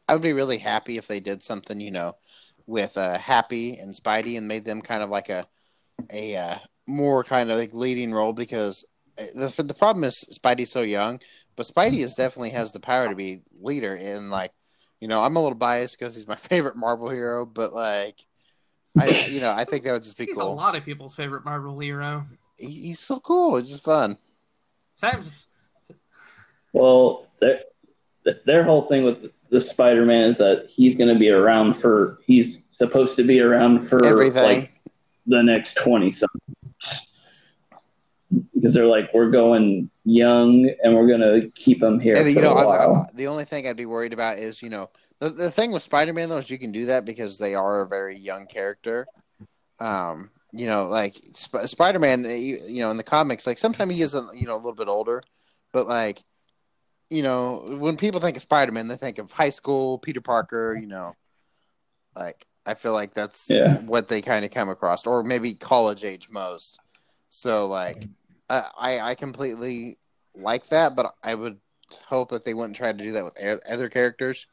I 0.09 0.15
would 0.15 0.23
be 0.23 0.33
really 0.33 0.59
happy 0.59 0.99
if 0.99 1.07
they 1.07 1.21
did 1.21 1.43
something, 1.43 1.81
you 1.81 1.91
know, 1.91 2.17
with 2.67 2.97
uh, 2.97 3.19
Happy 3.19 3.77
and 3.77 3.95
Spidey 3.95 4.37
and 4.37 4.49
made 4.49 4.65
them 4.65 4.83
kind 4.83 5.03
of 5.03 5.11
like 5.11 5.29
a, 5.29 5.47
a 6.13 6.37
uh, 6.37 6.59
more 6.87 7.25
kind 7.25 7.51
of 7.51 7.59
like 7.59 7.73
leading 7.73 8.13
role 8.13 8.33
because 8.33 8.85
uh, 9.19 9.25
the 9.35 9.63
the 9.63 9.75
problem 9.75 10.05
is 10.05 10.25
Spidey's 10.33 10.71
so 10.71 10.83
young, 10.83 11.21
but 11.57 11.67
Spidey 11.67 12.05
is 12.05 12.15
definitely 12.15 12.51
has 12.51 12.73
the 12.73 12.81
power 12.81 13.09
to 13.09 13.15
be 13.15 13.43
leader 13.61 13.95
in 13.95 14.31
like, 14.31 14.53
you 15.01 15.09
know, 15.09 15.23
I'm 15.23 15.37
a 15.37 15.43
little 15.43 15.57
biased 15.57 15.99
because 15.99 16.15
he's 16.15 16.29
my 16.29 16.37
favorite 16.51 16.77
Marvel 16.77 17.11
hero, 17.11 17.47
but 17.47 17.73
like, 17.73 18.19
I 18.99 19.09
you 19.29 19.41
know 19.41 19.53
I 19.53 19.65
think 19.65 19.85
that 19.85 19.93
would 19.93 20.03
just 20.03 20.19
be 20.19 20.27
He's 20.27 20.37
a 20.37 20.45
lot 20.45 20.77
of 20.77 20.85
people's 20.85 21.15
favorite 21.15 21.45
Marvel 21.45 21.79
hero. 21.79 22.27
He, 22.57 22.89
he's 22.89 23.01
so 23.01 23.19
cool. 23.19 23.57
It's 23.57 23.69
just 23.69 23.85
fun. 23.85 24.19
Sam, 24.97 25.25
Well, 26.73 27.27
their 27.41 27.61
their 28.47 28.65
whole 28.65 28.87
thing 28.89 29.05
with 29.05 29.33
the 29.55 29.61
Spider-Man 29.61 30.31
is 30.31 30.37
that 30.39 30.67
he's 30.69 30.97
going 30.97 31.13
to 31.15 31.19
be 31.19 31.31
around 31.31 31.75
for 31.75 32.19
he's 32.27 32.59
supposed 32.71 33.15
to 33.15 33.23
be 33.23 33.39
around 33.39 33.89
for 33.89 34.05
Everything. 34.05 34.43
like 34.43 34.71
the 35.27 35.41
next 35.41 35.77
twenty 35.77 36.11
something. 36.11 36.41
Because 38.53 38.75
they're 38.75 38.87
like, 38.87 39.15
we're 39.15 39.31
going 39.31 39.89
young 40.05 40.69
and 40.83 40.93
we're 40.93 41.07
going 41.07 41.21
to 41.21 41.49
keep 41.51 41.81
him 41.81 42.01
here 42.01 42.15
And 42.17 42.25
for 42.25 42.31
you 42.31 42.41
know, 42.41 42.55
a 42.55 42.63
I, 42.63 42.65
while. 42.65 43.07
I, 43.09 43.17
the 43.17 43.29
only 43.29 43.45
thing 43.45 43.69
I'd 43.69 43.77
be 43.77 43.87
worried 43.87 44.13
about 44.13 44.39
is, 44.39 44.61
you 44.61 44.71
know, 44.71 44.91
the, 45.21 45.29
the 45.29 45.53
thing 45.53 45.71
with 45.71 45.85
Spider-Man 45.85 46.29
though 46.29 46.39
is 46.39 46.51
you 46.51 46.59
can 46.59 46.73
do 46.73 46.87
that 46.87 47.05
because 47.05 47.39
they 47.39 47.55
are 47.55 47.83
a 47.83 47.87
very 47.87 48.19
young 48.19 48.47
character. 48.47 49.07
Um, 49.79 50.31
you 50.51 50.67
know, 50.67 50.87
like 50.87 51.15
Sp- 51.39 51.67
Spider-Man, 51.67 52.25
you, 52.25 52.59
you 52.67 52.81
know, 52.81 52.91
in 52.91 52.97
the 52.97 53.05
comics, 53.05 53.47
like 53.47 53.59
sometimes 53.59 53.95
he 53.95 54.03
is, 54.03 54.15
a, 54.15 54.27
you 54.35 54.47
know, 54.49 54.55
a 54.55 54.63
little 54.65 54.75
bit 54.75 54.89
older, 54.89 55.23
but 55.73 55.87
like, 55.87 56.25
you 57.15 57.23
know, 57.23 57.77
when 57.79 57.97
people 57.97 58.19
think 58.19 58.37
of 58.37 58.43
Spider-Man, 58.43 58.89
they 58.89 58.97
think 58.97 59.19
of 59.19 59.31
high 59.31 59.51
school 59.51 59.99
Peter 59.99 60.21
Parker. 60.21 60.77
You 60.81 60.89
know, 60.89 61.15
like 62.17 62.45
I 62.67 62.75
feel 62.75 62.93
like 62.93 63.15
that's 63.15 63.49
Yeah. 63.49 63.79
what 63.83 64.09
they 64.09 64.21
kind 64.21 64.45
of 64.45 64.51
come 64.51 64.69
across, 64.69 65.07
or 65.07 65.23
maybe 65.23 65.55
college 65.55 66.03
age 66.03 66.29
most. 66.29 66.81
So 67.31 67.69
like, 67.69 68.09
I 68.51 68.65
I 68.77 69.01
I 69.11 69.15
completely 69.15 69.97
like 70.35 70.67
that, 70.71 70.97
but 70.97 71.15
I 71.23 71.37
would 71.37 71.61
hope 72.09 72.31
that 72.31 72.45
they 72.45 72.53
wouldn't 72.53 72.77
try 72.77 72.91
to 72.91 72.99
do 72.99 73.13
that 73.13 73.25
with 73.25 73.63
other 73.71 73.89
characters. 73.89 74.49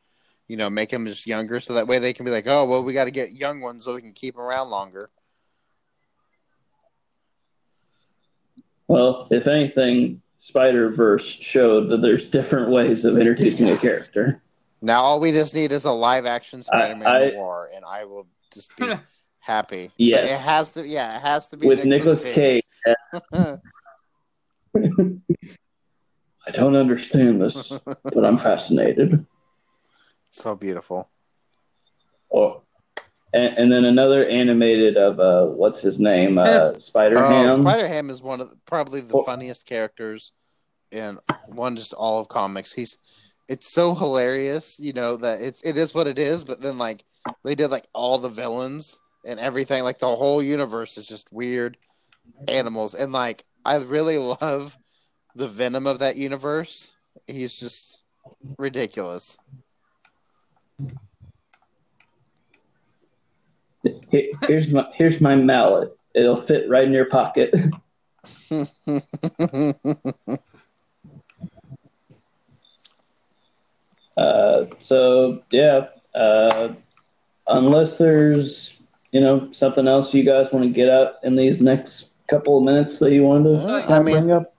You 0.48 0.58
know, 0.58 0.70
make 0.70 0.90
them 0.90 1.08
just 1.08 1.26
younger, 1.26 1.62
so 1.62 1.74
that 1.74 1.88
way 1.88 1.98
they 1.98 2.14
can 2.14 2.26
be 2.26 2.32
like, 2.32 2.46
oh, 2.46 2.66
well, 2.66 2.84
we 2.84 2.94
got 2.94 3.06
to 3.06 3.12
get 3.12 3.32
young 3.32 3.62
ones 3.62 3.86
so 3.86 3.96
we 3.96 4.02
can 4.02 4.14
keep 4.14 4.36
them 4.36 4.44
around 4.44 4.70
longer. 4.70 5.10
Well, 8.88 9.28
if 9.32 9.48
anything, 9.48 10.22
Spider-Verse 10.42 11.24
showed 11.24 11.90
that 11.90 12.02
there's 12.02 12.28
different 12.28 12.72
ways 12.72 13.06
of 13.06 13.16
introducing 13.18 13.70
a 13.70 13.78
character. 13.78 14.42
Now 14.82 15.02
all 15.02 15.20
we 15.20 15.32
just 15.32 15.54
need 15.54 15.72
is 15.72 15.86
a 15.86 15.92
live 15.92 16.26
action 16.26 16.64
Spider-Man 16.64 17.08
I- 17.08 17.30
Noir, 17.30 17.70
and 17.76 17.86
I 17.86 18.06
will 18.06 18.26
just 18.52 18.76
be 18.76 18.92
happy. 19.40 19.92
Yeah, 19.98 20.18
it 20.26 20.40
has 20.40 20.72
to. 20.72 20.86
Yeah, 20.86 21.16
it 21.16 21.22
has 21.22 21.50
to 21.50 21.58
be 21.58 21.68
With 21.68 21.86
Nicolas 21.86 22.24
Cage. 22.24 22.64
Cage. 22.84 22.94
I 26.48 26.52
don't 26.52 26.76
understand 26.76 27.40
this, 27.40 27.72
but 27.86 28.26
I'm 28.26 28.40
fascinated. 28.40 29.24
so 30.32 30.56
beautiful. 30.56 31.08
Or, 32.30 32.64
and, 33.34 33.58
and 33.58 33.72
then 33.72 33.86
another 33.86 34.26
animated 34.28 34.98
of 34.98 35.20
uh, 35.20 35.46
what's 35.46 35.80
his 35.80 36.00
name, 36.00 36.38
uh, 36.38 36.78
Spider 36.80 37.16
Oh, 37.18 37.30
Ham. 37.30 37.62
Spider 37.62 37.88
Ham 37.88 38.10
is 38.10 38.22
one 38.22 38.42
of 38.42 38.50
the, 38.50 38.58
probably 38.66 39.02
the 39.02 39.16
Well- 39.16 39.24
funniest 39.26 39.66
characters 39.66 40.32
in 40.92 41.18
one 41.48 41.76
just 41.78 41.94
all 41.94 42.20
of 42.20 42.28
comics. 42.28 42.74
He's 42.74 42.98
it's 43.48 43.74
so 43.74 43.94
hilarious, 43.96 44.78
you 44.80 44.94
know 44.94 45.18
that 45.18 45.42
it's 45.42 45.62
it 45.64 45.76
is 45.78 45.94
what 45.94 46.08
it 46.08 46.18
is. 46.20 46.44
But 46.44 46.62
then 46.62 46.78
like 46.78 47.04
they 47.44 47.56
did 47.56 47.70
like 47.72 47.86
all 47.94 48.18
the 48.18 48.30
villains 48.30 49.00
and 49.26 49.40
everything, 49.40 49.84
like 49.84 50.00
the 50.00 50.14
whole 50.16 50.42
universe 50.44 50.98
is 50.98 51.08
just 51.08 51.32
weird 51.32 51.78
animals, 52.48 52.94
and 52.94 53.12
like 53.12 53.44
I 53.66 53.76
really 53.78 54.18
love 54.42 54.78
the 55.36 55.48
venom 55.48 55.88
of 55.88 56.00
that 56.00 56.18
universe. 56.18 56.92
He's 57.28 57.60
just 57.60 58.02
ridiculous. 58.58 59.38
Here- 63.84 64.01
Here's 64.12 64.68
my 64.70 64.86
here's 64.94 65.22
my 65.22 65.36
mallet. 65.36 65.96
It'll 66.14 66.42
fit 66.42 66.70
right 66.70 66.84
in 66.86 66.94
your 66.94 67.06
pocket. 67.06 67.54
Uh, 74.18 74.66
so 74.82 75.42
yeah, 75.52 75.88
uh, 76.16 76.74
unless 77.48 77.98
there's 77.98 78.74
you 79.12 79.22
know 79.22 79.50
something 79.52 79.88
else 79.88 80.14
you 80.14 80.24
guys 80.24 80.48
want 80.52 80.66
to 80.66 80.70
get 80.72 80.90
out 80.90 81.14
in 81.24 81.36
these 81.36 81.62
next 81.62 82.10
couple 82.30 82.58
of 82.58 82.64
minutes 82.64 83.00
that 83.00 83.12
you 83.12 83.24
wanted 83.24 83.52
to 83.52 83.58
Uh, 83.58 83.80
kinda 83.82 83.94
I 83.96 84.00
mean- 84.04 84.16
bring 84.18 84.32
up. 84.32 84.54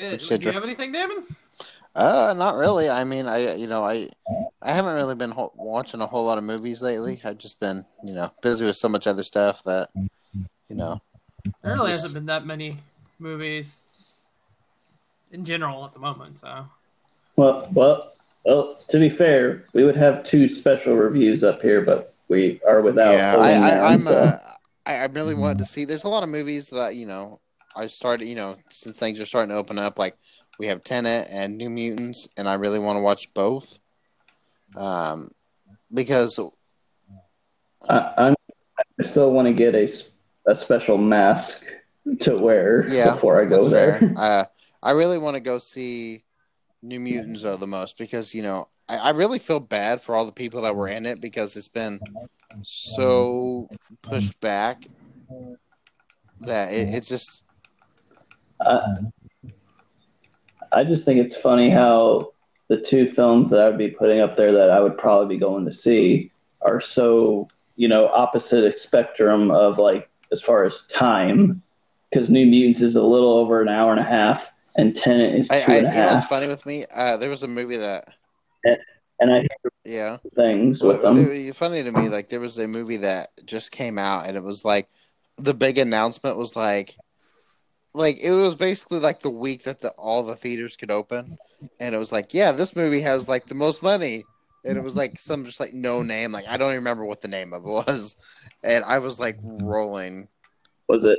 Uh, 0.00 0.16
do 0.16 0.36
you 0.40 0.52
have 0.52 0.64
anything, 0.64 0.90
Damon? 0.90 1.24
Uh, 1.94 2.34
not 2.36 2.54
really. 2.56 2.88
I 2.88 3.04
mean, 3.04 3.26
I 3.26 3.54
you 3.54 3.66
know 3.66 3.84
I 3.84 4.08
I 4.62 4.72
haven't 4.72 4.94
really 4.94 5.14
been 5.14 5.30
ho- 5.30 5.52
watching 5.56 6.00
a 6.00 6.06
whole 6.06 6.24
lot 6.24 6.38
of 6.38 6.44
movies 6.44 6.80
lately. 6.80 7.20
I've 7.24 7.38
just 7.38 7.60
been 7.60 7.84
you 8.02 8.14
know 8.14 8.30
busy 8.42 8.64
with 8.64 8.76
so 8.76 8.88
much 8.88 9.06
other 9.06 9.22
stuff 9.24 9.62
that 9.64 9.88
you 9.94 10.76
know. 10.76 11.00
There 11.62 11.72
really 11.74 11.90
Just- 11.90 12.02
hasn't 12.02 12.14
been 12.14 12.26
that 12.26 12.46
many 12.46 12.78
movies 13.18 13.82
in 15.32 15.44
general 15.44 15.84
at 15.84 15.92
the 15.92 15.98
moment. 15.98 16.38
So 16.40 16.64
Well, 17.36 17.68
well, 17.72 18.12
well. 18.44 18.76
To 18.90 18.98
be 18.98 19.08
fair, 19.10 19.64
we 19.74 19.84
would 19.84 19.96
have 19.96 20.24
two 20.24 20.48
special 20.48 20.94
reviews 20.96 21.42
up 21.44 21.60
here, 21.62 21.80
but 21.82 22.14
we 22.28 22.60
are 22.66 22.80
without. 22.80 23.12
yeah, 23.14 23.36
I, 23.36 23.50
I, 23.52 23.58
now, 23.58 23.84
I'm. 23.84 24.02
so- 24.02 24.10
uh, 24.10 24.38
I, 24.86 24.96
I 24.96 25.04
really 25.06 25.34
wanted 25.34 25.58
to 25.58 25.64
see. 25.66 25.84
There's 25.84 26.04
a 26.04 26.08
lot 26.08 26.22
of 26.22 26.28
movies 26.28 26.70
that 26.70 26.96
you 26.96 27.06
know 27.06 27.40
I 27.76 27.86
started 27.86 28.26
you 28.28 28.34
know 28.34 28.56
since 28.70 28.98
things 28.98 29.20
are 29.20 29.26
starting 29.26 29.50
to 29.50 29.56
open 29.56 29.78
up. 29.78 29.98
Like 29.98 30.16
we 30.58 30.66
have 30.66 30.84
Tenet 30.84 31.28
and 31.30 31.56
New 31.56 31.70
Mutants, 31.70 32.28
and 32.36 32.48
I 32.48 32.54
really 32.54 32.78
want 32.78 32.96
to 32.96 33.02
watch 33.02 33.32
both. 33.34 33.78
Um, 34.76 35.30
because 35.92 36.38
I. 37.88 38.34
I 38.98 39.04
still 39.04 39.32
want 39.32 39.46
to 39.48 39.54
get 39.54 39.74
a 39.74 39.88
a 40.46 40.56
special 40.56 40.98
mask 40.98 41.62
to 42.20 42.36
wear 42.36 42.86
yeah, 42.88 43.12
before 43.12 43.40
I 43.40 43.44
go 43.44 43.68
there. 43.68 43.98
fair. 43.98 44.14
Uh, 44.16 44.44
I 44.82 44.92
really 44.92 45.18
want 45.18 45.34
to 45.34 45.40
go 45.40 45.58
see 45.58 46.24
New 46.82 47.00
Mutants 47.00 47.42
though 47.42 47.56
the 47.56 47.66
most 47.66 47.96
because 47.98 48.34
you 48.34 48.42
know 48.42 48.68
I, 48.88 48.96
I 48.96 49.10
really 49.10 49.38
feel 49.38 49.60
bad 49.60 50.02
for 50.02 50.16
all 50.16 50.26
the 50.26 50.32
people 50.32 50.62
that 50.62 50.74
were 50.74 50.88
in 50.88 51.06
it 51.06 51.20
because 51.20 51.56
it's 51.56 51.68
been 51.68 52.00
so 52.62 53.68
pushed 54.02 54.38
back 54.40 54.84
that 56.40 56.72
it, 56.72 56.94
it's 56.94 57.08
just 57.08 57.42
I, 58.60 58.80
I 60.72 60.84
just 60.84 61.04
think 61.04 61.20
it's 61.20 61.36
funny 61.36 61.70
how 61.70 62.32
the 62.68 62.80
two 62.80 63.10
films 63.10 63.50
that 63.50 63.60
I 63.60 63.68
would 63.68 63.78
be 63.78 63.88
putting 63.90 64.20
up 64.20 64.36
there 64.36 64.52
that 64.52 64.70
I 64.70 64.80
would 64.80 64.96
probably 64.96 65.36
be 65.36 65.40
going 65.40 65.64
to 65.66 65.72
see 65.74 66.30
are 66.62 66.80
so 66.80 67.48
you 67.76 67.88
know 67.88 68.08
opposite 68.08 68.78
spectrum 68.78 69.50
of 69.50 69.78
like 69.78 70.08
as 70.32 70.40
far 70.40 70.64
as 70.64 70.82
time. 70.86 71.62
Because 72.10 72.28
New 72.28 72.44
Mutants 72.44 72.82
is 72.82 72.94
a 72.94 73.02
little 73.02 73.32
over 73.32 73.62
an 73.62 73.68
hour 73.68 73.90
and 73.90 74.00
a 74.00 74.04
half 74.04 74.46
and 74.76 74.94
Tenet 74.94 75.34
is 75.34 75.48
two 75.48 75.54
I, 75.54 75.60
I 75.60 75.76
and 75.76 75.86
a 75.86 76.00
know 76.00 76.12
what's 76.14 76.26
funny 76.26 76.46
with 76.46 76.64
me? 76.66 76.84
Uh, 76.92 77.16
there 77.16 77.30
was 77.30 77.42
a 77.42 77.48
movie 77.48 77.78
that 77.78 78.14
and 78.64 79.32
I 79.32 79.40
hear 79.40 79.48
yeah. 79.84 80.16
things 80.34 80.80
Well, 80.80 80.92
with 80.92 81.02
them. 81.02 81.52
funny 81.54 81.82
to 81.82 81.92
me, 81.92 82.08
like 82.08 82.28
there 82.28 82.40
was 82.40 82.58
a 82.58 82.66
movie 82.66 82.98
that 82.98 83.30
just 83.44 83.70
came 83.70 83.98
out, 83.98 84.26
and 84.26 84.36
it 84.36 84.42
was 84.42 84.64
like 84.64 84.88
the 85.38 85.54
big 85.54 85.78
announcement 85.78 86.36
was 86.36 86.56
like, 86.56 86.96
like 87.94 88.18
it 88.20 88.30
was 88.30 88.54
basically 88.54 88.98
like 88.98 89.20
the 89.20 89.30
week 89.30 89.64
that 89.64 89.80
the 89.80 89.90
all 89.90 90.22
the 90.24 90.36
theaters 90.36 90.76
could 90.76 90.90
open, 90.90 91.36
and 91.80 91.94
it 91.94 91.98
was 91.98 92.12
like, 92.12 92.32
yeah, 92.34 92.52
this 92.52 92.74
movie 92.76 93.00
has 93.00 93.28
like 93.28 93.46
the 93.46 93.54
most 93.54 93.82
money, 93.82 94.24
and 94.64 94.78
it 94.78 94.82
was 94.82 94.96
like 94.96 95.18
some 95.20 95.44
just 95.44 95.60
like 95.60 95.74
no 95.74 96.02
name, 96.02 96.32
like 96.32 96.46
I 96.48 96.56
don't 96.56 96.68
even 96.70 96.76
remember 96.78 97.04
what 97.04 97.20
the 97.20 97.28
name 97.28 97.52
of 97.52 97.62
it 97.64 97.68
was, 97.68 98.16
and 98.62 98.84
I 98.84 98.98
was 98.98 99.20
like 99.20 99.38
rolling, 99.42 100.28
Was 100.88 101.04
it? 101.04 101.18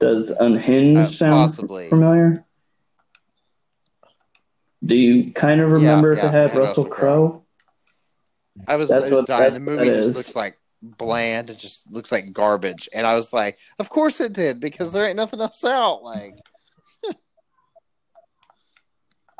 Does 0.00 0.30
Unhinged 0.30 0.98
uh, 0.98 1.06
sound 1.12 1.32
possibly. 1.32 1.88
familiar? 1.88 2.44
Do 4.84 4.94
you 4.94 5.32
kind 5.32 5.60
of 5.60 5.70
remember 5.70 6.12
if 6.12 6.18
yeah, 6.18 6.26
it 6.28 6.32
had 6.32 6.50
had 6.50 6.58
Russell 6.58 6.64
Russell 6.64 6.84
Crowe. 6.86 7.28
Crowe? 7.28 7.42
I 8.68 8.76
was, 8.76 8.90
I 8.90 9.00
was 9.00 9.10
what- 9.10 9.26
dying. 9.26 9.54
The 9.54 9.60
movie 9.60 9.86
just 9.86 10.14
looks 10.14 10.36
like 10.36 10.58
bland. 10.98 11.50
It 11.50 11.58
just 11.58 11.90
looks 11.90 12.12
like 12.12 12.32
garbage, 12.32 12.88
and 12.94 13.06
I 13.06 13.14
was 13.14 13.32
like, 13.32 13.58
of 13.78 13.88
course 13.88 14.20
it 14.20 14.32
did 14.32 14.60
because 14.60 14.92
there 14.92 15.06
ain't 15.06 15.16
nothing 15.16 15.40
else 15.40 15.64
out. 15.64 16.02
Like. 16.02 16.34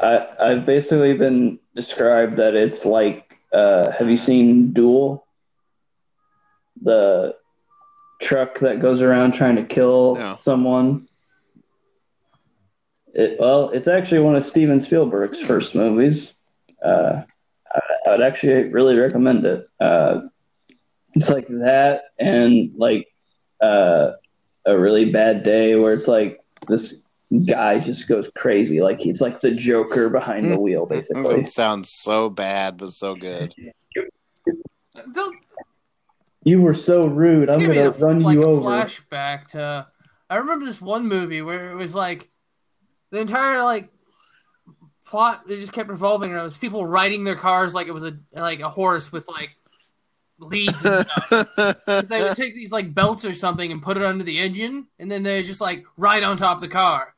I, 0.01 0.27
I've 0.41 0.67
basically 0.67 1.15
been 1.15 1.59
described 1.77 2.37
that 2.39 2.55
it's 2.55 2.85
like, 2.85 3.33
uh, 3.53 3.93
have 3.93 4.11
you 4.11 4.17
seen 4.17 4.73
Duel? 4.73 5.25
The 6.83 7.37
truck 8.21 8.59
that 8.59 8.81
goes 8.83 9.01
around 9.01 9.33
trying 9.33 9.55
to 9.57 9.65
kill 9.65 10.17
No. 10.17 10.39
someone. 10.43 11.07
It, 13.15 13.39
well, 13.39 13.71
it's 13.71 13.87
actually 13.87 14.19
one 14.21 14.35
of 14.35 14.45
Steven 14.45 14.81
Spielberg's 14.81 15.41
first 15.41 15.77
movies. 15.77 16.33
Uh, 16.85 17.23
I, 17.73 17.81
I 18.07 18.11
would 18.11 18.23
actually 18.23 18.65
really 18.73 18.99
recommend 18.99 19.47
it. 19.47 19.69
Uh, 19.81 20.23
it's 21.15 21.29
like 21.29 21.47
that 21.49 22.03
and 22.19 22.73
like 22.77 23.09
uh, 23.61 24.13
a 24.67 24.79
really 24.79 25.11
bad 25.11 25.43
day 25.43 25.75
where 25.75 25.95
it's 25.95 26.09
like 26.09 26.41
this 26.69 27.03
guy 27.47 27.79
just 27.79 28.09
goes 28.09 28.29
crazy. 28.37 28.81
Like 28.81 29.01
he's 29.01 29.21
like 29.21 29.41
the 29.41 29.51
Joker 29.51 30.09
behind 30.09 30.51
the 30.51 30.61
wheel, 30.61 30.87
basically. 30.87 31.41
It 31.41 31.49
sounds 31.49 31.91
so 31.91 32.31
bad, 32.31 32.77
but 32.77 32.93
so 32.93 33.15
good. 33.15 33.55
Don't 35.13 35.37
You 36.45 36.63
were 36.63 36.75
so 36.75 37.07
rude. 37.07 37.51
I'm 37.51 37.61
gonna 37.61 37.89
a, 37.89 37.91
run 37.91 38.21
like 38.21 38.35
you 38.35 38.43
a 38.43 38.49
over. 38.49 38.63
flashback 38.63 39.49
to. 39.49 39.87
I 40.31 40.37
remember 40.37 40.65
this 40.65 40.81
one 40.81 41.07
movie 41.07 41.43
where 41.43 41.71
it 41.71 41.75
was 41.75 41.95
like 41.95 42.31
the 43.11 43.21
entire 43.21 43.63
like 43.63 43.91
plot. 45.05 45.45
It 45.49 45.59
just 45.59 45.73
kept 45.73 45.89
revolving 45.89 46.33
around. 46.33 46.43
It 46.43 46.45
was 46.45 46.57
people 46.57 46.87
riding 46.87 47.25
their 47.25 47.37
cars 47.37 47.75
like 47.75 47.87
it 47.87 47.95
was 47.95 48.05
a 48.05 48.17
like 48.35 48.61
a 48.61 48.71
horse 48.71 49.13
with 49.13 49.29
like 49.29 49.51
leads 50.39 50.85
and 50.85 51.07
stuff. 51.07 51.29
'Cause 51.87 52.09
they 52.09 52.23
would 52.23 52.37
take 52.37 52.55
these 52.55 52.73
like 52.73 52.95
belts 52.95 53.25
or 53.25 53.33
something 53.33 53.71
and 53.71 53.83
put 53.83 53.97
it 53.97 54.03
under 54.03 54.25
the 54.25 54.39
engine, 54.39 54.87
and 54.99 55.11
then 55.11 55.23
they 55.23 55.43
just 55.43 55.61
like 55.61 55.85
ride 55.97 56.23
on 56.23 56.37
top 56.37 56.57
of 56.57 56.61
the 56.61 56.69
car. 56.69 57.15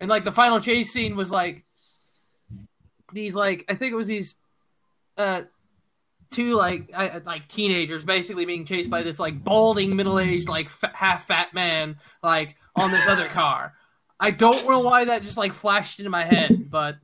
And 0.00 0.10
like 0.10 0.24
the 0.24 0.32
final 0.32 0.60
chase 0.60 0.92
scene 0.92 1.16
was 1.16 1.30
like 1.30 1.64
these 3.12 3.34
like 3.34 3.64
I 3.68 3.74
think 3.74 3.92
it 3.92 3.96
was 3.96 4.08
these 4.08 4.36
uh 5.16 5.42
two 6.30 6.54
like 6.54 6.90
I, 6.94 7.18
like 7.18 7.48
teenagers 7.48 8.04
basically 8.04 8.44
being 8.44 8.64
chased 8.64 8.90
by 8.90 9.02
this 9.02 9.18
like 9.18 9.42
balding 9.42 9.94
middle 9.96 10.18
aged 10.18 10.48
like 10.48 10.66
f- 10.66 10.92
half 10.92 11.26
fat 11.26 11.54
man 11.54 11.96
like 12.22 12.56
on 12.74 12.90
this 12.90 13.06
other 13.08 13.26
car. 13.28 13.74
I 14.18 14.30
don't 14.32 14.68
know 14.68 14.80
why 14.80 15.04
that 15.06 15.22
just 15.22 15.36
like 15.36 15.52
flashed 15.52 15.98
into 16.00 16.10
my 16.10 16.24
head, 16.24 16.68
but 16.70 16.96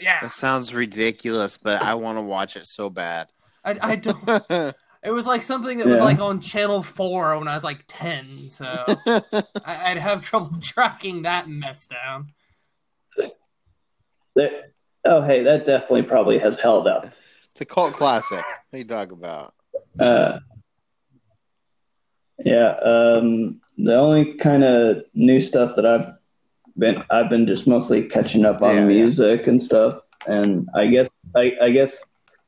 yeah, 0.00 0.20
That 0.20 0.32
sounds 0.32 0.72
ridiculous, 0.74 1.58
but 1.58 1.82
I 1.82 1.94
want 1.94 2.18
to 2.18 2.22
watch 2.22 2.56
it 2.56 2.66
so 2.66 2.88
bad. 2.90 3.28
I, 3.64 3.78
I 3.80 3.96
don't. 4.04 4.74
It 5.04 5.10
was 5.10 5.26
like 5.26 5.42
something 5.42 5.78
that 5.78 5.86
was 5.88 6.00
like 6.00 6.20
on 6.20 6.40
Channel 6.40 6.82
Four 6.82 7.36
when 7.38 7.48
I 7.48 7.54
was 7.54 7.64
like 7.64 7.84
ten, 7.88 8.48
so 8.50 8.64
I, 9.66 9.90
I'd 9.90 9.98
have 9.98 10.24
trouble 10.24 10.58
tracking 10.60 11.22
that 11.22 11.48
mess 11.48 11.86
down. 11.88 12.32
That- 14.36 14.72
oh, 15.04 15.20
hey, 15.22 15.42
that 15.42 15.66
definitely 15.66 16.02
probably 16.04 16.38
has 16.38 16.56
held 16.56 16.86
up. 16.86 17.04
it's 17.50 17.60
a 17.60 17.64
cult 17.64 17.94
classic. 17.94 18.38
What 18.38 18.46
are 18.74 18.78
you 18.78 18.84
talking 18.84 19.12
about? 19.18 19.54
Uh, 19.98 20.38
yeah. 22.44 22.76
Um, 22.82 23.60
the 23.78 23.94
only 23.94 24.34
kind 24.34 24.64
of 24.64 25.04
new 25.14 25.40
stuff 25.40 25.76
that 25.76 25.84
I've 25.86 26.12
been 26.78 27.02
I've 27.10 27.28
been 27.28 27.46
just 27.46 27.66
mostly 27.66 28.04
catching 28.04 28.44
up 28.44 28.62
on 28.62 28.74
Yeah, 28.74 28.80
yeah. 28.82 28.86
music 28.86 29.46
and 29.46 29.62
stuff, 29.62 29.98
and 30.26 30.68
I 30.74 30.86
guess 30.86 31.08
I, 31.36 31.52
I 31.60 31.70
guess 31.70 32.02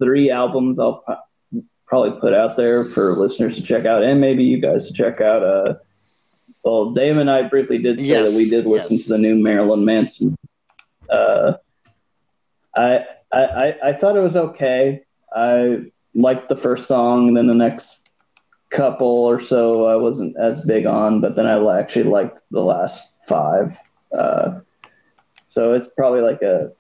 three 0.05 0.31
albums 0.31 0.79
I'll 0.79 0.99
pro- 0.99 1.63
probably 1.87 2.21
put 2.21 2.35
out 2.35 2.57
there 2.57 2.85
for 2.85 3.17
listeners 3.17 3.57
to 3.57 3.63
check 3.63 3.85
out, 3.85 4.03
and 4.03 4.21
maybe 4.21 4.45
you 4.45 4.61
guys 4.61 4.87
to 4.87 4.93
check 4.93 5.21
out. 5.21 5.43
Uh, 5.43 5.75
well, 6.63 6.93
Dave 6.93 7.17
and 7.17 7.31
I 7.31 7.43
briefly 7.49 7.79
did 7.79 7.99
say 7.99 8.07
Yes, 8.07 8.31
that 8.31 8.37
we 8.37 8.49
did 8.49 8.67
listen 8.67 8.97
yes. 8.97 9.05
to 9.05 9.09
the 9.11 9.19
new 9.19 9.35
Marilyn 9.35 9.85
Manson. 9.85 10.37
Uh, 11.11 11.55
I, 12.75 13.05
I 13.33 13.43
I 13.43 13.75
I 13.89 13.93
thought 13.93 14.17
it 14.17 14.21
was 14.21 14.37
okay. 14.37 15.03
I 15.35 15.87
liked 16.15 16.49
the 16.49 16.57
first 16.57 16.87
song, 16.87 17.29
and 17.29 17.37
then 17.37 17.47
the 17.47 17.55
next 17.55 17.99
couple 18.71 19.07
or 19.07 19.41
so 19.41 19.87
I 19.87 19.97
wasn't 19.97 20.37
as 20.37 20.61
big 20.61 20.87
on, 20.87 21.21
but 21.21 21.37
then 21.37 21.47
I 21.47 21.79
actually 21.79 22.05
liked 22.05 22.39
the 22.51 22.63
last 22.63 23.13
five. 23.29 23.77
Uh, 24.17 24.61
so 25.49 25.73
it's 25.75 25.89
probably 25.97 26.21
like 26.21 26.43
a 26.43 26.73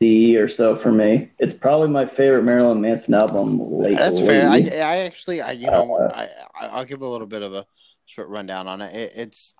C 0.00 0.36
or 0.36 0.48
so 0.48 0.76
for 0.76 0.92
me. 0.92 1.30
It's 1.38 1.54
probably 1.54 1.88
my 1.88 2.06
favorite 2.06 2.42
Marilyn 2.42 2.80
Manson 2.80 3.14
album 3.14 3.58
lately. 3.58 3.96
That's 3.96 4.20
fair. 4.20 4.48
I, 4.48 4.58
I 4.58 4.96
actually, 4.98 5.40
I 5.40 5.52
you 5.52 5.66
know, 5.66 6.10
I, 6.14 6.28
I 6.60 6.66
I'll 6.68 6.84
give 6.84 7.00
a 7.00 7.06
little 7.06 7.26
bit 7.26 7.42
of 7.42 7.54
a 7.54 7.66
short 8.04 8.28
rundown 8.28 8.68
on 8.68 8.82
it. 8.82 8.94
it 8.94 9.12
it's 9.16 9.54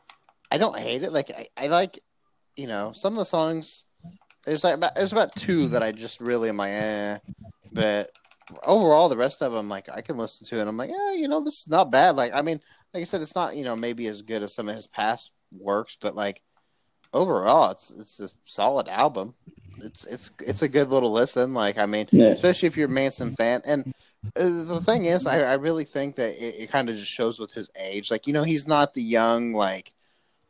I 0.51 0.59
don't 0.59 0.79
hate 0.79 1.03
it. 1.03 1.13
Like 1.13 1.31
I, 1.31 1.47
I 1.57 1.67
like 1.69 2.01
you 2.57 2.67
know, 2.67 2.93
some 2.95 3.13
of 3.13 3.19
the 3.19 3.25
songs. 3.25 3.85
There's 4.45 4.65
like 4.65 4.75
about 4.75 4.95
there's 4.95 5.13
about 5.13 5.37
two 5.37 5.69
that 5.69 5.83
I 5.83 5.93
just 5.93 6.21
really 6.21 6.49
am 6.49 6.57
like, 6.57 6.71
eh. 6.71 7.19
But 7.73 8.11
overall, 8.65 9.09
the 9.09 9.17
rest 9.17 9.43
of 9.43 9.53
them, 9.53 9.69
like 9.69 9.89
I 9.93 10.01
can 10.01 10.17
listen 10.17 10.47
to, 10.47 10.57
it 10.57 10.61
and 10.61 10.69
I'm 10.69 10.77
like, 10.77 10.91
yeah, 10.91 11.13
you 11.13 11.29
know, 11.29 11.45
this 11.45 11.61
is 11.61 11.69
not 11.69 11.91
bad. 11.91 12.17
Like 12.17 12.33
I 12.35 12.43
mean, 12.43 12.61
like 12.95 13.03
I 13.03 13.05
said, 13.05 13.23
it's 13.23 13.35
not 13.35 13.57
you 13.57 13.65
know 13.65 13.77
maybe 13.77 14.07
as 14.07 14.23
good 14.23 14.43
as 14.43 14.55
some 14.55 14.69
of 14.69 14.77
his 14.77 14.87
past 14.87 15.33
works, 15.53 15.97
but 16.01 16.15
like 16.15 16.43
overall, 17.13 17.71
it's 17.73 17.91
it's 17.91 18.21
a 18.21 18.29
solid 18.45 18.89
album. 18.89 19.35
It's 19.83 20.05
it's 20.07 20.31
it's 20.41 20.63
a 20.63 20.69
good 20.69 20.89
little 20.89 21.13
listen. 21.13 21.55
Like 21.55 21.79
I 21.79 21.87
mean, 21.87 22.09
Yeah. 22.13 22.29
especially 22.29 22.69
if 22.69 22.77
you're 22.77 22.89
a 22.89 22.91
Manson 22.91 23.35
fan. 23.37 23.63
And 23.65 23.93
uh, 24.37 24.65
the 24.65 24.81
thing 24.85 25.05
is, 25.07 25.27
I, 25.27 25.41
I 25.41 25.55
really 25.55 25.85
think 25.85 26.17
that 26.17 26.35
it, 26.43 26.63
it 26.63 26.71
kind 26.71 26.89
of 26.89 26.97
just 26.97 27.11
shows 27.11 27.39
with 27.39 27.53
his 27.53 27.71
age. 27.79 28.11
Like 28.11 28.27
you 28.27 28.33
know, 28.33 28.43
he's 28.43 28.67
not 28.67 28.95
the 28.95 29.03
young 29.03 29.53
like 29.53 29.93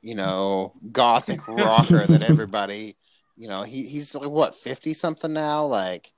you 0.02 0.14
know 0.14 0.74
gothic 0.92 1.40
rocker 1.48 2.06
that 2.06 2.22
everybody 2.22 2.96
you 3.36 3.48
know. 3.48 3.62
He 3.62 3.86
he's 3.86 4.14
like 4.14 4.30
what 4.30 4.54
fifty 4.54 4.94
something 4.94 5.32
now. 5.32 5.66
Like 5.66 6.12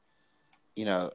you 0.77 0.85
know, 0.85 1.11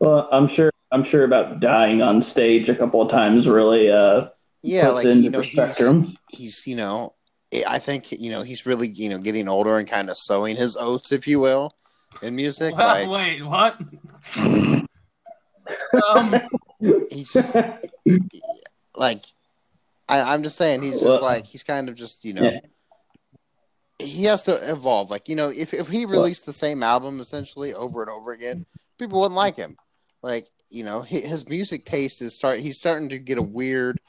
Well, 0.00 0.28
I'm 0.32 0.48
sure. 0.48 0.70
I'm 0.92 1.02
sure 1.02 1.24
about 1.24 1.58
dying 1.58 2.00
on 2.00 2.22
stage 2.22 2.68
a 2.68 2.74
couple 2.74 3.02
of 3.02 3.10
times 3.10 3.48
really 3.48 3.90
uh, 3.90 4.28
yeah, 4.62 4.88
like 4.88 5.04
you 5.04 5.30
know, 5.30 5.40
he's 5.40 5.78
he's 6.30 6.66
you 6.66 6.76
know. 6.76 7.15
I 7.64 7.78
think 7.78 8.12
you 8.12 8.30
know 8.30 8.42
he's 8.42 8.66
really 8.66 8.88
you 8.88 9.08
know 9.08 9.18
getting 9.18 9.48
older 9.48 9.78
and 9.78 9.88
kind 9.88 10.10
of 10.10 10.18
sowing 10.18 10.56
his 10.56 10.76
oats, 10.76 11.12
if 11.12 11.26
you 11.26 11.40
will, 11.40 11.72
in 12.22 12.34
music. 12.36 12.74
Well, 12.76 12.86
Like 12.86 13.08
wait, 13.08 13.42
what? 13.42 13.78
um, 16.10 16.34
he's 17.10 17.32
just 17.32 17.56
like 18.94 19.24
I, 20.08 20.20
I'm 20.34 20.42
just 20.42 20.56
saying 20.56 20.82
he's 20.82 21.00
just 21.00 21.04
Well- 21.04 21.22
like 21.22 21.44
he's 21.46 21.62
kind 21.64 21.88
of 21.88 21.94
just 21.94 22.24
you 22.24 22.32
know 22.34 22.42
Yeah. 22.42 22.60
he 23.98 24.24
has 24.24 24.42
to 24.44 24.52
evolve. 24.70 25.10
Like 25.10 25.28
you 25.28 25.36
know 25.36 25.48
if 25.48 25.72
if 25.74 25.88
he 25.88 26.04
released 26.04 26.46
the 26.46 26.52
same 26.52 26.82
album 26.82 27.20
essentially 27.20 27.74
over 27.74 28.02
and 28.02 28.10
over 28.10 28.32
again, 28.32 28.66
people 28.98 29.20
wouldn't 29.20 29.36
like 29.36 29.56
him. 29.56 29.76
Like 30.22 30.46
you 30.68 30.84
know 30.84 31.00
hi- 31.00 31.20
his 31.26 31.48
music 31.48 31.84
taste 31.84 32.22
is 32.22 32.34
start 32.34 32.60
he's 32.60 32.78
starting 32.78 33.08
to 33.10 33.18
get 33.18 33.38
a 33.38 33.42
weird, 33.42 34.00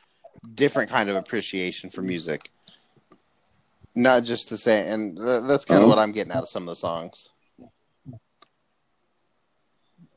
different 0.53 0.89
kind 0.89 1.09
of 1.09 1.15
appreciation 1.15 1.89
for 1.89 2.01
music. 2.01 2.51
Not 3.97 4.25
just 4.25 4.51
the 4.51 4.57
same, 4.59 4.85
and 4.93 5.17
th- 5.17 5.41
that's 5.47 5.65
kind 5.65 5.79
of 5.79 5.85
Oh. 5.85 5.89
what 5.89 5.97
I'm 5.97 6.11
getting 6.11 6.31
out 6.31 6.43
of 6.43 6.49
some 6.49 6.61
of 6.63 6.69
the 6.69 6.75
songs. 6.75 7.29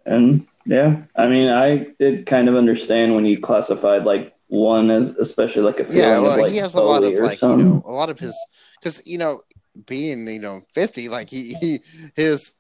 And 0.05 0.47
yeah, 0.66 1.03
I 1.16 1.26
mean, 1.26 1.49
I 1.49 1.87
did 1.99 2.26
kind 2.26 2.49
of 2.51 2.57
understand 2.57 3.14
when 3.14 3.24
you 3.24 3.41
classified 3.41 4.05
like 4.05 4.35
one 4.49 4.91
as 4.91 5.11
especially 5.16 5.62
like 5.62 5.81
a 5.81 5.87
Yeah, 5.91 6.18
well, 6.20 6.33
of 6.35 6.41
like 6.43 6.53
he 6.53 6.59
has 6.59 6.74
a 6.74 6.83
lot 6.83 7.03
of 7.05 7.12
like 7.14 7.33
you 7.41 7.49
something. 7.49 7.68
know 7.68 7.83
a 7.87 7.93
lot 7.93 8.11
of 8.11 8.18
his 8.18 8.37
because 8.78 9.01
you 9.07 9.16
know 9.16 9.41
being 9.87 10.26
you 10.26 10.41
know 10.41 10.61
fifty 10.74 11.09
like 11.09 11.31
he, 11.31 11.55
he 11.55 11.81
his 12.14 12.53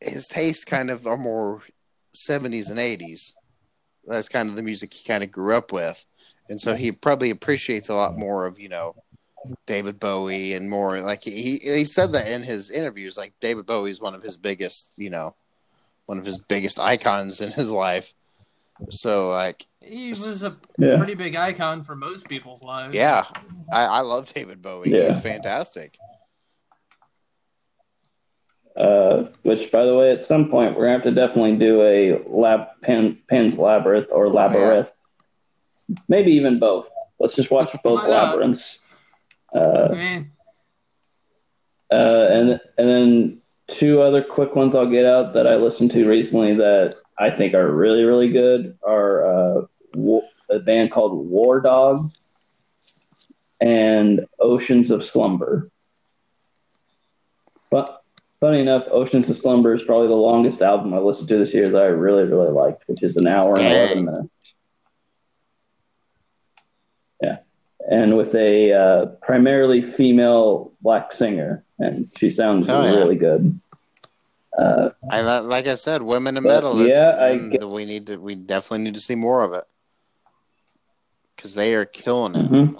his 0.00 0.28
taste 0.28 0.66
kind 0.66 0.90
of 0.90 1.06
are 1.06 1.16
more 1.16 1.62
seventies 2.12 2.68
and 2.70 2.78
eighties. 2.78 3.32
That's 4.04 4.28
kind 4.28 4.50
of 4.50 4.56
the 4.56 4.62
music 4.62 4.92
he 4.92 5.06
kind 5.08 5.22
of 5.24 5.30
grew 5.30 5.54
up 5.54 5.72
with, 5.72 6.04
and 6.50 6.60
so 6.60 6.74
he 6.74 6.92
probably 6.92 7.30
appreciates 7.30 7.88
a 7.88 7.94
lot 7.94 8.18
more 8.18 8.44
of 8.44 8.58
you 8.60 8.68
know 8.68 8.94
David 9.66 9.98
Bowie 9.98 10.52
and 10.54 10.68
more 10.68 11.00
like 11.00 11.24
he 11.24 11.58
he 11.62 11.84
said 11.84 12.12
that 12.12 12.28
in 12.28 12.42
his 12.42 12.70
interviews 12.70 13.16
like 13.16 13.32
David 13.40 13.64
Bowie 13.66 13.90
is 13.90 14.00
one 14.00 14.14
of 14.14 14.22
his 14.22 14.36
biggest 14.36 14.92
you 14.96 15.08
know 15.10 15.34
one 16.06 16.18
of 16.18 16.26
his 16.26 16.38
biggest 16.38 16.78
icons 16.78 17.40
in 17.40 17.50
his 17.52 17.70
life. 17.70 18.12
So 18.90 19.30
like 19.30 19.66
he 19.80 20.10
was 20.10 20.42
a 20.42 20.56
Yeah, 20.78 20.96
pretty 20.98 21.14
big 21.14 21.36
icon 21.36 21.84
for 21.84 21.94
most 21.96 22.26
people's 22.28 22.62
lives. 22.62 22.94
yeah, 22.94 23.24
I, 23.72 23.84
I 23.84 24.00
love 24.00 24.32
David 24.32 24.60
Bowie. 24.60 24.90
Yeah. 24.90 25.08
He's 25.08 25.20
fantastic. 25.20 25.96
uh, 28.76 29.24
which 29.42 29.70
by 29.72 29.84
the 29.84 29.94
way, 29.94 30.12
at 30.12 30.22
some 30.24 30.48
point 30.48 30.76
we're 30.76 30.84
gonna 30.84 30.92
have 30.94 31.02
to 31.02 31.10
definitely 31.12 31.56
do 31.56 31.82
a 31.82 32.22
lab 32.26 32.68
Pan, 32.82 33.18
Pan's 33.28 33.56
Labyrinth 33.58 34.08
or 34.10 34.26
yeah. 34.26 34.32
Labyrinth, 34.32 34.88
maybe 36.08 36.32
even 36.32 36.58
both. 36.58 36.88
Let's 37.18 37.34
just 37.34 37.50
watch 37.50 37.70
both 37.84 38.02
Why 38.02 38.08
not? 38.08 38.28
labyrinths. 38.30 38.78
Uh, 39.54 40.22
uh, 41.90 42.28
and 42.30 42.60
and 42.78 42.88
then 42.88 43.40
two 43.66 44.00
other 44.00 44.22
quick 44.22 44.54
ones 44.54 44.74
I'll 44.74 44.90
get 44.90 45.06
out 45.06 45.34
that 45.34 45.46
I 45.46 45.56
listened 45.56 45.90
to 45.92 46.06
recently 46.06 46.54
that 46.56 46.94
I 47.18 47.30
think 47.30 47.54
are 47.54 47.70
really 47.70 48.04
really 48.04 48.30
good 48.30 48.78
are 48.82 49.24
uh, 49.24 49.62
a 50.50 50.58
band 50.58 50.90
called 50.90 51.26
War 51.28 51.60
Dogs 51.60 52.18
and 53.60 54.26
Oceans 54.38 54.90
of 54.90 55.04
Slumber. 55.04 55.70
But 57.70 58.02
funny 58.40 58.60
enough, 58.60 58.84
Oceans 58.90 59.28
of 59.28 59.36
Slumber 59.36 59.74
is 59.74 59.82
probably 59.82 60.08
the 60.08 60.14
longest 60.14 60.62
album 60.62 60.92
I 60.94 60.98
listened 60.98 61.28
to 61.28 61.38
this 61.38 61.54
year 61.54 61.70
that 61.70 61.82
I 61.82 61.86
really 61.86 62.24
really 62.24 62.50
liked, 62.50 62.84
which 62.86 63.02
is 63.02 63.16
an 63.16 63.28
hour 63.28 63.56
and 63.58 63.66
eleven 63.66 64.04
minutes. 64.04 64.28
Yeah, 67.22 67.38
and 67.88 68.16
with 68.16 68.34
a 68.34 68.72
uh, 68.72 69.06
primarily 69.22 69.80
female 69.82 70.72
black 70.82 71.12
singer, 71.12 71.64
and 71.78 72.10
she 72.18 72.28
sounds 72.30 72.66
Oh, 72.68 72.84
yeah. 72.84 72.96
really 72.96 73.16
good. 73.16 73.58
Uh, 74.58 74.90
I 75.10 75.20
like 75.40 75.66
I 75.68 75.76
said, 75.76 76.02
women 76.02 76.36
in 76.36 76.42
metal. 76.42 76.86
Yeah, 76.86 77.16
I 77.18 77.36
get- 77.48 77.68
we 77.68 77.84
need 77.84 78.06
to. 78.08 78.16
We 78.16 78.34
definitely 78.34 78.84
need 78.84 78.94
to 78.94 79.00
see 79.00 79.14
more 79.14 79.42
of 79.44 79.52
it 79.52 79.64
because 81.36 81.54
they 81.54 81.74
are 81.74 81.84
killing 81.86 82.34
it. 82.34 82.50
mhm. 82.50 82.76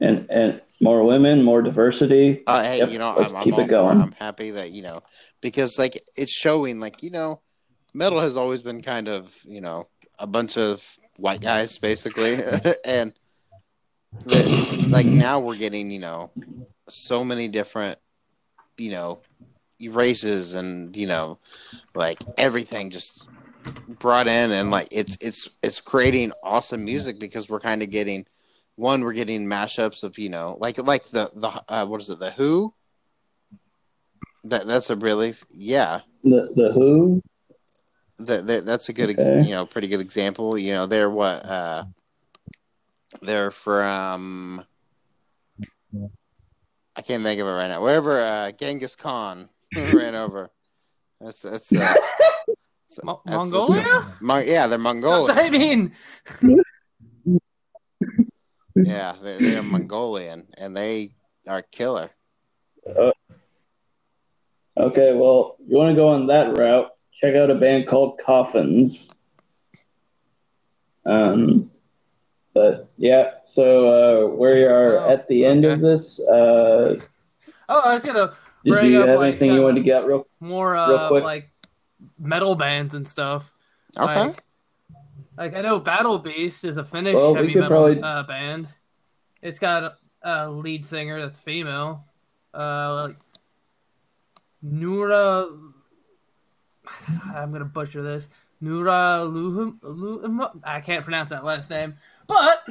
And 0.00 0.30
and 0.30 0.60
more 0.80 1.02
women, 1.02 1.42
more 1.42 1.60
diversity. 1.60 2.42
Uh, 2.46 2.62
hey, 2.62 2.78
Yep, 2.78 2.90
you 2.90 2.98
know, 3.00 3.08
I'm, 3.16 3.34
I'm 3.34 3.42
keep 3.44 3.54
all 3.54 3.60
it 3.60 3.66
going. 3.66 4.00
I'm 4.00 4.12
happy 4.12 4.52
that 4.52 4.70
you 4.70 4.82
know 4.82 5.02
because 5.40 5.76
like 5.76 6.00
it's 6.16 6.30
showing. 6.30 6.78
Like 6.78 7.02
you 7.02 7.10
know, 7.10 7.40
metal 7.94 8.20
has 8.20 8.36
always 8.36 8.62
been 8.62 8.80
kind 8.80 9.08
of 9.08 9.34
you 9.42 9.60
know 9.60 9.88
a 10.20 10.26
bunch 10.26 10.56
of 10.56 10.84
white 11.18 11.40
guys 11.40 11.76
basically, 11.78 12.34
and 12.84 13.12
the, 14.24 14.86
like 14.88 15.06
now 15.06 15.38
we're 15.38 15.56
getting 15.56 15.90
you 15.90 16.00
know 16.00 16.30
so 16.88 17.22
many 17.22 17.48
different 17.48 17.98
you 18.78 18.90
know 18.90 19.20
races 19.90 20.54
and 20.54 20.96
you 20.96 21.06
know 21.06 21.38
like 21.94 22.18
everything 22.36 22.90
just 22.90 23.28
brought 23.86 24.26
in 24.26 24.50
and 24.50 24.70
like 24.70 24.88
it's 24.90 25.16
it's 25.20 25.48
it's 25.62 25.80
creating 25.80 26.32
awesome 26.42 26.84
music 26.84 27.18
because 27.18 27.48
we're 27.48 27.60
kind 27.60 27.82
of 27.82 27.90
getting 27.90 28.24
one 28.78 29.02
we're 29.02 29.12
getting 29.12 29.44
mashups 29.44 30.04
of 30.04 30.18
you 30.18 30.28
know 30.28 30.56
like 30.60 30.78
like 30.78 31.04
the 31.08 31.30
the 31.34 31.62
uh, 31.68 31.84
what 31.84 32.00
is 32.00 32.08
it 32.10 32.20
the 32.20 32.30
who? 32.30 32.72
That 34.44 34.66
that's 34.66 34.90
a 34.90 34.96
really 34.96 35.34
yeah. 35.50 36.00
The 36.22 36.48
the 36.54 36.72
Hu. 36.72 37.20
That, 38.20 38.46
that 38.46 38.66
that's 38.66 38.88
a 38.88 38.92
good 38.92 39.10
ex 39.10 39.20
Okay. 39.22 39.42
you 39.42 39.54
know 39.54 39.64
pretty 39.66 39.88
good 39.88 40.00
example. 40.00 40.58
You 40.58 40.72
know 40.74 40.86
they're 40.86 41.10
what 41.10 41.44
uh 41.46 41.84
they're 43.22 43.50
from 43.50 44.64
I 46.96 47.02
can't 47.02 47.22
think 47.22 47.40
of 47.40 47.46
it 47.46 47.50
right 47.50 47.68
now. 47.68 47.82
Wherever 47.82 48.20
uh 48.20 48.52
Genghis 48.52 48.96
Khan. 48.96 49.48
Ran 49.76 50.14
over? 50.14 50.50
That's 51.20 51.42
that's 51.42 51.72
uh 51.74 51.78
that's- 51.78 51.98
Mo- 53.04 53.20
that's 53.24 53.36
just- 53.36 53.52
Mongolia? 53.52 54.06
Mon- 54.20 54.46
yeah 54.46 54.66
they're 54.66 54.78
Mongolian. 54.78 55.38
I 55.38 55.50
mean, 55.50 55.92
yeah 58.74 59.14
they're, 59.22 59.38
they're 59.38 59.62
Mongolian 59.62 60.46
and 60.56 60.76
they 60.76 61.12
are 61.46 61.62
killer. 61.62 62.10
Okay, 64.76 65.12
well, 65.12 65.56
you 65.66 65.76
want 65.76 65.90
to 65.90 65.96
go 65.96 66.08
on 66.08 66.28
that 66.28 66.56
route? 66.56 66.88
Check 67.20 67.34
out 67.34 67.50
a 67.50 67.54
band 67.54 67.86
called 67.88 68.20
Coffins. 68.24 69.08
Um, 71.04 71.70
but 72.54 72.90
yeah, 72.96 73.30
so 73.44 74.26
uh, 74.26 74.34
we 74.34 74.62
are 74.64 74.98
Oh, 74.98 75.10
at 75.10 75.26
the 75.28 75.44
end 75.44 75.64
of 75.64 75.80
this. 75.80 76.20
Uh, 76.20 77.00
oh, 77.68 77.80
I 77.80 77.94
was 77.94 78.02
gonna 78.04 78.34
did 78.64 78.70
Bring 78.72 78.92
you 78.92 79.00
up, 79.00 79.08
have 79.08 79.18
like, 79.20 79.28
anything 79.30 79.52
you 79.52 79.60
uh, 79.60 79.64
wanted 79.64 79.76
to 79.80 79.84
get 79.84 80.04
real? 80.06 80.26
more 80.40 80.72
Real 80.72 80.80
uh 80.82 81.08
quick. 81.08 81.24
like 81.24 81.50
metal 82.18 82.54
bands 82.54 82.94
and 82.94 83.06
stuff. 83.06 83.52
okay 83.96 84.26
Like, 84.26 84.44
like 85.36 85.54
I 85.54 85.62
know 85.62 85.78
Battle 85.78 86.18
Beast 86.18 86.64
is 86.64 86.76
a 86.76 86.84
Finnish 86.84 87.14
Well, 87.14 87.34
heavy 87.34 87.54
metal 87.54 87.68
probably- 87.68 88.02
uh, 88.02 88.22
band. 88.24 88.68
It's 89.40 89.58
got 89.60 89.94
a 90.22 90.50
lead 90.50 90.84
singer 90.84 91.20
that's 91.20 91.38
female. 91.38 92.04
Uh, 92.52 93.06
like 93.08 93.16
Noora. 94.64 95.48
I'm 97.34 97.52
gonna 97.52 97.64
butcher 97.64 98.02
this. 98.02 98.28
Noora 98.62 99.26
Luhum. 99.30 99.78
Luhum 99.80 100.60
I 100.64 100.80
can't 100.80 101.04
pronounce 101.04 101.30
that 101.30 101.44
last 101.44 101.70
name, 101.70 101.94
but 102.26 102.64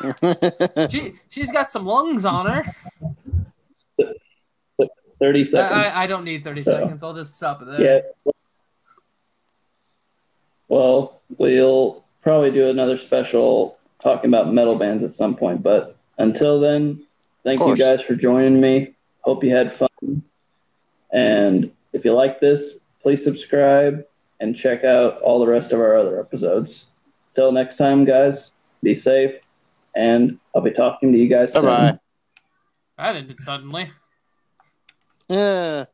she 0.90 1.14
she's 1.28 1.50
got 1.52 1.70
some 1.70 1.84
lungs 1.84 2.24
on 2.24 2.46
her. 2.46 2.64
Thirty 5.18 5.40
I, 5.40 5.44
seconds. 5.44 5.84
I, 5.94 6.02
I 6.02 6.06
don't 6.06 6.24
need 6.24 6.44
30 6.44 6.62
So- 6.64 6.72
seconds. 6.72 7.02
I'll 7.02 7.14
just 7.14 7.36
stop 7.36 7.62
it 7.62 7.66
there. 7.66 7.80
Yeah. 7.80 8.32
Well, 10.68 11.20
we'll 11.38 12.04
probably 12.22 12.50
do 12.50 12.68
another 12.68 12.98
special 12.98 13.78
talking 14.02 14.28
about 14.28 14.52
metal 14.52 14.74
bands 14.76 15.04
at 15.04 15.14
some 15.14 15.36
point. 15.36 15.62
But 15.62 15.96
until 16.18 16.60
then, 16.60 17.06
Thank 17.44 17.60
you 17.60 17.76
guys 17.76 18.02
for 18.02 18.16
joining 18.16 18.60
me. 18.60 18.94
Hope 19.20 19.44
you 19.44 19.54
had 19.54 19.76
fun. 19.76 20.22
And 21.12 21.70
if 21.92 22.04
you 22.04 22.12
like 22.12 22.40
this, 22.40 22.78
Please 23.06 23.22
subscribe 23.22 24.04
and 24.40 24.56
check 24.56 24.82
out 24.82 25.22
all 25.22 25.38
the 25.38 25.46
rest 25.46 25.70
of 25.70 25.78
our 25.78 25.96
other 25.96 26.18
episodes. 26.18 26.86
Till 27.36 27.52
next 27.52 27.76
time, 27.76 28.04
guys, 28.04 28.50
be 28.82 28.94
safe, 28.94 29.32
and 29.94 30.40
I'll 30.52 30.60
be 30.60 30.72
talking 30.72 31.12
to 31.12 31.18
you 31.18 31.28
guys 31.28 31.52
Bye-bye. 31.52 31.90
soon. 31.90 32.00
That 32.98 33.14
ended 33.14 33.40
suddenly. 33.40 33.92
Yeah. 35.28 35.84